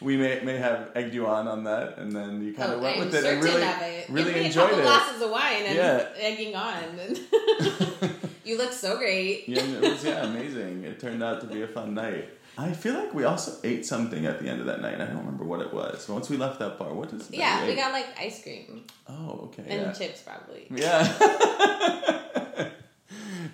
We 0.03 0.17
may, 0.17 0.41
may 0.41 0.57
have 0.59 0.91
egged 0.97 1.15
you 1.15 1.29
on 1.29 1.47
on 1.47 1.63
that, 1.63 1.97
and 1.99 2.11
then 2.11 2.43
you 2.45 2.53
kind 2.55 2.73
of 2.73 2.81
oh, 2.81 2.83
went 2.83 2.97
I'm 2.97 3.05
with 3.05 3.15
it 3.15 3.25
and 3.25 3.41
really, 3.45 3.63
it. 3.63 4.09
really 4.11 4.33
Give 4.35 4.47
enjoyed 4.47 4.73
it. 4.73 4.83
glasses 4.83 5.23
of 5.23 5.31
wine 5.31 5.63
and 5.65 5.77
Yeah. 5.77 6.09
egging 6.17 6.57
on. 6.57 6.83
You 8.45 8.59
look 8.59 8.73
so 8.73 8.97
great. 8.99 9.49
Yeah, 9.49 9.63
it 9.63 9.81
was 9.81 10.03
yeah 10.05 10.25
amazing. 10.25 10.83
It 10.83 10.99
turned 10.99 11.23
out 11.23 11.41
to 11.43 11.47
be 11.47 11.63
a 11.63 11.69
fun 11.69 11.95
night. 11.95 12.29
I 12.59 12.73
feel 12.73 12.95
like 12.95 13.15
we 13.15 13.25
also 13.25 13.53
ate 13.65 13.87
something 13.87 14.27
at 14.27 14.39
the 14.41 14.49
end 14.49 14.61
of 14.61 14.67
that 14.67 14.83
night. 14.83 15.01
I 15.01 15.07
don't 15.07 15.19
remember 15.19 15.45
what 15.45 15.61
it 15.61 15.73
was. 15.73 16.07
Once 16.09 16.29
we 16.29 16.37
left 16.37 16.59
that 16.59 16.79
bar, 16.79 16.93
what 16.93 17.09
that 17.11 17.35
Yeah, 17.35 17.65
we 17.65 17.73
ate? 17.73 17.77
got 17.77 17.93
like 17.93 18.07
ice 18.21 18.43
cream 18.43 18.85
Oh, 19.09 19.45
okay. 19.45 19.63
and 19.69 19.81
yeah. 19.83 19.93
chips 19.93 20.21
probably. 20.23 20.67
Yeah. 20.71 21.03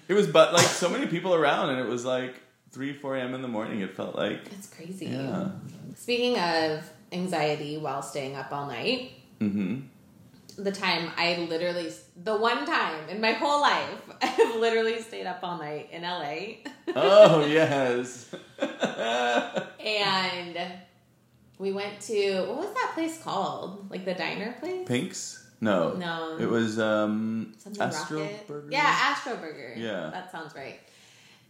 it 0.09 0.15
was 0.15 0.27
but 0.27 0.53
like 0.53 0.67
so 0.67 0.89
many 0.89 1.07
people 1.07 1.35
around, 1.35 1.71
and 1.71 1.79
it 1.81 1.87
was 1.89 2.05
like 2.05 2.41
three, 2.73 2.93
four 2.93 3.17
a.m. 3.17 3.35
in 3.35 3.43
the 3.43 3.49
morning. 3.49 3.81
It 3.81 3.95
felt 3.97 4.15
like 4.17 4.45
That's 4.51 4.69
crazy. 4.69 5.07
yeah. 5.07 5.51
Speaking 5.97 6.39
of 6.39 6.89
anxiety 7.13 7.77
while 7.79 8.03
staying 8.03 8.37
up 8.37 8.53
all 8.53 8.67
night, 8.67 9.13
Mm-hmm. 9.41 9.83
The 10.59 10.73
time 10.73 11.11
I 11.17 11.47
literally, 11.49 11.91
the 12.17 12.37
one 12.37 12.67
time 12.67 13.09
in 13.09 13.21
my 13.21 13.33
whole 13.33 13.61
life, 13.61 14.01
I 14.23 14.27
have 14.27 14.57
literally 14.57 15.01
stayed 15.01 15.27
up 15.27 15.39
all 15.43 15.59
night 15.59 15.89
in 15.93 16.03
LA. 16.03 16.59
Oh 16.95 17.47
yes. 17.49 18.35
and 19.81 20.59
we 21.59 21.73
went 21.73 22.01
to, 22.03 22.41
what 22.43 22.57
was 22.57 22.75
that 22.75 22.91
place 22.95 23.23
called? 23.23 23.91
Like 23.91 24.05
the 24.05 24.15
diner 24.15 24.57
place? 24.59 24.87
Pinks? 24.87 25.47
No. 25.61 25.95
No. 25.95 26.37
It 26.39 26.49
was 26.49 26.79
um 26.79 27.55
Something 27.59 27.83
Astro 27.83 28.21
Rocket? 28.21 28.49
Burger. 28.49 28.69
Yeah, 28.71 28.85
Astro 28.85 29.37
Burger. 29.37 29.75
Yeah. 29.77 30.11
That 30.13 30.33
sounds 30.33 30.55
right. 30.55 30.81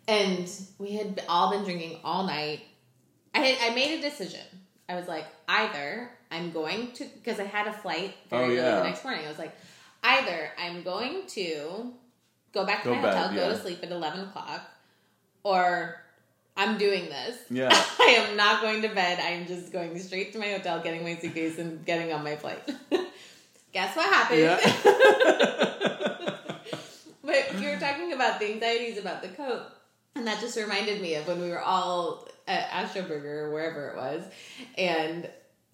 And 0.07 0.51
we 0.79 0.97
had 0.97 1.23
all 1.29 1.51
been 1.51 1.65
drinking 1.65 1.99
all 2.05 2.27
night. 2.27 2.63
I 3.35 3.41
had, 3.41 3.71
I 3.71 3.75
made 3.75 3.99
a 3.99 4.03
decision. 4.03 4.41
I 4.89 4.95
was 4.95 5.07
like, 5.07 5.27
either 5.49 6.11
I'm 6.31 6.51
going 6.51 6.93
to 6.93 7.05
because 7.05 7.41
I 7.41 7.45
had 7.45 7.66
a 7.66 7.72
flight 7.72 8.14
very 8.31 8.43
Oh, 8.43 8.47
early 8.47 8.57
yeah. 8.57 8.76
the 8.76 8.85
next 8.85 9.05
morning. 9.05 9.24
I 9.24 9.29
was 9.29 9.39
like, 9.39 9.55
either 10.03 10.51
I'm 10.59 10.83
going 10.83 11.26
to 11.29 11.93
go 12.53 12.64
back 12.66 12.83
to 12.83 12.89
Go 12.91 12.95
my 12.95 13.03
bed, 13.03 13.14
hotel, 13.16 13.35
go 13.35 13.43
yeah. 13.49 13.49
to 13.55 13.59
sleep 13.59 13.79
at 13.83 13.91
eleven 13.91 14.20
o'clock, 14.20 14.62
or 15.43 16.01
I'm 16.57 16.76
doing 16.79 17.05
this. 17.07 17.39
Yeah. 17.51 17.68
I 18.01 18.26
am 18.29 18.37
not 18.37 18.61
going 18.62 18.83
to 18.83 18.89
bed. 18.89 19.18
I'm 19.22 19.47
just 19.47 19.72
going 19.72 19.99
straight 19.99 20.33
to 20.35 20.39
my 20.39 20.51
hotel, 20.53 20.81
getting 20.81 21.03
my 21.05 21.16
suitcase, 21.16 21.59
and 21.59 21.85
getting 21.87 22.12
on 22.12 22.22
my 22.24 22.37
flight. 22.37 22.61
Guess 23.72 23.97
what 23.97 24.12
happened? 24.12 24.41
Yeah. 24.41 24.59
But 27.22 27.61
you 27.61 27.68
were 27.68 27.76
talking 27.79 28.12
about 28.14 28.41
the 28.41 28.51
anxieties 28.53 28.97
about 28.97 29.20
the 29.20 29.29
coat, 29.29 29.61
and 30.14 30.26
that 30.26 30.41
just 30.41 30.57
reminded 30.57 31.03
me 31.03 31.14
of 31.16 31.29
when 31.29 31.41
we 31.43 31.51
were 31.51 31.61
all 31.61 32.26
at 32.47 32.68
Astro 32.72 33.03
Burger 33.03 33.47
or 33.47 33.53
wherever 33.53 33.91
it 33.91 33.97
was, 33.97 34.22
and 34.79 35.29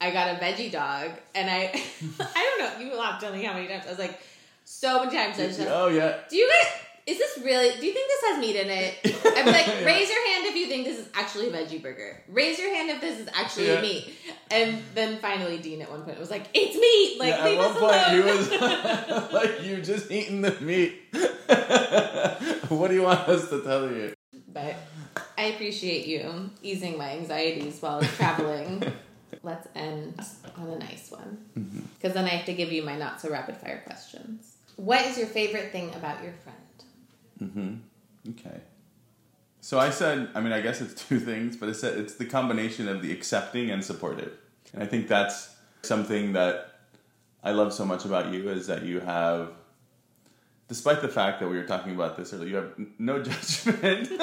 I 0.05 0.11
got 0.13 0.35
a 0.35 0.39
veggie 0.39 0.71
dog, 0.71 1.11
and 1.35 1.49
I, 1.49 1.73
I 2.21 2.57
don't 2.59 2.59
know, 2.81 2.85
you 2.87 2.95
laughed 2.99 3.23
telling 3.23 3.39
me 3.41 3.45
how 3.47 3.55
many 3.55 3.69
times 3.69 3.85
I 3.87 3.91
was 3.91 3.99
like, 3.99 4.21
so 4.67 5.03
many 5.05 5.17
times 5.17 5.39
I 5.41 5.47
just, 5.47 5.61
oh 5.61 5.89
yeah. 5.89 6.17
do 6.29 6.37
you 6.37 6.49
guys? 6.49 6.73
Is 7.07 7.19
this 7.19 7.39
really? 7.45 7.69
Do 7.79 7.87
you 7.87 7.93
think 7.93 8.09
this 8.09 8.31
has 8.31 8.39
meat 8.41 8.57
in 8.57 8.69
it? 8.71 8.95
I'm 9.37 9.45
like, 9.47 9.67
Yeah. 9.67 9.85
raise 9.85 10.09
your 10.09 10.27
hand 10.33 10.47
if 10.47 10.57
you 10.57 10.67
think 10.69 10.87
this 10.87 10.99
is 10.99 11.09
actually 11.15 11.49
a 11.49 11.53
veggie 11.53 11.83
burger? 11.83 12.23
Raise 12.29 12.59
your 12.59 12.75
hand 12.75 12.89
if 12.89 13.01
this 13.03 13.19
is 13.19 13.29
actually 13.35 13.67
Yeah. 13.69 13.83
meat. 13.83 14.15
And 14.51 14.79
then 14.95 15.19
finally, 15.19 15.59
Dean 15.59 15.83
at 15.83 15.91
one 15.91 16.03
point 16.03 16.19
was 16.19 16.31
like, 16.31 16.45
"It's 16.55 16.75
meat!" 16.77 17.19
Like, 17.21 17.37
yeah, 17.37 17.45
leave 17.45 17.59
at 17.59 17.65
us 17.67 17.81
one 17.81 17.91
point 17.91 18.09
alone. 18.09 18.15
he 18.15 19.19
was 19.19 19.33
like, 19.35 19.63
"You 19.65 19.83
just 19.83 20.11
eating 20.11 20.41
the 20.41 20.53
meat." 20.61 20.95
what 22.71 22.89
do 22.89 22.95
you 22.95 23.03
want 23.03 23.29
us 23.29 23.51
to 23.51 23.61
tell 23.63 23.91
you? 23.91 24.15
but 24.53 24.75
I 25.37 25.43
appreciate 25.55 26.07
you 26.07 26.51
easing 26.63 26.97
my 26.97 27.11
anxieties 27.11 27.81
while 27.83 28.01
traveling. 28.03 28.83
Let's 29.43 29.69
end 29.75 30.19
on 30.57 30.69
a 30.71 30.79
nice 30.79 31.11
one, 31.11 31.39
because 31.97 32.15
then 32.15 32.25
I 32.25 32.29
have 32.29 32.47
to 32.47 32.53
give 32.53 32.73
you 32.73 32.83
my 32.83 32.97
not 32.97 33.21
so 33.21 33.31
rapid 33.31 33.57
fire 33.57 33.83
questions. 33.87 34.57
What 34.77 35.05
is 35.07 35.19
your 35.19 35.27
favorite 35.27 35.73
thing 35.73 35.95
about 35.95 36.23
your 36.23 36.33
friend? 36.33 36.57
Mm-hmm. 37.43 38.31
Okay. 38.31 38.61
So 39.61 39.79
I 39.79 39.91
said, 39.91 40.29
I 40.35 40.41
mean, 40.41 40.53
I 40.53 40.61
guess 40.61 40.81
it's 40.81 40.95
two 41.09 41.19
things, 41.19 41.57
but 41.57 41.69
it's 41.69 41.83
it's 41.83 42.15
the 42.15 42.27
combination 42.27 42.89
of 42.89 43.03
the 43.03 43.13
accepting 43.13 43.71
and 43.71 43.85
supportive, 43.85 44.33
and 44.73 44.83
I 44.83 44.87
think 44.87 45.09
that's 45.09 45.55
something 45.83 46.33
that 46.35 46.75
I 47.43 47.53
love 47.53 47.73
so 47.75 47.85
much 47.85 48.05
about 48.07 48.33
you 48.33 48.49
is 48.49 48.67
that 48.69 48.85
you 48.85 49.01
have, 49.01 49.53
despite 50.69 51.03
the 51.03 51.09
fact 51.09 51.41
that 51.41 51.49
we 51.49 51.57
were 51.57 51.67
talking 51.67 51.95
about 51.95 52.17
this 52.17 52.33
earlier, 52.33 52.49
you 52.49 52.57
have 52.57 52.75
no 52.99 53.23
judgment. 53.31 54.09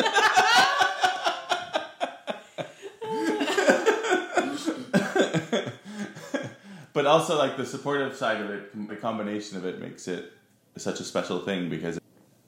but 7.02 7.10
also 7.10 7.36
like 7.36 7.58
the 7.58 7.66
supportive 7.66 8.16
side 8.16 8.40
of 8.40 8.52
it, 8.52 8.88
the 8.88 8.96
combination 8.96 9.58
of 9.58 9.66
it 9.66 9.82
makes 9.82 10.08
it 10.08 10.34
such 10.78 11.00
a 11.00 11.04
special 11.04 11.40
thing 11.40 11.68
because 11.68 12.00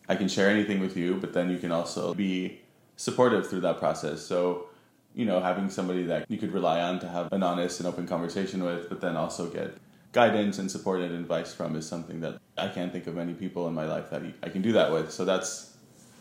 I 0.08 0.16
can 0.16 0.28
share 0.28 0.48
anything 0.48 0.80
with 0.80 0.96
you, 0.96 1.16
but 1.16 1.34
then 1.34 1.50
you 1.50 1.58
can 1.58 1.72
also 1.72 2.14
be 2.14 2.62
supportive 2.96 3.50
through 3.50 3.62
that 3.62 3.80
process. 3.80 4.22
So, 4.22 4.68
you 5.16 5.26
know, 5.26 5.40
having 5.40 5.72
somebody 5.72 6.04
that 6.04 6.30
you 6.30 6.38
could 6.38 6.52
rely 6.52 6.82
on 6.82 7.00
to 7.00 7.08
have 7.10 7.34
an 7.34 7.42
honest 7.42 7.80
and 7.80 7.88
open 7.88 8.06
conversation 8.06 8.64
with, 8.64 8.90
but 8.90 9.02
then 9.02 9.18
also 9.18 9.48
get 9.48 9.74
guidance 10.12 10.60
and 10.60 10.70
support 10.70 11.02
and 11.02 11.16
advice 11.16 11.52
from 11.52 11.76
is 11.76 11.88
something 11.90 12.22
that 12.22 12.38
I 12.56 12.68
can't 12.68 12.92
think 12.92 13.08
of 13.08 13.16
many 13.16 13.34
people 13.34 13.68
in 13.68 13.74
my 13.74 13.88
life 13.88 14.12
that 14.12 14.22
I 14.44 14.50
can 14.50 14.62
do 14.62 14.74
that 14.74 14.92
with. 14.92 15.12
So 15.12 15.26
that's 15.26 15.76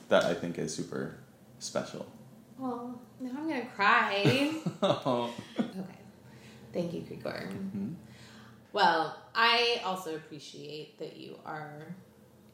that 0.08 0.24
I 0.24 0.32
think 0.32 0.58
is 0.58 0.74
super 0.74 1.18
special. 1.58 2.06
Well, 2.56 2.98
now 3.20 3.32
I'm 3.36 3.46
gonna 3.46 3.66
cry. 3.76 4.54
Oh, 4.82 5.34
Okay. 5.58 5.98
Thank 6.72 6.94
you, 6.94 7.02
Krikor. 7.02 7.52
Mm-hmm. 7.52 7.92
Well, 8.72 9.16
I 9.34 9.80
also 9.84 10.14
appreciate 10.16 10.98
that 10.98 11.16
you 11.16 11.38
are 11.44 11.94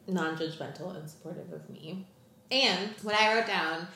non 0.07 0.37
judgmental 0.37 0.95
and 0.95 1.09
supportive 1.09 1.51
of 1.53 1.69
me. 1.69 2.07
And 2.51 2.91
what 3.03 3.15
I 3.15 3.35
wrote 3.35 3.47
down 3.47 3.87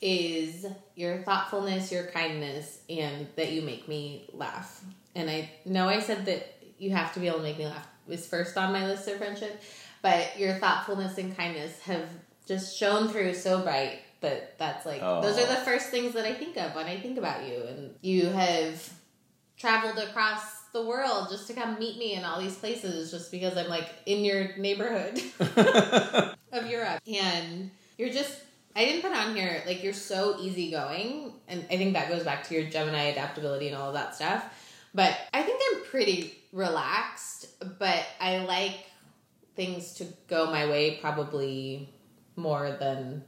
is 0.00 0.66
your 0.96 1.22
thoughtfulness, 1.22 1.92
your 1.92 2.06
kindness, 2.06 2.80
and 2.90 3.26
that 3.36 3.52
you 3.52 3.62
make 3.62 3.88
me 3.88 4.28
laugh. 4.32 4.82
And 5.14 5.30
I 5.30 5.50
know 5.64 5.88
I 5.88 6.00
said 6.00 6.26
that 6.26 6.58
you 6.78 6.90
have 6.90 7.14
to 7.14 7.20
be 7.20 7.28
able 7.28 7.38
to 7.38 7.44
make 7.44 7.58
me 7.58 7.66
laugh 7.66 7.86
was 8.06 8.26
first 8.26 8.56
on 8.56 8.72
my 8.72 8.86
list 8.86 9.08
of 9.08 9.18
friendship, 9.18 9.62
but 10.02 10.38
your 10.38 10.54
thoughtfulness 10.54 11.18
and 11.18 11.36
kindness 11.36 11.78
have 11.80 12.08
just 12.46 12.76
shone 12.76 13.08
through 13.08 13.34
so 13.34 13.60
bright 13.62 14.00
that 14.20 14.58
that's 14.58 14.86
like 14.86 15.00
oh. 15.02 15.20
those 15.20 15.38
are 15.38 15.46
the 15.46 15.60
first 15.62 15.88
things 15.88 16.14
that 16.14 16.24
I 16.24 16.34
think 16.34 16.56
of 16.56 16.74
when 16.74 16.86
I 16.86 16.98
think 16.98 17.18
about 17.18 17.48
you. 17.48 17.62
And 17.62 17.94
you 18.00 18.26
have 18.26 18.92
traveled 19.56 19.98
across 19.98 20.61
the 20.72 20.84
world 20.84 21.28
just 21.30 21.46
to 21.48 21.54
come 21.54 21.78
meet 21.78 21.98
me 21.98 22.14
in 22.14 22.24
all 22.24 22.40
these 22.40 22.56
places 22.56 23.10
just 23.10 23.30
because 23.30 23.56
I'm 23.56 23.68
like 23.68 23.88
in 24.06 24.24
your 24.24 24.56
neighborhood 24.56 25.20
of 26.52 26.66
Europe. 26.66 27.00
And 27.06 27.70
you're 27.98 28.10
just 28.10 28.40
I 28.74 28.86
didn't 28.86 29.02
put 29.02 29.12
on 29.12 29.36
here 29.36 29.62
like 29.66 29.84
you're 29.84 29.92
so 29.92 30.38
easygoing 30.40 31.32
and 31.46 31.64
I 31.70 31.76
think 31.76 31.92
that 31.92 32.08
goes 32.08 32.24
back 32.24 32.44
to 32.48 32.54
your 32.54 32.64
Gemini 32.70 33.04
adaptability 33.04 33.68
and 33.68 33.76
all 33.76 33.88
of 33.88 33.94
that 33.94 34.14
stuff. 34.14 34.44
But 34.94 35.16
I 35.32 35.42
think 35.42 35.60
I'm 35.70 35.84
pretty 35.84 36.38
relaxed, 36.52 37.46
but 37.78 38.06
I 38.20 38.38
like 38.38 38.78
things 39.56 39.94
to 39.94 40.06
go 40.28 40.46
my 40.46 40.66
way 40.66 40.98
probably 41.00 41.90
more 42.36 42.76
than 42.78 43.24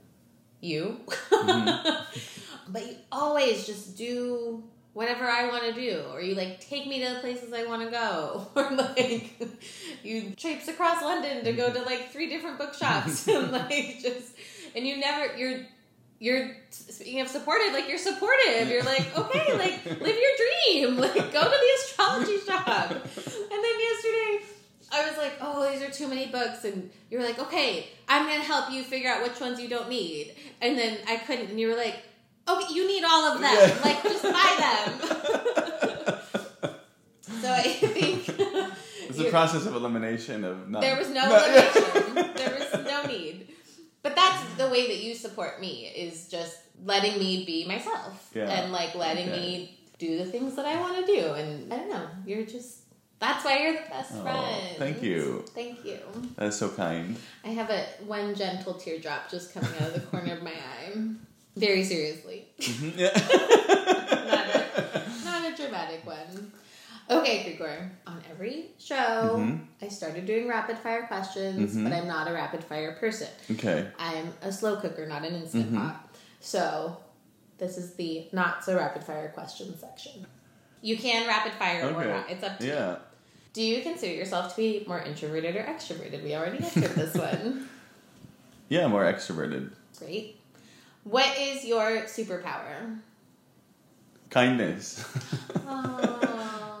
you. 0.61 0.99
Mm-hmm. 1.29 2.71
but 2.71 2.87
you 2.87 2.95
always 3.11 3.65
just 3.65 3.97
do 3.97 4.63
whatever 4.95 5.25
I 5.25 5.49
want 5.49 5.63
to 5.63 5.73
do, 5.73 6.03
or 6.13 6.21
you 6.21 6.35
like 6.35 6.61
take 6.61 6.87
me 6.87 7.05
to 7.05 7.15
the 7.15 7.19
places 7.19 7.51
I 7.51 7.65
want 7.65 7.83
to 7.83 7.91
go, 7.91 8.47
or 8.55 8.71
like 8.71 9.39
you 10.03 10.31
traipse 10.35 10.67
across 10.67 11.03
London 11.03 11.43
to 11.43 11.53
go 11.53 11.71
to 11.71 11.81
like 11.83 12.11
three 12.11 12.29
different 12.29 12.57
bookshops, 12.57 13.27
and 13.27 13.51
like 13.51 13.99
just 14.01 14.33
and 14.73 14.87
you 14.87 14.97
never 14.97 15.37
you're 15.37 15.59
you're 16.17 16.55
speaking 16.71 17.19
of 17.19 17.27
supportive, 17.27 17.73
like 17.73 17.89
you're 17.89 17.99
supportive. 17.99 18.69
You're 18.69 18.83
like 18.83 19.15
okay, 19.15 19.57
like 19.57 19.85
live 19.85 20.17
your 20.17 20.81
dream, 20.87 20.97
like 20.97 21.13
go 21.13 21.43
to 21.43 21.49
the 21.49 21.71
astrology 21.81 22.39
shop, 22.39 22.89
and 22.89 23.03
then 23.03 23.79
yesterday. 23.79 24.51
I 24.93 25.09
was 25.09 25.17
like, 25.17 25.33
oh, 25.41 25.69
these 25.69 25.81
are 25.81 25.91
too 25.91 26.07
many 26.07 26.27
books. 26.27 26.63
And 26.63 26.89
you 27.09 27.17
were 27.17 27.23
like, 27.23 27.39
okay, 27.39 27.87
I'm 28.07 28.27
to 28.27 28.45
help 28.45 28.71
you 28.71 28.83
figure 28.83 29.09
out 29.09 29.23
which 29.23 29.41
ones 29.41 29.59
you 29.59 29.67
don't 29.67 29.89
need. 29.89 30.35
And 30.61 30.77
then 30.77 30.99
I 31.07 31.17
couldn't. 31.17 31.49
And 31.49 31.59
you 31.59 31.67
were 31.67 31.75
like, 31.75 31.97
okay, 32.47 32.73
you 32.73 32.87
need 32.87 33.03
all 33.03 33.25
of 33.33 33.41
them. 33.41 33.53
Yeah. 33.53 33.79
Like, 33.83 34.03
just 34.03 34.23
buy 34.23 34.55
them. 34.59 34.99
so 37.41 37.51
I 37.51 37.63
think 37.63 38.29
it's 39.09 39.19
a 39.19 39.29
process 39.29 39.65
of 39.65 39.75
elimination 39.75 40.43
of 40.43 40.69
none. 40.69 40.81
there 40.81 40.97
was 40.97 41.09
no 41.09 41.23
elimination. 41.25 42.33
there 42.35 42.57
was 42.59 42.85
no 42.91 43.05
need. 43.05 43.49
But 44.03 44.15
that's 44.15 44.43
the 44.55 44.67
way 44.69 44.87
that 44.87 44.97
you 45.03 45.15
support 45.15 45.59
me 45.59 45.87
is 45.87 46.27
just 46.27 46.57
letting 46.83 47.17
me 47.17 47.43
be 47.45 47.65
myself 47.67 48.29
Yeah. 48.35 48.49
and 48.49 48.71
like 48.71 48.93
letting 48.95 49.31
me 49.31 49.79
do 49.97 50.17
the 50.19 50.25
things 50.25 50.55
that 50.57 50.65
I 50.65 50.79
want 50.79 51.05
to 51.05 51.11
do. 51.11 51.33
And 51.33 51.73
I 51.73 51.77
don't 51.77 51.89
know, 51.89 52.07
you're 52.25 52.45
just 52.45 52.79
that's 53.17 53.43
why 53.45 53.57
you're 53.59 53.73
the 53.73 53.89
best 53.89 54.11
Oh, 54.13 54.21
friend. 54.23 54.77
thank 54.77 55.01
you. 55.01 55.43
Thank 55.55 55.85
you. 55.85 55.99
That's 56.35 56.57
so 56.57 56.69
kind. 56.69 57.15
I 57.43 57.47
have 57.49 57.69
a 57.71 57.83
one 58.05 58.35
gentle 58.35 58.73
teardrop 58.75 59.31
just 59.31 59.53
coming 59.53 59.71
out 59.79 59.87
of 59.87 59.93
the 59.95 60.01
corner 60.01 60.33
of 60.33 60.43
my 60.43 60.51
eye. 60.51 60.91
Very 61.55 61.83
seriously. 61.83 62.45
Yeah. 62.95 63.11
not, 63.13 64.55
a, 64.55 65.25
not 65.25 65.53
a 65.53 65.55
dramatic 65.55 66.05
one. 66.05 66.51
Okay, 67.09 67.43
Krikor. 67.57 67.89
On 68.07 68.21
every 68.31 68.71
show, 68.79 68.95
Mhm. 69.37 69.59
I 69.81 69.87
started 69.89 70.25
doing 70.25 70.47
rapid 70.47 70.77
fire 70.79 71.05
questions, 71.07 71.75
Mhm. 71.75 71.83
but 71.83 71.93
I'm 71.93 72.07
not 72.07 72.27
a 72.27 72.33
rapid 72.33 72.63
fire 72.63 72.93
person. 72.93 73.27
okay. 73.51 73.87
I'm 73.99 74.33
a 74.41 74.51
slow 74.51 74.77
cooker, 74.77 75.05
not 75.05 75.23
an 75.23 75.35
instant 75.35 75.71
Mhm. 75.71 75.77
pot. 75.77 76.15
So, 76.39 76.97
this 77.57 77.77
is 77.77 77.93
the 77.93 78.27
not 78.31 78.63
so 78.65 78.75
rapid 78.75 79.03
fire 79.03 79.29
question 79.29 79.77
section. 79.79 80.25
You 80.81 80.97
can 80.97 81.27
rapid 81.27 81.53
fire 81.53 81.87
or 81.93 82.03
not. 82.05 82.29
It's 82.29 82.43
up 82.43 82.59
to 82.59 82.65
you. 82.65 82.73
Yeah. 82.73 82.95
Do 83.53 83.61
you 83.61 83.81
consider 83.81 84.13
yourself 84.13 84.49
to 84.55 84.57
be 84.57 84.83
more 84.87 84.99
introverted 85.01 85.55
or 85.55 85.63
extroverted? 85.63 86.23
We 86.23 86.35
already 86.35 86.57
answered 86.63 86.91
this 86.95 87.13
one. 87.29 87.69
Yeah, 88.67 88.87
more 88.87 89.03
extroverted. 89.05 89.71
Great. 89.99 90.39
What 91.05 91.37
is 91.37 91.63
your 91.63 92.01
superpower? 92.03 92.99
Kindness. 94.29 95.05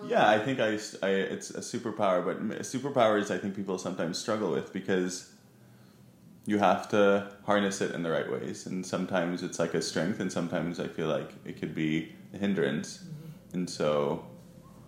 Yeah, 0.07 0.29
I 0.29 0.37
think 0.37 0.59
I, 0.59 0.77
I 1.01 1.09
it's 1.09 1.49
a 1.49 1.61
superpower, 1.61 2.23
but 2.23 2.39
superpowers 2.61 3.31
I 3.31 3.39
think 3.39 3.55
people 3.55 3.77
sometimes 3.79 4.19
struggle 4.19 4.51
with 4.51 4.71
because 4.71 5.31
you 6.45 6.59
have 6.59 6.87
to 6.89 7.31
harness 7.43 7.81
it 7.81 7.91
in 7.91 8.03
the 8.03 8.11
right 8.11 8.31
ways, 8.31 8.67
and 8.67 8.85
sometimes 8.85 9.41
it's 9.41 9.57
like 9.57 9.73
a 9.73 9.81
strength, 9.81 10.19
and 10.19 10.31
sometimes 10.31 10.79
I 10.79 10.87
feel 10.87 11.07
like 11.07 11.33
it 11.43 11.59
could 11.59 11.73
be 11.73 12.13
a 12.33 12.37
hindrance, 12.37 13.03
and 13.51 13.67
so 13.67 14.27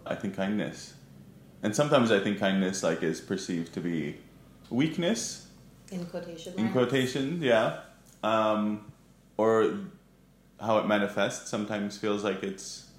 I 0.05 0.13
think 0.13 0.35
kindness, 0.35 0.93
and 1.63 1.75
sometimes 1.75 2.11
I 2.11 2.19
think 2.19 2.38
kindness 2.39 2.83
like 2.83 3.01
is 3.01 3.19
perceived 3.19 3.73
to 3.73 3.81
be 3.81 4.17
weakness 4.69 5.47
In 5.91 6.05
quotation 6.05 6.53
in 6.57 6.71
quotation, 6.71 7.41
yeah. 7.41 7.79
Um, 8.23 8.91
or 9.38 9.79
how 10.59 10.79
it 10.79 10.88
manifests 10.88 11.49
sometimes 11.49 11.97
feels 11.97 12.23
like 12.23 12.43
it's 12.43 12.89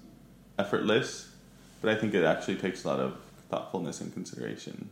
effortless, 0.57 1.29
but 1.81 1.89
I 1.89 1.99
think 1.99 2.13
it 2.13 2.23
actually 2.23 2.55
takes 2.55 2.83
a 2.83 2.87
lot 2.87 2.99
of 2.99 3.17
thoughtfulness 3.49 4.01
and 4.01 4.13
consideration. 4.13 4.89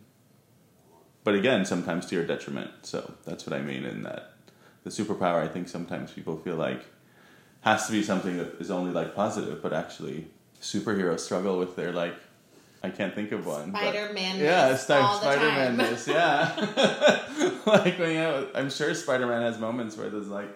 But 1.23 1.35
again, 1.35 1.65
sometimes 1.65 2.05
to 2.07 2.15
your 2.15 2.25
detriment. 2.25 2.71
So 2.83 3.13
that's 3.25 3.45
what 3.45 3.57
I 3.57 3.61
mean 3.61 3.83
in 3.83 4.03
that 4.03 4.33
the 4.83 4.89
superpower, 4.89 5.43
I 5.43 5.47
think 5.47 5.67
sometimes 5.67 6.11
people 6.11 6.37
feel 6.37 6.55
like 6.55 6.85
has 7.61 7.85
to 7.87 7.91
be 7.91 8.03
something 8.03 8.37
that 8.37 8.55
is 8.59 8.71
only 8.71 8.91
like 8.91 9.15
positive, 9.15 9.61
but 9.61 9.73
actually 9.73 10.27
superheroes 10.61 11.19
struggle 11.19 11.59
with 11.59 11.75
their 11.75 11.91
like, 11.91 12.15
I 12.83 12.89
can't 12.89 13.13
think 13.13 13.31
of 13.31 13.45
one. 13.45 13.71
Spider 13.71 14.13
Man. 14.13 14.39
yeah, 14.39 14.73
it's 14.73 14.89
all 14.89 15.19
the 15.19 15.33
Spider. 15.33 15.75
Man 15.75 15.97
yeah. 16.07 17.51
like 17.65 17.99
when 17.99 18.11
you 18.11 18.17
know, 18.17 18.47
I'm 18.55 18.69
sure 18.69 18.93
Spider 18.93 19.27
Man 19.27 19.41
has 19.41 19.59
moments 19.59 19.97
where 19.97 20.09
there's 20.09 20.29
like 20.29 20.49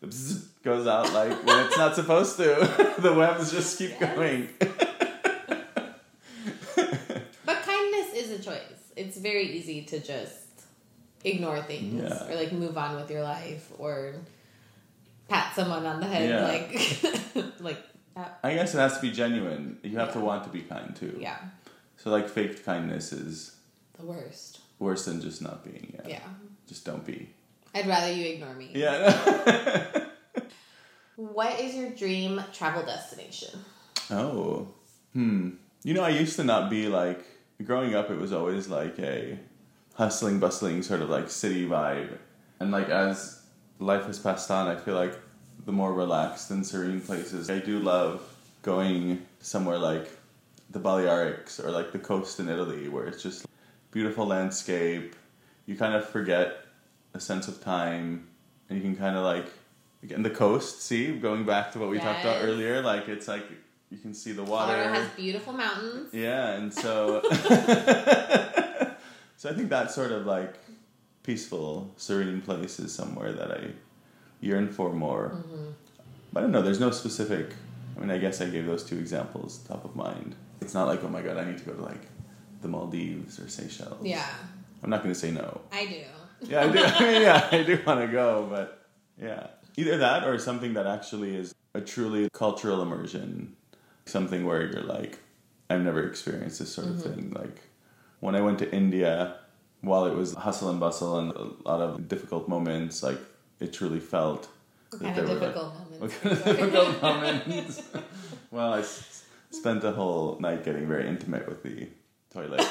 the 0.00 0.42
goes 0.62 0.86
out 0.86 1.12
like 1.12 1.44
when 1.46 1.66
it's 1.66 1.76
not 1.76 1.94
supposed 1.94 2.36
to. 2.36 2.94
the 2.98 3.12
webs 3.14 3.50
just 3.52 3.78
keep 3.78 3.90
Yes. 4.00 4.14
going. 4.16 4.48
But 7.44 7.62
kindness 7.62 8.14
is 8.14 8.30
a 8.30 8.42
choice. 8.42 8.92
It's 8.96 9.16
very 9.18 9.44
easy 9.44 9.82
to 9.86 9.98
just 10.00 10.36
ignore 11.24 11.60
things 11.62 12.02
Yeah. 12.02 12.28
or 12.30 12.34
like 12.36 12.52
move 12.52 12.76
on 12.78 12.96
with 12.96 13.10
your 13.10 13.22
life 13.22 13.70
or 13.78 14.14
pat 15.28 15.54
someone 15.54 15.84
on 15.86 16.00
the 16.00 16.06
head, 16.06 16.28
Yeah. 16.28 16.46
like, 16.46 17.60
like 17.60 17.78
that. 18.14 18.38
I 18.42 18.54
guess 18.54 18.74
it 18.74 18.78
has 18.78 18.96
to 18.96 19.02
be 19.02 19.10
genuine. 19.10 19.78
You 19.82 19.98
have 19.98 20.12
to 20.14 20.20
want 20.20 20.44
to 20.44 20.50
be 20.50 20.62
kind 20.62 20.94
too. 20.94 21.16
Yeah, 21.20 21.36
So 21.96 22.10
like 22.10 22.28
faked 22.28 22.64
kindness 22.64 23.12
is 23.12 23.56
the 23.98 24.04
worst. 24.06 24.60
worse 24.78 25.04
than 25.06 25.20
just 25.20 25.42
not 25.42 25.64
being. 25.64 25.92
Yeah. 25.94 26.08
Yeah, 26.18 26.28
Just 26.68 26.84
don't 26.84 27.04
be. 27.04 27.30
I'd 27.74 27.86
rather 27.86 28.12
you 28.12 28.26
ignore 28.26 28.54
me. 28.54 28.70
Yeah. 28.74 30.06
What 31.20 31.60
is 31.60 31.74
your 31.74 31.90
dream 31.90 32.42
travel 32.50 32.82
destination? 32.82 33.60
oh. 34.10 34.68
Hmm. 35.12 35.50
You 35.82 35.92
know, 35.92 36.02
I 36.02 36.08
used 36.08 36.36
to 36.36 36.44
not 36.44 36.70
be 36.70 36.88
like 36.88 37.22
growing 37.62 37.94
up. 37.94 38.10
It 38.10 38.18
was 38.18 38.32
always 38.32 38.68
like 38.68 38.98
a 38.98 39.38
hustling, 39.94 40.38
bustling 40.40 40.82
sort 40.82 41.02
of 41.02 41.10
like 41.10 41.28
city 41.28 41.68
vibe, 41.68 42.16
and 42.58 42.70
like 42.70 42.88
as 42.88 43.42
life 43.78 44.04
has 44.06 44.18
passed 44.18 44.50
on, 44.50 44.66
I 44.68 44.76
feel 44.76 44.94
like 44.94 45.14
the 45.66 45.72
more 45.72 45.92
relaxed 45.92 46.50
and 46.50 46.66
serene 46.66 47.02
places. 47.02 47.50
I 47.50 47.58
do 47.58 47.80
love 47.80 48.22
going 48.62 49.26
somewhere 49.40 49.78
like 49.78 50.10
the 50.70 50.80
Balearics 50.80 51.62
or 51.62 51.70
like 51.70 51.92
the 51.92 51.98
coast 51.98 52.40
in 52.40 52.48
Italy, 52.48 52.88
where 52.88 53.06
it's 53.06 53.22
just 53.22 53.46
beautiful 53.90 54.26
landscape. 54.26 55.16
You 55.66 55.76
kind 55.76 55.94
of 55.94 56.08
forget 56.08 56.64
a 57.14 57.20
sense 57.20 57.48
of 57.48 57.62
time, 57.62 58.28
and 58.68 58.78
you 58.78 58.82
can 58.82 58.96
kind 58.96 59.16
of 59.16 59.24
like 59.24 59.46
again 60.02 60.22
the 60.22 60.30
coast. 60.30 60.82
See, 60.82 61.16
going 61.18 61.44
back 61.44 61.72
to 61.72 61.78
what 61.78 61.90
we 61.90 61.98
talked 61.98 62.22
about 62.24 62.42
earlier, 62.42 62.82
like 62.82 63.08
it's 63.08 63.28
like 63.28 63.44
you 63.90 63.98
can 63.98 64.14
see 64.14 64.32
the 64.32 64.44
water. 64.44 64.72
Colorado 64.72 65.00
has 65.00 65.10
beautiful 65.10 65.52
mountains. 65.52 66.12
Yeah, 66.12 66.52
and 66.52 66.72
so 66.72 67.22
so 69.36 69.50
I 69.50 69.54
think 69.54 69.68
that 69.70 69.90
sort 69.90 70.12
of 70.12 70.26
like 70.26 70.54
peaceful, 71.22 71.90
serene 71.96 72.40
place 72.40 72.78
is 72.78 72.92
somewhere 72.92 73.32
that 73.32 73.50
I 73.50 73.70
yearn 74.40 74.68
for 74.68 74.92
more. 74.92 75.32
Mm-hmm. 75.34 75.70
But 76.32 76.40
I 76.40 76.42
don't 76.42 76.52
know. 76.52 76.62
There's 76.62 76.80
no 76.80 76.90
specific. 76.90 77.48
I 77.96 78.00
mean, 78.00 78.10
I 78.10 78.18
guess 78.18 78.40
I 78.40 78.48
gave 78.48 78.66
those 78.66 78.84
two 78.84 78.98
examples 78.98 79.58
top 79.58 79.84
of 79.84 79.96
mind. 79.96 80.36
It's 80.60 80.74
not 80.74 80.86
like 80.86 81.02
oh 81.02 81.08
my 81.08 81.22
god, 81.22 81.36
I 81.36 81.44
need 81.44 81.58
to 81.58 81.64
go 81.64 81.72
to 81.72 81.82
like 81.82 82.06
the 82.62 82.68
Maldives 82.68 83.40
or 83.40 83.48
Seychelles. 83.48 84.04
Yeah, 84.04 84.26
I'm 84.82 84.90
not 84.90 85.02
going 85.02 85.12
to 85.12 85.18
say 85.18 85.30
no. 85.30 85.60
I 85.72 85.86
do. 85.86 86.04
Yeah, 86.42 86.62
I 86.62 86.68
do. 86.68 86.78
I 86.84 87.00
mean, 87.00 87.22
yeah, 87.22 87.48
I 87.50 87.62
do 87.62 87.78
want 87.86 88.00
to 88.00 88.08
go, 88.08 88.46
but 88.50 88.86
yeah, 89.20 89.48
either 89.76 89.98
that 89.98 90.26
or 90.26 90.38
something 90.38 90.74
that 90.74 90.86
actually 90.86 91.36
is 91.36 91.54
a 91.74 91.80
truly 91.80 92.28
cultural 92.32 92.82
immersion, 92.82 93.56
something 94.06 94.44
where 94.44 94.70
you're 94.70 94.82
like, 94.82 95.18
I've 95.68 95.82
never 95.82 96.06
experienced 96.06 96.58
this 96.58 96.74
sort 96.74 96.88
of 96.88 96.96
mm-hmm. 96.96 97.14
thing. 97.14 97.30
Like 97.30 97.60
when 98.20 98.34
I 98.34 98.40
went 98.40 98.58
to 98.60 98.72
India, 98.72 99.36
while 99.82 100.06
it 100.06 100.14
was 100.14 100.34
hustle 100.34 100.70
and 100.70 100.80
bustle 100.80 101.18
and 101.18 101.32
a 101.32 101.68
lot 101.68 101.80
of 101.80 102.08
difficult 102.08 102.48
moments, 102.48 103.02
like 103.02 103.18
it 103.60 103.72
truly 103.72 104.00
felt. 104.00 104.48
What 104.90 105.02
that 105.02 105.14
kind 105.14 105.18
of 105.18 105.40
there 105.40 105.50
were, 105.50 105.54
like- 105.54 105.54
difficult 105.54 105.74
what 105.74 106.00
moments? 106.00 106.16
kind 106.22 106.32
of 106.32 106.44
difficult 106.44 107.02
moments? 107.02 107.82
well, 108.50 108.74
I 108.74 108.80
s- 108.80 109.24
spent 109.50 109.82
the 109.82 109.92
whole 109.92 110.38
night 110.40 110.64
getting 110.64 110.88
very 110.88 111.06
intimate 111.08 111.48
with 111.48 111.62
the 111.62 111.88
toilet 112.32 112.66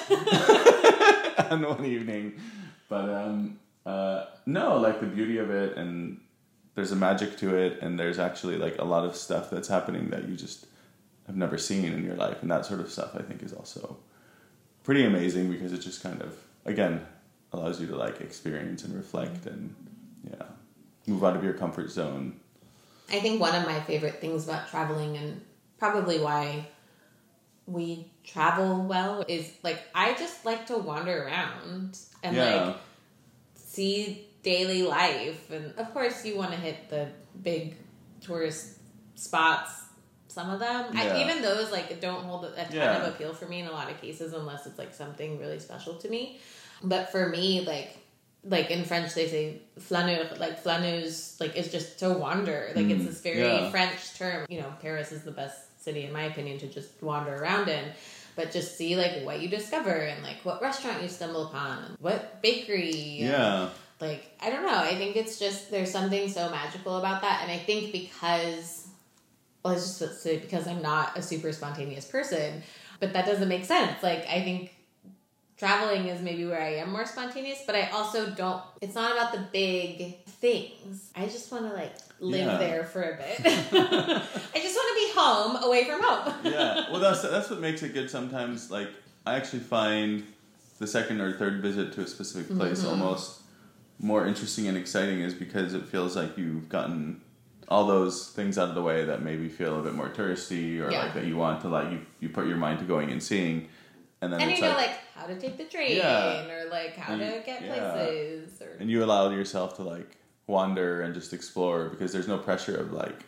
and 1.52 1.66
one 1.66 1.86
evening. 1.86 2.34
But 2.90 3.10
um, 3.10 3.60
uh, 3.86 4.26
no, 4.46 4.78
like 4.78 5.00
the 5.00 5.06
beauty 5.06 5.38
of 5.38 5.50
it, 5.50 5.78
and 5.78 6.20
there's 6.76 6.92
a 6.92 6.96
magic 6.96 7.38
to 7.38 7.56
it, 7.56 7.80
and 7.82 7.98
there's 7.98 8.20
actually 8.20 8.58
like 8.58 8.78
a 8.80 8.84
lot 8.84 9.06
of 9.06 9.16
stuff 9.16 9.50
that's 9.50 9.68
happening 9.68 10.10
that 10.10 10.28
you 10.28 10.36
just 10.36 10.66
have 11.28 11.38
never 11.38 11.58
seen 11.58 11.86
in 11.86 12.04
your 12.04 12.16
life, 12.16 12.42
and 12.42 12.52
that 12.52 12.66
sort 12.66 12.82
of 12.82 12.92
stuff 12.92 13.16
I 13.16 13.22
think 13.22 13.44
is 13.44 13.54
also 13.54 13.98
pretty 14.84 15.06
amazing 15.06 15.52
because 15.52 15.72
it 15.72 15.80
just 15.80 16.02
kind 16.02 16.22
of 16.22 16.36
again 16.66 17.06
allows 17.54 17.80
you 17.80 17.88
to 17.88 17.96
like 17.96 18.22
experience 18.22 18.84
and 18.84 18.96
reflect 18.96 19.46
and 19.46 19.76
yeah 20.30 20.44
move 21.06 21.24
out 21.24 21.36
of 21.36 21.44
your 21.44 21.54
comfort 21.54 21.90
zone. 21.92 22.40
I 23.12 23.20
think 23.20 23.40
one 23.40 23.56
of 23.56 23.66
my 23.66 23.80
favorite 23.82 24.22
things 24.22 24.48
about 24.48 24.70
traveling 24.70 25.18
and 25.18 25.42
probably 25.78 26.20
why 26.20 26.68
we 27.72 28.10
travel 28.24 28.82
well 28.84 29.24
is 29.28 29.52
like 29.64 29.80
I 29.94 30.14
just 30.14 30.46
like 30.46 30.68
to 30.68 30.78
wander 30.78 31.24
around 31.26 31.98
and 32.24 32.36
yeah. 32.36 32.66
like 32.66 32.78
see 33.56 34.26
daily 34.44 34.84
life 34.84 35.52
and 35.52 35.74
of 35.78 35.94
course 35.94 36.26
you 36.26 36.38
want 36.38 36.52
to 36.52 36.58
hit 36.58 36.90
the 36.90 37.10
big 37.44 37.76
tourist 38.22 38.78
spots 39.16 39.72
some 40.28 40.50
of 40.50 40.60
them 40.60 40.86
Yeah. 40.94 41.16
I, 41.16 41.24
even 41.24 41.42
those 41.42 41.72
like 41.72 42.00
don't 42.00 42.24
hold 42.24 42.46
a 42.46 42.52
ton 42.56 42.66
Yeah. 42.72 42.98
of 43.04 43.14
appeal 43.14 43.34
for 43.34 43.46
me 43.48 43.60
in 43.60 43.68
a 43.68 43.72
lot 43.72 43.90
of 43.92 44.00
cases 44.00 44.34
unless 44.34 44.66
it's 44.66 44.78
like 44.78 44.94
something 44.94 45.40
really 45.40 45.60
special 45.60 45.96
to 45.96 46.10
me 46.10 46.40
but 46.84 47.12
for 47.12 47.30
me 47.30 47.62
like 47.62 47.98
like 48.46 48.72
in 48.72 48.86
French 48.86 49.14
they 49.14 49.28
say 49.28 49.62
flaneur 49.80 50.30
like 50.40 50.60
flaneuse 50.60 51.36
like 51.42 51.56
is 51.58 51.70
just 51.72 52.00
to 52.00 52.10
wander 52.14 52.72
like 52.76 52.86
it's 52.86 53.04
Mm, 53.04 53.08
this 53.08 53.22
very 53.22 53.40
yeah. 53.42 53.70
French 53.70 54.14
term 54.18 54.46
you 54.50 54.62
know 54.62 54.74
Paris 54.82 55.12
is 55.12 55.24
the 55.24 55.32
best 55.32 55.60
city 55.80 56.04
in 56.04 56.14
my 56.14 56.24
opinion 56.24 56.58
to 56.60 56.68
just 56.68 56.90
wander 57.02 57.36
around 57.36 57.68
in 57.70 57.84
but 58.36 58.52
just 58.52 58.78
see 58.78 58.96
like 58.96 59.24
what 59.24 59.42
you 59.42 59.50
discover 59.50 59.90
and 59.92 60.24
like 60.24 60.38
what 60.44 60.62
restaurant 60.62 61.02
you 61.02 61.08
stumble 61.10 61.48
upon 61.48 61.98
what 62.00 62.42
bakery 62.42 62.92
Yeah. 63.20 63.70
like 64.00 64.32
I 64.42 64.50
don't 64.50 64.66
know. 64.66 64.78
I 64.78 64.96
think 64.96 65.16
it's 65.16 65.40
just 65.40 65.72
there's 65.72 65.92
something 65.92 66.30
so 66.30 66.50
magical 66.50 66.98
about 66.98 67.22
that. 67.22 67.42
And 67.44 67.52
I 67.52 67.58
think 67.58 67.92
because 67.92 68.88
well 69.64 69.74
I 69.74 69.78
just 69.78 70.02
about 70.02 70.14
to 70.14 70.20
say 70.20 70.38
because 70.38 70.68
I'm 70.68 70.82
not 70.82 71.18
a 71.18 71.22
super 71.22 71.52
spontaneous 71.52 72.06
person 72.06 72.64
but 73.00 73.14
that 73.14 73.26
doesn't 73.26 73.48
make 73.50 73.66
sense. 73.66 74.02
Like 74.04 74.26
I 74.28 74.42
think 74.42 74.74
traveling 75.64 76.07
is 76.07 76.22
maybe 76.22 76.45
where 76.45 76.62
I 76.62 76.76
am 76.78 76.91
more 76.91 77.05
spontaneous, 77.05 77.60
but 77.68 77.76
I 77.76 77.89
also 77.89 78.30
don't. 78.32 78.64
It's 78.82 78.95
not 78.95 79.12
about 79.12 79.34
the 79.34 79.41
big 79.51 80.24
things. 80.26 81.12
I 81.16 81.26
just 81.26 81.51
want 81.51 81.68
to 81.70 81.74
like 81.74 81.93
live 82.20 82.47
Yeah. 82.47 82.57
there 82.57 82.84
for 82.86 83.01
a 83.03 83.18
bit. 83.18 83.39
I 83.43 84.60
just 84.66 84.76
want 84.76 84.89
to 84.89 84.95
be 84.95 85.12
home, 85.16 85.64
away 85.64 85.84
from 85.86 86.01
home. 86.01 86.34
yeah, 86.45 86.89
well, 86.89 86.99
that's 87.01 87.22
that's 87.22 87.49
what 87.49 87.60
makes 87.60 87.84
it 87.84 87.93
good. 87.93 88.10
Sometimes, 88.10 88.72
like 88.72 88.89
I 89.26 89.36
actually 89.36 89.60
find 89.60 90.24
the 90.80 90.88
second 90.88 91.20
or 91.20 91.34
third 91.38 91.62
visit 91.62 91.91
to 91.93 92.01
a 92.01 92.07
specific 92.07 92.55
place 92.57 92.80
Mm-hmm. 92.80 92.89
almost 93.01 93.41
more 94.01 94.26
interesting 94.26 94.68
and 94.70 94.78
exciting, 94.78 95.20
is 95.20 95.34
because 95.34 95.74
it 95.74 95.84
feels 95.84 96.16
like 96.16 96.38
you've 96.38 96.70
gotten 96.70 97.20
all 97.68 97.86
those 97.86 98.30
things 98.30 98.57
out 98.57 98.70
of 98.70 98.76
the 98.76 98.82
way 98.82 99.03
that 99.05 99.22
maybe 99.22 99.47
feel 99.49 99.78
a 99.80 99.84
bit 99.84 99.93
more 99.93 100.07
touristy, 100.10 100.80
or 100.80 100.89
Yeah. 100.89 101.03
like 101.03 101.14
that 101.16 101.26
you 101.26 101.36
want 101.36 101.62
to 101.64 101.68
like 101.68 101.91
you 101.91 101.99
you 102.22 102.30
put 102.30 102.47
your 102.47 102.55
mind 102.55 102.80
to 102.80 102.86
going 102.86 103.12
and 103.12 103.22
seeing, 103.22 103.68
and 104.22 104.34
then 104.34 104.42
and 104.42 104.52
you 104.52 104.62
know, 104.62 104.68
like, 104.70 104.78
like 104.78 104.98
how 105.16 105.26
to 105.28 105.40
take 105.40 105.58
the 105.58 105.66
train, 105.66 105.98
Yeah. 105.98 106.46
or 106.50 106.70
like 106.70 106.96
how 106.98 107.14
And 107.14 107.22
to 107.22 107.42
get 107.46 107.62
yeah. 107.64 107.92
places, 107.94 108.62
or 108.62 108.78
and 108.80 108.90
you 108.90 109.04
allow 109.04 109.30
yourself 109.30 109.76
to 109.78 109.84
like 109.84 110.18
wander 110.48 111.02
and 111.02 111.14
just 111.14 111.32
explore 111.34 111.90
because 111.90 112.12
there's 112.12 112.28
no 112.28 112.38
pressure 112.38 112.76
of 112.78 112.92
like 112.92 113.20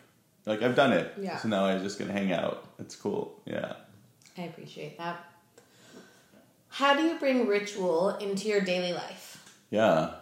like 0.46 0.60
I've 0.62 0.74
done 0.74 0.92
it, 0.92 1.14
Yeah. 1.20 1.36
so 1.38 1.48
now 1.48 1.64
I'm 1.66 1.82
just 1.82 1.98
gonna 1.98 2.12
hang 2.12 2.32
out. 2.32 2.66
It's 2.78 2.96
cool, 2.96 3.40
yeah. 3.46 3.74
I 4.36 4.42
appreciate 4.42 4.98
that. 4.98 5.24
How 6.68 6.96
do 6.96 7.02
you 7.02 7.18
bring 7.18 7.46
ritual 7.46 8.10
into 8.16 8.48
your 8.48 8.60
daily 8.62 8.92
life? 8.94 9.44
Yeah. 9.70 10.14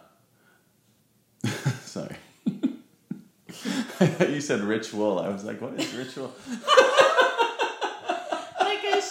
Sorry. 1.85 2.17
I 4.01 4.07
thought 4.07 4.31
you 4.31 4.41
said 4.41 4.61
ritual. 4.61 5.19
I 5.19 5.29
was 5.29 5.45
like, 5.45 5.61
what 5.61 5.79
is 5.79 5.93
ritual? 5.95 6.33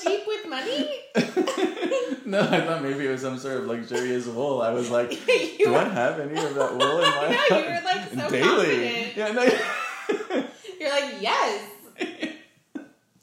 Sheep 0.04 0.22
with 0.28 0.48
money? 0.50 0.90
no, 2.26 2.42
I 2.42 2.62
thought 2.62 2.82
maybe 2.84 3.06
it 3.08 3.12
was 3.12 3.22
some 3.22 3.38
sort 3.38 3.58
of 3.58 3.66
luxurious 3.66 4.26
wool. 4.28 4.62
I 4.62 4.72
was 4.72 4.90
like, 4.90 5.10
do 5.26 5.72
were- 5.72 5.78
I 5.78 5.90
have 5.90 6.20
any 6.20 6.40
of 6.42 6.56
that 6.56 6.72
wool 6.78 7.00
in 7.00 7.10
my 7.16 7.46
No, 7.50 7.58
you 7.58 7.66
were, 7.66 7.82
like, 7.84 8.10
so 8.10 8.30
daily? 8.30 8.44
confident. 8.48 9.18
Yeah, 9.18 9.32
no. 9.32 9.44
You're 10.80 10.90
like, 10.92 11.22
yes. 11.22 11.70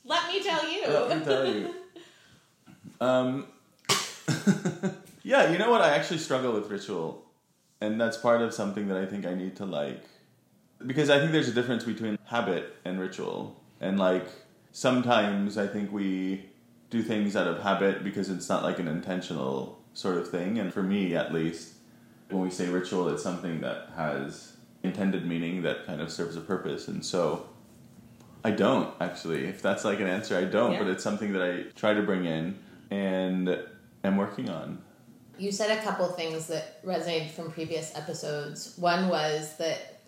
Let 0.04 0.28
me 0.28 0.42
tell 0.42 0.70
you. 0.70 0.82
Let 0.86 1.18
me 1.18 1.24
tell 1.24 1.46
you. 1.46 1.74
Um, 3.00 3.46
yeah, 5.22 5.50
you 5.50 5.58
know 5.58 5.70
what? 5.70 5.80
I 5.82 5.90
actually 5.96 6.18
struggle 6.18 6.52
with 6.52 6.70
ritual, 6.70 7.24
and 7.80 8.00
that's 8.00 8.16
part 8.16 8.40
of 8.42 8.54
something 8.54 8.88
that 8.88 8.96
I 8.96 9.06
think 9.06 9.26
I 9.26 9.34
need 9.34 9.56
to 9.56 9.64
like, 9.66 10.02
because 10.86 11.10
I 11.10 11.18
think 11.18 11.32
there's 11.32 11.48
a 11.48 11.52
difference 11.52 11.84
between 11.84 12.18
habit 12.26 12.74
and 12.84 13.00
ritual, 13.00 13.56
and 13.80 13.98
like 13.98 14.26
sometimes 14.72 15.58
I 15.58 15.66
think 15.66 15.92
we 15.92 16.44
do 16.91 17.03
things 17.03 17.34
out 17.37 17.47
of 17.47 17.62
habit 17.62 18.05
because 18.05 18.30
it's 18.30 18.49
not 18.49 18.62
like 18.62 18.78
an 18.78 18.89
intentional 18.89 19.82
sort 19.95 20.16
of 20.18 20.28
thing, 20.30 20.59
and 20.59 20.72
for 20.72 20.82
me 20.82 21.14
at 21.16 21.32
least, 21.32 21.74
when 22.30 22.43
we 22.43 22.51
say 22.51 22.68
ritual, 22.68 23.09
it's 23.09 23.22
something 23.22 23.61
that 23.61 23.91
has 23.97 24.57
intended 24.82 25.26
meaning 25.26 25.62
that 25.62 25.87
kind 25.87 26.01
of 26.01 26.11
serves 26.12 26.37
a 26.37 26.41
purpose, 26.41 26.89
and 26.89 27.05
so. 27.05 27.49
I 28.45 28.53
don't 28.53 28.95
actually. 29.01 29.45
If 29.47 29.61
that's 29.61 29.84
like 29.84 29.99
an 29.99 30.07
answer, 30.07 30.37
I 30.37 30.45
don't. 30.45 30.72
Yeah. 30.74 30.78
But 30.78 30.87
it's 30.89 31.03
something 31.03 31.32
that 31.32 31.43
I 31.43 31.64
try 31.74 31.95
to 31.95 32.03
bring 32.03 32.26
in 32.26 32.57
and 32.93 33.59
am 34.05 34.16
working 34.16 34.49
on. 34.49 34.80
You 35.37 35.51
said 35.51 35.76
a 35.76 35.82
couple 35.82 36.07
things 36.11 36.47
that 36.47 36.84
resonated 36.87 37.30
from 37.32 37.51
previous 37.51 37.93
episodes. 37.97 38.74
One 38.78 39.09
was 39.09 39.57
that 39.57 40.03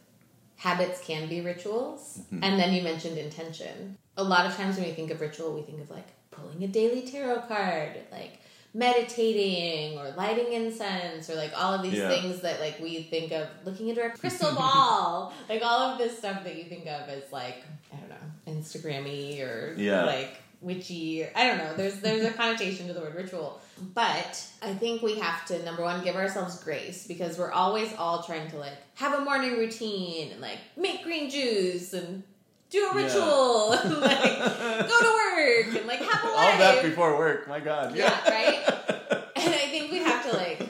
habits 0.55 1.01
can 1.05 1.29
be 1.29 1.41
rituals, 1.41 2.21
Mm-hmm. 2.27 2.45
and 2.45 2.61
then 2.61 2.73
you 2.75 2.83
mentioned 2.83 3.19
intention. 3.19 3.99
A 4.17 4.23
lot 4.23 4.47
of 4.47 4.55
times 4.55 4.77
when 4.77 4.87
we 4.87 4.93
think 4.93 5.11
of 5.11 5.21
ritual, 5.21 5.53
we 5.53 5.63
think 5.63 5.81
of 5.81 5.91
like 5.91 6.07
pulling 6.41 6.63
a 6.65 6.69
daily 6.69 7.03
tarot 7.03 7.43
card, 7.49 7.93
like 8.13 8.39
meditating 8.75 9.99
or 9.99 10.11
lighting 10.17 10.53
incense 10.53 11.31
or 11.31 11.35
like 11.37 11.53
all 11.57 11.73
of 11.75 11.83
these 11.83 11.95
Yeah. 11.95 12.09
things 12.09 12.41
that 12.43 12.61
like 12.61 12.79
we 12.81 13.03
think 13.03 13.33
of 13.33 13.49
looking 13.65 13.89
into 13.89 14.05
a 14.05 14.11
crystal 14.19 14.55
ball 14.55 15.33
like 15.49 15.63
all 15.65 15.81
of 15.93 15.99
this 15.99 16.17
stuff 16.19 16.45
that 16.45 16.57
you 16.57 16.65
think 16.65 16.83
of 16.87 17.09
as 17.09 17.23
like 17.33 17.65
i 17.93 17.97
don't 17.97 18.11
know 18.11 18.17
instagrammy 18.61 19.41
or 19.43 19.75
Yeah. 19.77 20.05
like 20.05 20.37
witchy 20.61 21.27
i 21.35 21.47
don't 21.47 21.59
know 21.59 21.75
there's 21.77 22.01
there's 22.01 22.25
a 22.25 22.33
connotation 22.33 22.89
to 22.89 22.93
the 22.93 23.01
word 23.01 23.15
ritual 23.15 23.61
but 23.95 24.45
i 24.63 24.75
think 24.75 25.03
we 25.03 25.19
have 25.19 25.45
to 25.47 25.63
number 25.65 25.83
one 25.83 26.03
give 26.05 26.17
ourselves 26.17 26.63
grace 26.63 27.07
because 27.07 27.39
we're 27.39 27.53
always 27.53 27.93
all 27.97 28.23
trying 28.23 28.51
to 28.51 28.59
like 28.59 28.77
have 28.97 29.19
a 29.19 29.25
morning 29.25 29.53
routine 29.57 30.33
and 30.33 30.41
like 30.41 30.59
make 30.77 31.03
green 31.05 31.31
juice 31.31 31.93
and 31.95 32.23
do 32.71 32.87
a 32.91 32.95
ritual 32.95 33.73
and 33.73 33.91
like 34.01 34.39
go 34.39 34.99
to 35.01 35.15
work 35.15 35.77
and 35.77 35.87
like 35.87 36.01
have 36.01 36.25
a 36.25 36.27
life 36.27 36.53
All 36.53 36.59
that 36.59 36.83
before 36.83 37.17
work. 37.17 37.49
My 37.49 37.61
God. 37.61 37.95
yeah, 37.97 38.23
right? 38.29 38.75
And 39.37 39.55
I 39.55 39.69
think 39.69 39.93
we 39.93 39.99
have 39.99 40.29
to 40.31 40.37
like 40.37 40.69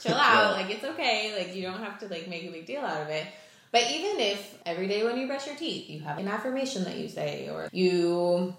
chill 0.00 0.14
out. 0.14 0.52
Like 0.52 0.70
it's 0.70 0.84
okay. 0.84 1.34
Like 1.36 1.56
you 1.56 1.62
don't 1.62 1.78
have 1.82 1.98
to 2.00 2.08
like 2.08 2.28
make 2.28 2.44
a 2.44 2.50
big 2.52 2.66
deal 2.66 2.82
out 2.82 3.00
of 3.02 3.08
it. 3.08 3.26
But 3.72 3.90
even 3.90 4.20
if 4.20 4.58
every 4.66 4.86
day 4.86 5.02
when 5.02 5.16
you 5.16 5.26
brush 5.26 5.46
your 5.46 5.56
teeth, 5.56 5.88
you 5.88 6.00
have 6.00 6.18
an 6.18 6.28
affirmation 6.28 6.84
that 6.84 6.98
you 6.98 7.08
say, 7.08 7.48
or 7.48 7.68
you 7.72 8.54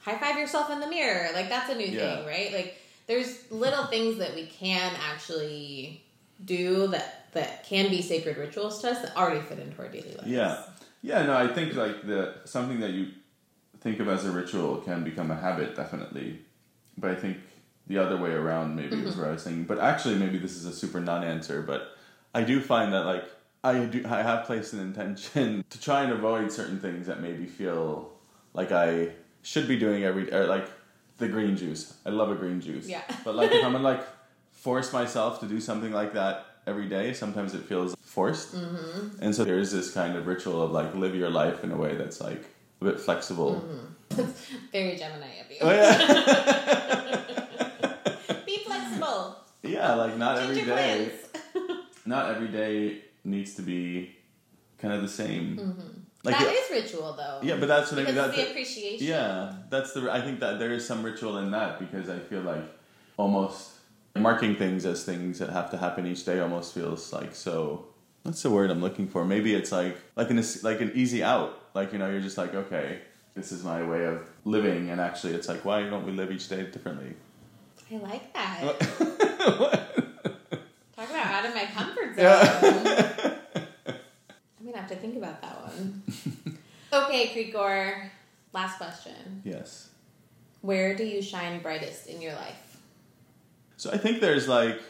high 0.00 0.18
five 0.18 0.36
yourself 0.36 0.70
in 0.70 0.80
the 0.80 0.88
mirror, 0.88 1.28
like 1.34 1.48
that's 1.48 1.70
a 1.70 1.76
new 1.76 1.86
Yeah. 1.86 2.16
thing, 2.16 2.26
right? 2.26 2.52
Like 2.52 2.76
there's 3.06 3.50
little 3.52 3.86
things 3.86 4.18
that 4.18 4.34
we 4.34 4.46
can 4.46 4.92
actually 5.12 6.02
do 6.44 6.88
that 6.88 7.32
that 7.32 7.64
can 7.64 7.88
be 7.90 8.02
sacred 8.02 8.36
rituals 8.36 8.80
to 8.82 8.90
us 8.90 9.02
that 9.02 9.16
already 9.16 9.40
fit 9.40 9.60
into 9.60 9.80
our 9.80 9.88
daily 9.88 10.14
lives. 10.16 10.26
Yeah. 10.26 10.62
Yeah, 11.04 11.26
no, 11.26 11.36
I 11.36 11.48
think 11.48 11.74
like 11.74 12.06
the 12.06 12.34
something 12.46 12.80
that 12.80 12.92
you 12.92 13.08
think 13.80 14.00
of 14.00 14.08
as 14.08 14.24
a 14.24 14.30
ritual 14.30 14.78
can 14.78 15.04
become 15.04 15.30
a 15.30 15.36
habit, 15.36 15.76
definitely. 15.76 16.38
But 16.96 17.10
I 17.10 17.14
think 17.14 17.36
the 17.86 17.98
other 17.98 18.16
way 18.16 18.30
around 18.30 18.74
maybe 18.74 18.96
is 18.96 19.10
mm-hmm. 19.10 19.20
where 19.20 19.28
I 19.28 19.32
was 19.32 19.44
thinking. 19.44 19.64
But 19.64 19.80
actually, 19.80 20.14
maybe 20.14 20.38
this 20.38 20.56
is 20.56 20.64
a 20.64 20.72
super 20.72 21.00
non-answer. 21.00 21.60
But 21.60 21.94
I 22.34 22.42
do 22.42 22.58
find 22.58 22.90
that 22.94 23.04
like 23.04 23.24
I 23.62 23.84
do, 23.84 24.02
I 24.08 24.22
have 24.22 24.46
placed 24.46 24.72
an 24.72 24.80
intention 24.80 25.62
to 25.70 25.78
try 25.78 26.04
and 26.04 26.12
avoid 26.12 26.50
certain 26.50 26.80
things 26.80 27.06
that 27.06 27.20
maybe 27.20 27.44
feel 27.44 28.10
like 28.54 28.72
I 28.72 29.10
should 29.42 29.68
be 29.68 29.78
doing 29.78 30.04
every 30.04 30.32
or 30.32 30.46
like 30.46 30.70
the 31.18 31.28
green 31.28 31.54
juice. 31.54 31.98
I 32.06 32.08
love 32.08 32.30
a 32.30 32.34
green 32.34 32.62
juice. 32.62 32.88
Yeah. 32.88 33.02
But 33.26 33.34
like 33.34 33.52
if 33.52 33.62
I'm 33.62 33.72
gonna 33.76 33.84
like 33.84 34.06
force 34.52 34.90
myself 34.90 35.40
to 35.40 35.46
do 35.46 35.60
something 35.60 35.92
like 35.92 36.14
that 36.14 36.46
every 36.66 36.88
day, 36.88 37.12
sometimes 37.12 37.54
it 37.54 37.62
feels 37.64 37.94
forced. 38.02 38.54
Mm-hmm. 38.54 39.22
And 39.22 39.34
so 39.34 39.44
there's 39.44 39.70
this 39.72 39.90
kind 39.92 40.16
of 40.16 40.26
ritual 40.26 40.62
of 40.62 40.70
like 40.70 40.94
live 40.94 41.14
your 41.14 41.30
life 41.30 41.62
in 41.64 41.70
a 41.72 41.76
way 41.76 41.94
that's 41.96 42.20
like 42.20 42.44
a 42.80 42.84
bit 42.84 43.00
flexible. 43.00 43.64
Very 44.72 44.96
Gemini 44.96 45.26
of 45.44 45.50
you. 45.50 45.56
Oh 45.60 45.70
yeah. 45.70 47.20
Be 48.46 48.58
flexible. 48.58 49.36
yeah, 49.62 49.94
like 49.94 50.16
not 50.16 50.38
Change 50.38 50.58
every 50.58 50.64
day. 50.64 51.10
Not 52.06 52.30
every 52.34 52.48
day 52.48 52.98
needs 53.24 53.54
to 53.54 53.62
be 53.62 54.14
kind 54.78 54.92
of 54.92 55.00
the 55.00 55.08
same. 55.08 55.56
Like 56.22 56.36
Mm-hmm. 56.36 56.44
that 56.44 56.52
the- 56.68 56.76
is 56.76 56.84
ritual 56.84 57.14
though. 57.14 57.38
yeah, 57.42 57.56
but 57.56 57.66
that's 57.68 57.90
what 57.90 58.00
I 58.00 58.04
because 58.04 58.14
mean. 58.16 58.24
it's 58.26 58.36
That's 58.36 58.44
the 58.46 58.50
appreciation. 58.50 59.06
Yeah, 59.06 59.52
that's 59.70 59.92
the. 59.94 60.10
I 60.12 60.20
think 60.20 60.40
that 60.40 60.58
there 60.58 60.70
is 60.72 60.86
some 60.86 61.02
ritual 61.02 61.38
in 61.38 61.50
that 61.52 61.78
because 61.78 62.10
I 62.10 62.18
feel 62.18 62.42
like 62.42 62.64
almost 63.16 63.70
marking 64.16 64.56
things 64.56 64.86
as 64.86 65.04
things 65.04 65.38
that 65.40 65.50
have 65.50 65.70
to 65.72 65.76
happen 65.76 66.06
each 66.06 66.24
day 66.24 66.40
almost 66.40 66.74
feels 66.74 67.12
like 67.12 67.34
so. 67.34 67.86
What's 68.22 68.42
the 68.42 68.50
word 68.50 68.70
I'm 68.70 68.80
looking 68.80 69.08
for? 69.08 69.24
Maybe 69.24 69.54
it's 69.54 69.72
like 69.72 69.96
like 70.16 70.30
an 70.30 70.42
like 70.62 70.80
an 70.80 70.92
easy 70.94 71.22
out. 71.22 71.60
Like 71.74 71.92
you 71.92 71.98
know, 71.98 72.10
you're 72.10 72.20
just 72.20 72.38
like 72.38 72.54
okay, 72.54 73.00
this 73.34 73.52
is 73.52 73.64
my 73.64 73.82
way 73.82 74.06
of 74.06 74.28
living, 74.44 74.90
and 74.90 75.00
actually, 75.00 75.34
it's 75.34 75.48
like 75.48 75.64
why 75.64 75.82
don't 75.82 76.06
we 76.06 76.12
live 76.12 76.30
each 76.30 76.48
day 76.48 76.62
differently? 76.62 77.14
I 77.92 77.96
like 77.98 78.32
that. 78.32 78.60
What? 78.62 78.80
Talk 80.96 81.10
about 81.10 81.26
out 81.26 81.44
of 81.46 81.54
my 81.54 81.66
comfort 81.66 82.16
zone. 82.16 83.36
I'm 83.86 84.66
gonna 84.66 84.78
have 84.78 84.88
to 84.88 84.96
think 84.96 85.16
about 85.16 85.42
that 85.42 85.62
one. 85.62 86.02
okay, 86.92 87.28
Krikor. 87.28 88.08
Last 88.52 88.78
question. 88.78 89.42
yes. 89.44 89.90
Where 90.62 90.96
do 90.96 91.04
you 91.04 91.20
shine 91.20 91.60
brightest 91.60 92.06
in 92.06 92.22
your 92.22 92.32
life? 92.34 92.73
So 93.76 93.90
I 93.90 93.98
think 93.98 94.20
there's 94.20 94.48
like 94.48 94.80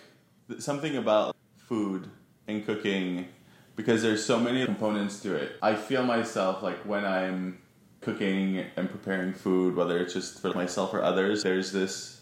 something 0.59 0.97
about 0.97 1.37
food 1.57 2.11
and 2.47 2.64
cooking 2.64 3.28
because 3.76 4.03
there's 4.03 4.24
so 4.24 4.39
many 4.39 4.64
components 4.64 5.20
to 5.20 5.35
it. 5.35 5.57
I 5.62 5.74
feel 5.74 6.05
myself 6.05 6.62
like 6.62 6.78
when 6.85 7.05
I'm 7.05 7.59
cooking 8.01 8.64
and 8.76 8.91
preparing 8.91 9.32
food, 9.32 9.74
whether 9.74 9.99
it's 9.99 10.12
just 10.12 10.41
for 10.41 10.53
myself 10.53 10.93
or 10.93 11.03
others, 11.03 11.43
there's 11.43 11.72
this 11.72 12.20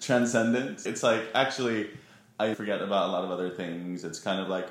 transcendence. 0.00 0.86
It's 0.86 1.02
like 1.02 1.22
actually 1.34 1.90
I 2.40 2.54
forget 2.54 2.80
about 2.80 3.10
a 3.10 3.12
lot 3.12 3.24
of 3.24 3.30
other 3.30 3.50
things. 3.50 4.04
It's 4.04 4.18
kind 4.18 4.40
of 4.40 4.48
like 4.48 4.68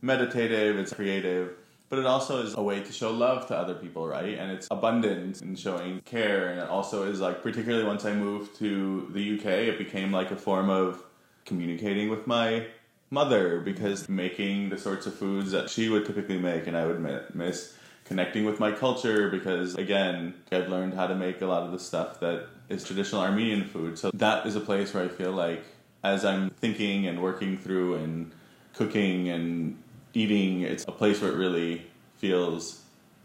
meditative, 0.00 0.76
it's 0.78 0.92
creative, 0.92 1.56
but 1.92 1.98
it 1.98 2.06
also 2.06 2.42
is 2.42 2.54
a 2.54 2.62
way 2.62 2.80
to 2.82 2.90
show 2.90 3.10
love 3.10 3.46
to 3.46 3.54
other 3.54 3.74
people, 3.74 4.08
right? 4.08 4.38
And 4.38 4.50
it's 4.50 4.66
abundant 4.70 5.42
in 5.42 5.54
showing 5.54 6.00
care. 6.06 6.48
And 6.48 6.58
it 6.58 6.66
also 6.66 7.02
is 7.02 7.20
like, 7.20 7.42
particularly 7.42 7.84
once 7.84 8.06
I 8.06 8.14
moved 8.14 8.56
to 8.60 9.10
the 9.12 9.34
UK, 9.34 9.44
it 9.44 9.76
became 9.76 10.10
like 10.10 10.30
a 10.30 10.36
form 10.36 10.70
of 10.70 11.04
communicating 11.44 12.08
with 12.08 12.26
my 12.26 12.66
mother 13.10 13.60
because 13.60 14.08
making 14.08 14.70
the 14.70 14.78
sorts 14.78 15.04
of 15.04 15.12
foods 15.12 15.50
that 15.50 15.68
she 15.68 15.90
would 15.90 16.06
typically 16.06 16.38
make 16.38 16.66
and 16.66 16.78
I 16.78 16.86
would 16.86 17.34
miss 17.34 17.76
connecting 18.06 18.46
with 18.46 18.58
my 18.58 18.72
culture 18.72 19.28
because 19.28 19.74
again 19.74 20.32
I've 20.50 20.70
learned 20.70 20.94
how 20.94 21.06
to 21.06 21.14
make 21.14 21.42
a 21.42 21.46
lot 21.46 21.62
of 21.64 21.72
the 21.72 21.78
stuff 21.78 22.20
that 22.20 22.46
is 22.70 22.84
traditional 22.84 23.20
Armenian 23.20 23.64
food 23.64 23.98
so 23.98 24.10
that 24.14 24.46
is 24.46 24.56
a 24.56 24.60
place 24.60 24.94
where 24.94 25.04
I 25.04 25.08
feel 25.08 25.32
like 25.32 25.62
as 26.02 26.24
I'm 26.24 26.48
thinking 26.48 27.06
and 27.06 27.22
working 27.22 27.58
through 27.58 27.96
and 27.96 28.32
cooking 28.72 29.28
and 29.28 29.81
eating 30.14 30.62
it's 30.62 30.84
a 30.88 30.92
place 30.92 31.20
where 31.20 31.32
it 31.32 31.36
really 31.36 31.82
feels 32.18 32.80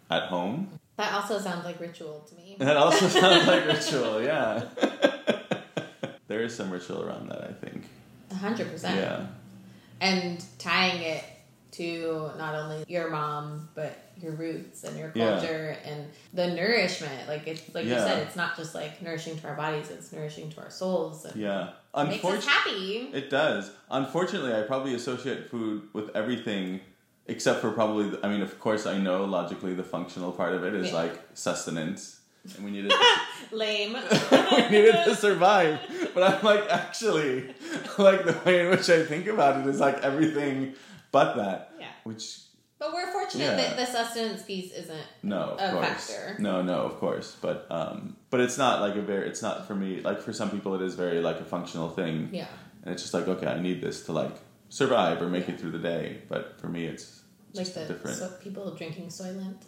at 0.10 0.24
home 0.24 0.70
That 0.98 1.14
also 1.14 1.40
sounds 1.40 1.66
like 1.66 1.80
ritual 1.80 2.26
to 2.30 2.36
me. 2.36 2.56
that 2.60 2.78
also 2.78 3.08
sounds 3.20 3.46
like 3.48 3.66
ritual 3.68 4.22
yeah 4.22 4.64
there 6.28 6.44
is 6.44 6.56
some 6.56 6.70
ritual 6.72 7.04
around 7.04 7.30
that 7.30 7.42
I 7.44 7.54
think 7.54 7.84
A 8.32 8.36
hundred 8.36 8.70
percent. 8.72 8.96
yeah 8.98 9.26
And 10.02 10.44
tying 10.60 11.02
it 11.02 11.24
to 11.72 12.32
not 12.38 12.56
only 12.56 12.84
your 12.88 13.10
mom 13.10 13.70
but 13.76 13.98
your 14.20 14.32
roots 14.34 14.84
and 14.84 14.98
your 14.98 15.12
Yeah. 15.14 15.38
culture 15.40 15.78
and 15.86 16.08
the 16.34 16.48
nourishment. 16.48 17.28
Like 17.28 17.48
it's 17.48 17.62
like 17.76 17.86
you 17.86 17.92
said, 17.94 18.26
it's 18.26 18.36
not 18.36 18.58
just 18.58 18.74
like 18.74 19.00
nourishing 19.02 19.38
to 19.40 19.48
our 19.48 19.56
bodies; 19.56 19.90
it's 19.92 20.12
nourishing 20.12 20.50
to 20.52 20.62
our 20.62 20.72
souls. 20.72 21.28
Yeah 21.36 21.70
makes 22.04 22.24
us 22.24 22.46
happy. 22.46 23.10
It 23.14 23.30
does. 23.30 23.72
Unfortunately, 23.90 24.54
I 24.54 24.62
probably 24.64 24.94
associate 24.94 25.50
food 25.50 25.84
with 25.94 26.16
everything 26.16 26.82
except 27.28 27.62
for 27.62 27.72
probably. 27.72 28.10
The, 28.10 28.26
I 28.26 28.30
mean, 28.30 28.42
of 28.42 28.60
course, 28.60 28.86
I 28.86 28.98
know 28.98 29.26
logically 29.26 29.74
the 29.74 29.84
functional 29.84 30.32
part 30.32 30.54
of 30.54 30.64
it 30.64 30.74
is 30.74 30.88
Yeah. 30.90 30.96
like 30.96 31.22
sustenance, 31.34 32.20
and 32.56 32.64
we 32.66 32.72
need 32.72 32.86
it. 32.86 32.94
To, 33.50 33.56
Lame. 33.56 33.94
we 34.32 34.70
need 34.70 34.86
it 34.86 35.06
to 35.06 35.16
survive. 35.16 35.80
But 36.14 36.24
I'm 36.24 36.44
like 36.44 36.70
actually, 36.70 37.54
like 37.98 38.26
the 38.26 38.36
way 38.46 38.62
in 38.66 38.70
which 38.72 38.90
I 38.90 39.06
think 39.06 39.28
about 39.28 39.60
it 39.62 39.68
is 39.68 39.80
like 39.80 40.00
everything 40.04 40.74
but 41.12 41.36
that. 41.38 41.72
Yeah. 41.80 41.88
Which 42.04 42.40
But 42.80 42.94
we're 42.94 43.12
fortunate 43.12 43.44
Yeah. 43.46 43.56
that 43.56 43.78
the 43.78 43.86
sustenance 43.86 44.44
piece 44.44 44.72
isn't. 44.72 45.08
no, 45.24 45.56
of 45.58 45.60
A 45.60 45.72
course, 45.74 45.88
factor. 46.12 46.36
no, 46.40 46.62
no, 46.62 46.82
of 46.82 46.98
course. 47.00 47.36
But 47.42 47.66
um, 47.72 48.16
but 48.30 48.40
it's 48.40 48.58
not 48.58 48.82
like 48.82 48.96
a 48.96 49.02
very. 49.02 49.28
It's 49.28 49.42
not 49.42 49.66
for 49.68 49.74
me. 49.76 50.02
Like 50.02 50.22
for 50.22 50.32
some 50.34 50.52
people, 50.52 50.76
it 50.76 50.82
is 50.84 50.94
very 50.96 51.20
like 51.22 51.40
a 51.40 51.46
functional 51.46 51.90
thing. 51.90 52.30
Yeah. 52.32 52.48
And 52.84 52.94
it's 52.94 53.02
just 53.02 53.14
like, 53.14 53.28
okay, 53.28 53.48
I 53.48 53.60
need 53.60 53.82
this 53.82 54.06
to 54.06 54.12
like 54.14 54.36
survive 54.70 55.22
or 55.22 55.28
make 55.28 55.50
it 55.50 55.60
through 55.60 55.72
the 55.72 55.80
day. 55.80 56.22
But 56.30 56.60
for 56.62 56.68
me, 56.68 56.86
it's 56.86 57.22
Like 57.54 57.66
just 57.66 57.76
the 57.76 57.86
different. 57.86 58.18
so 58.18 58.30
people 58.42 58.74
drinking 58.76 59.08
Soylent. 59.08 59.62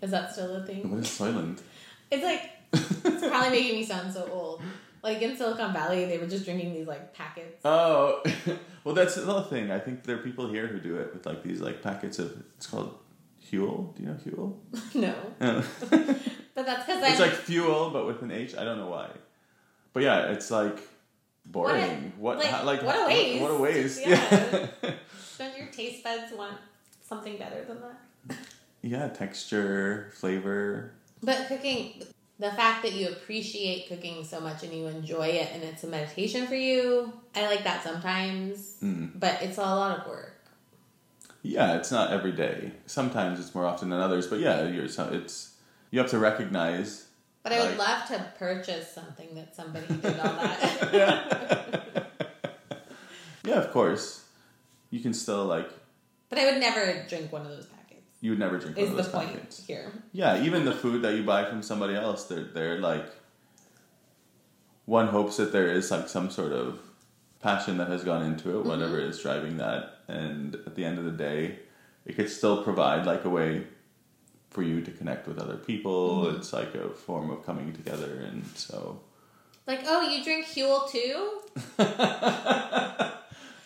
Is 0.00 0.10
that 0.12 0.32
still 0.32 0.54
a 0.56 0.64
thing? 0.64 0.88
what 0.90 1.00
is 1.00 1.06
Soylent? 1.08 1.60
It's 2.10 2.22
like 2.22 2.42
it's 2.72 3.26
probably 3.26 3.50
making 3.50 3.74
me 3.80 3.84
sound 3.84 4.12
so 4.12 4.28
old. 4.30 4.62
Like 5.06 5.22
in 5.22 5.36
Silicon 5.36 5.72
Valley, 5.72 6.04
they 6.06 6.18
were 6.18 6.26
just 6.26 6.44
drinking 6.44 6.74
these 6.74 6.88
like 6.88 7.14
packets. 7.14 7.64
oh, 7.64 8.24
well, 8.84 8.92
that's 8.92 9.16
another 9.16 9.48
thing. 9.48 9.70
I 9.70 9.78
think 9.78 10.02
there 10.02 10.16
are 10.16 10.22
people 10.22 10.48
here 10.48 10.66
who 10.66 10.80
do 10.80 10.96
it 10.96 11.14
with 11.14 11.24
like 11.24 11.44
these 11.44 11.60
like 11.60 11.80
packets 11.80 12.18
of. 12.18 12.42
It's 12.56 12.66
called 12.66 12.98
Huel. 13.48 13.94
Do 13.94 14.02
you 14.02 14.08
know 14.08 14.18
Huel? 14.26 14.94
no, 14.96 15.14
but 16.56 16.66
that's 16.66 16.86
because 16.86 17.08
it's 17.08 17.20
like 17.20 17.34
fuel, 17.34 17.90
but 17.90 18.04
with 18.04 18.20
an 18.22 18.32
H. 18.32 18.56
I 18.56 18.64
don't 18.64 18.78
know 18.78 18.88
why. 18.88 19.10
But 19.92 20.02
yeah, 20.02 20.32
it's 20.32 20.50
like 20.50 20.76
boring. 21.46 22.12
What? 22.18 22.38
like, 22.38 22.46
how- 22.48 22.64
like 22.64 22.82
what 22.82 22.96
a 22.96 22.98
what- 22.98 23.06
waste. 23.06 23.42
What, 23.42 23.50
a 23.52 23.58
waste. 23.58 24.00
Yeah. 24.04 24.66
don't 25.38 25.56
your 25.56 25.68
taste 25.68 26.02
buds 26.02 26.32
want 26.32 26.56
something 27.00 27.36
better 27.36 27.64
than 27.64 27.78
that? 27.80 28.38
yeah, 28.82 29.06
texture, 29.06 30.10
flavor. 30.14 30.90
But 31.22 31.46
cooking, 31.46 32.02
the 32.38 32.50
fact 32.50 32.82
that 32.82 32.92
you 32.92 33.08
appreciate 33.08 33.88
cooking 33.88 34.24
so 34.24 34.40
much 34.40 34.62
and 34.62 34.72
you 34.72 34.86
enjoy 34.86 35.26
it 35.28 35.50
and 35.54 35.62
it's 35.62 35.84
a 35.84 35.86
meditation 35.86 36.46
for 36.46 36.54
you, 36.54 37.12
I 37.34 37.46
like 37.46 37.64
that 37.64 37.82
sometimes. 37.82 38.74
Mm. 38.82 39.12
But 39.18 39.42
it's 39.42 39.56
a 39.58 39.62
lot 39.62 39.98
of 40.00 40.06
work. 40.06 40.34
Yeah, 41.42 41.76
it's 41.76 41.90
not 41.90 42.12
every 42.12 42.32
day. 42.32 42.72
Sometimes 42.86 43.38
it's 43.40 43.54
more 43.54 43.64
often 43.64 43.88
than 43.88 44.00
others, 44.00 44.26
but 44.26 44.40
yeah, 44.40 44.66
you're 44.68 44.88
so 44.88 45.08
it's 45.12 45.54
you 45.90 45.98
have 46.00 46.10
to 46.10 46.18
recognize 46.18 47.04
But 47.42 47.52
I 47.52 47.60
would 47.60 47.78
Like- 47.78 47.88
love 47.88 48.08
to 48.08 48.32
purchase 48.38 48.92
something 48.92 49.34
that 49.36 49.54
somebody 49.54 49.86
did 49.86 50.18
all 50.18 50.34
that. 50.34 50.90
yeah. 50.92 52.02
yeah, 53.44 53.54
of 53.54 53.70
course. 53.72 54.24
You 54.90 55.00
can 55.00 55.14
still 55.14 55.44
like 55.46 55.70
but 56.28 56.38
I 56.38 56.50
would 56.50 56.60
never 56.60 57.06
drink 57.08 57.32
one 57.32 57.42
of 57.42 57.48
those. 57.48 57.66
You 58.20 58.30
would 58.30 58.38
never 58.38 58.58
drink 58.58 58.76
Is 58.78 58.88
one 58.88 58.96
the 58.96 59.02
of 59.02 59.12
those 59.12 59.14
point 59.14 59.32
packets. 59.34 59.66
here? 59.66 59.92
Yeah, 60.12 60.42
even 60.42 60.64
the 60.64 60.72
food 60.72 61.02
that 61.02 61.14
you 61.14 61.22
buy 61.24 61.44
from 61.44 61.62
somebody 61.62 61.94
else, 61.94 62.24
they're 62.24 62.44
they're 62.44 62.78
like 62.78 63.06
one 64.84 65.08
hopes 65.08 65.36
that 65.36 65.52
there 65.52 65.70
is 65.70 65.90
like 65.90 66.08
some 66.08 66.30
sort 66.30 66.52
of 66.52 66.78
passion 67.40 67.76
that 67.78 67.88
has 67.88 68.04
gone 68.04 68.22
into 68.22 68.56
it, 68.58 68.64
whatever 68.64 68.98
Mm-hmm. 68.98 69.10
is 69.10 69.20
driving 69.20 69.56
that, 69.58 69.98
and 70.08 70.54
at 70.66 70.74
the 70.74 70.84
end 70.84 70.98
of 70.98 71.04
the 71.04 71.10
day, 71.10 71.58
it 72.04 72.16
could 72.16 72.30
still 72.30 72.62
provide 72.64 73.04
like 73.06 73.24
a 73.24 73.28
way 73.30 73.66
for 74.50 74.62
you 74.62 74.80
to 74.80 74.90
connect 74.90 75.26
with 75.28 75.38
other 75.38 75.56
people. 75.56 76.24
Mm-hmm. 76.24 76.36
It's 76.36 76.52
like 76.52 76.74
a 76.74 76.88
form 76.90 77.30
of 77.30 77.44
coming 77.44 77.72
together, 77.72 78.20
and 78.28 78.46
so 78.54 79.00
Like, 79.66 79.80
oh, 79.86 80.00
you 80.02 80.22
drink 80.24 80.46
Huel 80.46 80.88
too? 80.90 81.40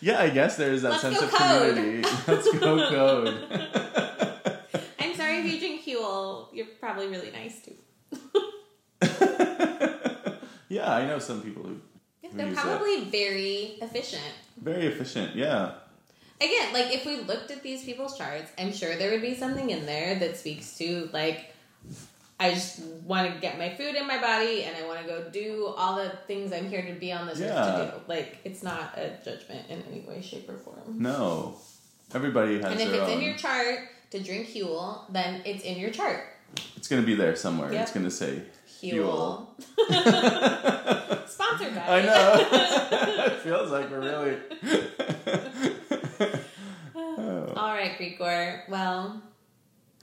yeah, 0.01 0.19
I 0.21 0.29
guess 0.31 0.57
there 0.57 0.73
is 0.73 0.81
that 0.81 0.89
Let's 0.91 1.01
sense 1.03 1.21
of 1.21 1.29
code. 1.31 1.75
community. 1.75 2.09
Let's 2.27 2.51
go 2.57 2.89
code. 2.89 3.37
I'm 4.99 5.15
sorry 5.15 5.37
if 5.37 5.45
you 5.53 5.59
drink 5.59 5.83
Huel. 5.85 6.47
You're 6.51 6.67
probably 6.81 7.07
really 7.07 7.31
nice 7.31 7.61
too. 7.61 7.75
yeah, 10.69 10.91
I 10.93 11.05
know 11.07 11.19
some 11.19 11.41
people 11.41 11.63
who 11.63 11.77
who 12.21 12.37
They're 12.37 12.47
use 12.47 12.55
that. 12.55 12.65
probably 12.65 13.05
very 13.05 13.77
efficient. 13.81 14.23
very 14.61 14.87
efficient. 14.87 15.35
Yeah. 15.35 15.73
Again, 16.39 16.73
like 16.73 16.93
if 16.93 17.05
we 17.05 17.17
looked 17.17 17.51
at 17.51 17.61
these 17.61 17.83
people's 17.83 18.17
charts, 18.17 18.51
I'm 18.57 18.73
sure 18.73 18.95
there 18.95 19.11
would 19.11 19.21
be 19.21 19.35
something 19.35 19.69
in 19.69 19.85
there 19.85 20.17
that 20.19 20.37
speaks 20.37 20.77
to 20.79 21.09
like 21.13 21.53
I 22.39 22.53
just 22.55 22.79
want 23.05 23.31
to 23.31 23.39
get 23.39 23.59
my 23.59 23.69
food 23.69 23.93
in 23.95 24.07
my 24.07 24.19
body 24.19 24.63
and 24.63 24.75
I 24.75 24.87
want 24.87 24.99
to 25.01 25.05
go 25.07 25.29
do 25.29 25.67
all 25.77 25.97
the 25.97 26.09
things 26.25 26.51
I'm 26.51 26.67
here 26.69 26.81
to 26.81 26.93
be 26.93 27.11
on 27.11 27.27
this 27.27 27.39
earth 27.39 27.53
to 27.53 27.93
do. 27.93 28.01
Like 28.07 28.39
it's 28.43 28.63
not 28.63 28.97
a 28.97 29.11
judgment 29.23 29.69
in 29.69 29.83
any 29.91 30.01
way, 30.01 30.21
shape, 30.21 30.49
or 30.49 30.57
form. 30.57 30.79
No. 30.97 31.55
Everybody 32.13 32.55
has 32.59 32.71
And 32.71 32.81
if 32.81 32.89
it's 32.89 32.97
own. 33.03 33.09
in 33.11 33.21
your 33.21 33.37
chart 33.37 33.79
to 34.09 34.19
drink 34.19 34.47
Huel, 34.47 35.01
then 35.11 35.41
it's 35.45 35.63
in 35.63 35.77
your 35.77 35.91
chart. 35.91 36.23
It's 36.75 36.87
gonna 36.87 37.01
be 37.01 37.15
there 37.15 37.35
somewhere. 37.35 37.71
Yep. 37.71 37.81
It's 37.81 37.91
gonna 37.91 38.11
say 38.11 38.41
Huel. 38.81 39.47
Sponsored 41.27 41.75
by. 41.75 41.81
I 41.87 42.01
know. 42.05 42.47
it 43.25 43.33
feels 43.41 43.71
like 43.71 43.89
we're 43.89 44.01
really. 44.01 44.37
All 47.55 47.73
right, 47.73 47.97
Krikor. 47.97 48.67
Well, 48.69 49.21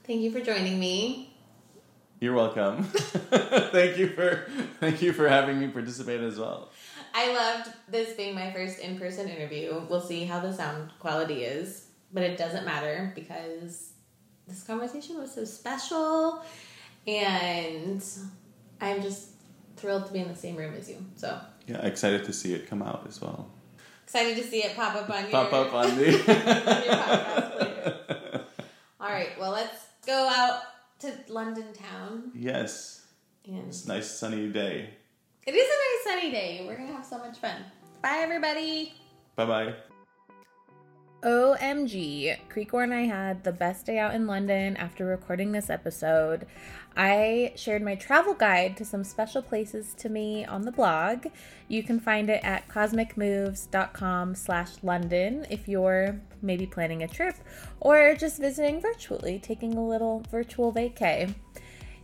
thank 0.03 0.21
you 0.21 0.31
for 0.31 0.39
joining 0.39 0.79
me. 0.79 1.33
You're 2.19 2.33
welcome. 2.33 2.83
thank 2.83 3.97
you 3.97 4.09
for 4.09 4.49
thank 4.79 5.01
you 5.01 5.13
for 5.13 5.29
having 5.29 5.59
me 5.59 5.67
participate 5.67 6.21
as 6.21 6.37
well. 6.37 6.69
I 7.13 7.33
loved 7.33 7.69
this 7.87 8.13
being 8.15 8.35
my 8.35 8.51
first 8.51 8.79
in 8.79 8.99
person 8.99 9.29
interview. 9.29 9.81
We'll 9.89 10.01
see 10.01 10.25
how 10.25 10.39
the 10.39 10.53
sound 10.53 10.91
quality 10.99 11.43
is, 11.43 11.87
but 12.13 12.23
it 12.23 12.37
doesn't 12.37 12.65
matter 12.65 13.11
because 13.15 13.88
this 14.49 14.63
conversation 14.63 15.17
was 15.17 15.33
so 15.33 15.45
special 15.45 16.43
and 17.07 18.03
I'm 18.81 19.01
just 19.01 19.29
thrilled 19.77 20.07
to 20.07 20.13
be 20.13 20.19
in 20.19 20.27
the 20.27 20.35
same 20.35 20.55
room 20.57 20.73
as 20.73 20.89
you. 20.89 20.97
So 21.15 21.39
Yeah, 21.67 21.85
excited 21.85 22.23
to 22.25 22.33
see 22.33 22.53
it 22.53 22.67
come 22.67 22.81
out 22.81 23.05
as 23.07 23.21
well. 23.21 23.49
excited 24.03 24.35
to 24.37 24.43
see 24.43 24.59
it 24.63 24.75
pop 24.75 24.95
up 24.95 25.09
on 25.09 25.21
your, 25.23 25.31
Pop 25.31 25.53
up 25.53 25.73
on 25.73 25.87
your 25.99 26.11
the. 26.11 27.43
All 28.99 29.09
right, 29.09 29.29
well, 29.39 29.51
let's 29.51 29.85
go 30.05 30.27
out 30.35 30.61
to 30.99 31.13
London 31.29 31.71
town. 31.73 32.31
yes, 32.35 33.05
And 33.47 33.67
it's 33.69 33.85
a 33.85 33.87
nice 33.87 34.09
sunny 34.11 34.49
day. 34.49 34.89
it 35.47 35.55
is 35.55 35.67
a 35.67 36.09
nice 36.09 36.17
sunny 36.21 36.31
day. 36.31 36.63
We're 36.67 36.75
going 36.75 36.89
to 36.89 36.93
have 36.95 37.05
so 37.05 37.17
much 37.19 37.37
fun. 37.37 37.55
Bye, 38.01 38.19
everybody. 38.21 38.93
Bye 39.35 39.45
bye. 39.45 39.73
OMG, 41.21 42.37
Krikor 42.49 42.83
and 42.83 42.93
I 42.93 43.01
had 43.01 43.43
the 43.43 43.51
best 43.51 43.85
day 43.85 43.99
out 43.99 44.15
in 44.15 44.25
London 44.25 44.77
after 44.77 45.05
recording 45.05 45.51
this 45.51 45.69
episode. 45.69 46.47
I 46.95 47.51
shared 47.57 47.81
my 47.81 47.95
travel 47.95 48.33
guide 48.33 48.77
to 48.77 48.85
some 48.85 49.03
special 49.03 49.41
places 49.41 49.93
to 49.95 50.07
me 50.07 50.45
on 50.45 50.61
the 50.61 50.71
blog. 50.71 51.27
You 51.67 51.83
can 51.83 51.99
find 51.99 52.29
it 52.29 52.39
at 52.43 52.69
cosmicmoves.com 52.69 54.35
slash 54.35 54.71
London 54.81 55.45
if 55.49 55.67
you're 55.67 56.21
maybe 56.41 56.65
planning 56.65 57.03
a 57.03 57.07
trip 57.07 57.35
or 57.81 58.15
just 58.15 58.39
visiting 58.39 58.79
virtually, 58.79 59.39
taking 59.39 59.75
a 59.75 59.85
little 59.85 60.23
virtual 60.31 60.71
vacay. 60.71 61.35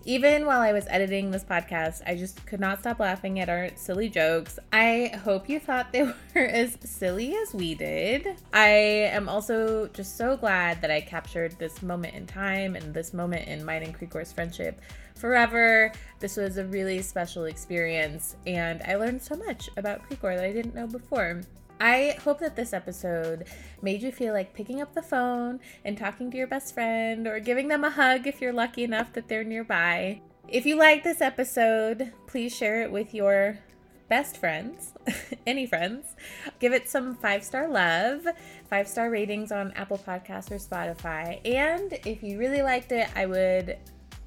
Even 0.08 0.45
while 0.45 0.62
I 0.62 0.72
was 0.72 0.86
editing 0.88 1.32
this 1.32 1.43
podcast, 1.43 2.03
I 2.06 2.16
just 2.16 2.45
could 2.45 2.60
not 2.60 2.80
stop 2.80 2.99
laughing 2.99 3.39
at 3.39 3.49
our 3.49 3.72
silly 3.76 4.08
jokes. 4.08 4.60
I 4.72 5.12
hope 5.24 5.49
you 5.49 5.60
thought 5.60 5.91
they 5.91 6.03
were 6.36 6.41
as 6.41 6.78
silly 6.84 7.36
as 7.36 7.56
we 7.56 7.74
did. 7.74 8.36
I 8.53 8.68
am 8.68 9.28
also 9.28 9.88
just 9.88 10.16
so 10.16 10.38
glad 10.38 10.80
that 10.82 10.91
I 10.91 11.01
captured 11.01 11.58
this 11.58 11.82
moment 11.82 12.14
in 12.14 12.28
time 12.28 12.76
and 12.76 12.93
this 12.93 13.16
moment 13.16 13.47
in 13.47 13.66
mine 13.66 13.82
and 13.82 13.97
Krikor's 13.97 14.32
friendship 14.32 14.80
forever. 15.16 15.91
This 16.20 16.38
was 16.38 16.58
a 16.58 16.66
really 16.66 17.01
special 17.01 17.45
experience, 17.45 18.36
and 18.45 18.84
I 18.84 18.97
learned 18.97 19.24
so 19.24 19.36
much 19.36 19.72
about 19.76 20.08
Krikor 20.08 20.36
that 20.36 20.45
I 20.45 20.53
didn't 20.53 20.76
know 20.76 20.86
before. 20.86 21.41
I 21.80 22.17
hope 22.23 22.39
that 22.39 22.55
this 22.55 22.73
episode 22.73 23.47
made 23.82 24.01
you 24.01 24.11
feel 24.11 24.34
like 24.34 24.53
picking 24.53 24.82
up 24.82 24.93
the 24.93 25.01
phone 25.01 25.59
and 25.84 25.97
talking 25.97 26.32
to 26.32 26.38
your 26.38 26.47
best 26.47 26.73
friend 26.73 27.28
or 27.28 27.39
giving 27.39 27.67
them 27.67 27.84
a 27.84 27.89
hug 27.89 28.28
if 28.28 28.41
you're 28.41 28.53
lucky 28.53 28.84
enough 28.84 29.13
that 29.13 29.28
they're 29.28 29.43
nearby. 29.43 30.21
If 30.47 30.65
you 30.65 30.78
like 30.78 31.03
this 31.03 31.21
episode, 31.21 32.13
please 32.28 32.55
share 32.55 32.82
it 32.82 32.91
with 32.91 33.13
your 33.13 33.59
best 34.07 34.38
friends, 34.38 34.93
any 35.47 35.65
friends. 35.65 36.15
Give 36.59 36.71
it 36.71 36.88
some 36.88 37.15
five 37.15 37.43
star 37.43 37.67
love, 37.67 38.26
five 38.69 38.88
star 38.88 39.09
ratings 39.09 39.51
on 39.51 39.71
Apple 39.71 39.97
Podcasts 39.97 40.51
or 40.51 40.57
Spotify. 40.57 41.41
And 41.45 41.93
if 42.05 42.23
you 42.23 42.38
really 42.38 42.61
liked 42.61 42.91
it, 42.91 43.09
I 43.15 43.26
would 43.26 43.78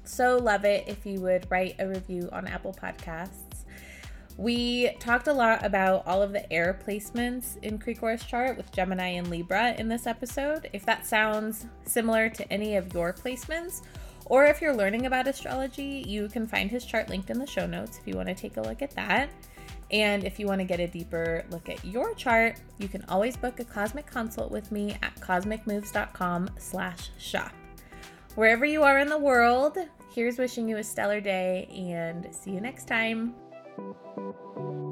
so 0.03 0.37
love 0.37 0.65
it 0.65 0.87
if 0.87 1.05
you 1.05 1.21
would 1.21 1.49
write 1.49 1.75
a 1.79 1.87
review 1.87 2.29
on 2.31 2.47
Apple 2.47 2.75
Podcasts. 2.79 3.48
We 4.39 4.91
talked 4.99 5.27
a 5.27 5.33
lot 5.33 5.65
about 5.65 6.07
all 6.07 6.21
of 6.21 6.31
the 6.31 6.49
air 6.49 6.79
placements 6.87 7.61
in 7.61 7.77
Krikor's 7.77 8.23
chart 8.23 8.55
with 8.55 8.71
Gemini 8.71 9.09
and 9.09 9.29
Libra 9.29 9.73
in 9.73 9.89
this 9.89 10.07
episode. 10.07 10.69
If 10.71 10.85
that 10.85 11.05
sounds 11.05 11.65
similar 11.83 12.29
to 12.29 12.49
any 12.49 12.77
of 12.77 12.93
your 12.93 13.11
placements, 13.11 13.81
or 14.27 14.45
if 14.45 14.61
you're 14.61 14.73
learning 14.73 15.07
about 15.07 15.27
astrology, 15.27 16.05
you 16.07 16.29
can 16.29 16.47
find 16.47 16.71
his 16.71 16.85
chart 16.85 17.09
linked 17.09 17.29
in 17.29 17.37
the 17.37 17.45
show 17.45 17.67
notes 17.67 17.97
if 17.97 18.07
you 18.07 18.15
want 18.15 18.29
to 18.29 18.33
take 18.33 18.55
a 18.55 18.61
look 18.61 18.81
at 18.81 18.91
that. 18.91 19.29
And 19.91 20.23
if 20.23 20.39
you 20.39 20.47
want 20.47 20.61
to 20.61 20.65
get 20.65 20.79
a 20.79 20.87
deeper 20.87 21.43
look 21.49 21.67
at 21.67 21.83
your 21.83 22.13
chart, 22.13 22.61
you 22.77 22.87
can 22.87 23.03
always 23.09 23.35
book 23.35 23.59
a 23.59 23.65
cosmic 23.65 24.05
consult 24.05 24.51
with 24.51 24.71
me 24.71 24.95
at 25.03 25.13
cosmicmoves.com 25.15 26.51
slash 26.57 27.09
shop. 27.17 27.51
Wherever 28.35 28.63
you 28.63 28.83
are 28.83 28.99
in 28.99 29.09
the 29.09 29.17
world, 29.17 29.77
here's 30.15 30.37
wishing 30.37 30.69
you 30.69 30.77
a 30.77 30.83
stellar 30.83 31.19
day 31.19 31.67
and 31.73 32.33
see 32.33 32.51
you 32.51 32.61
next 32.61 32.87
time. 32.87 33.35
Thank 33.79 33.95
you. 34.17 34.88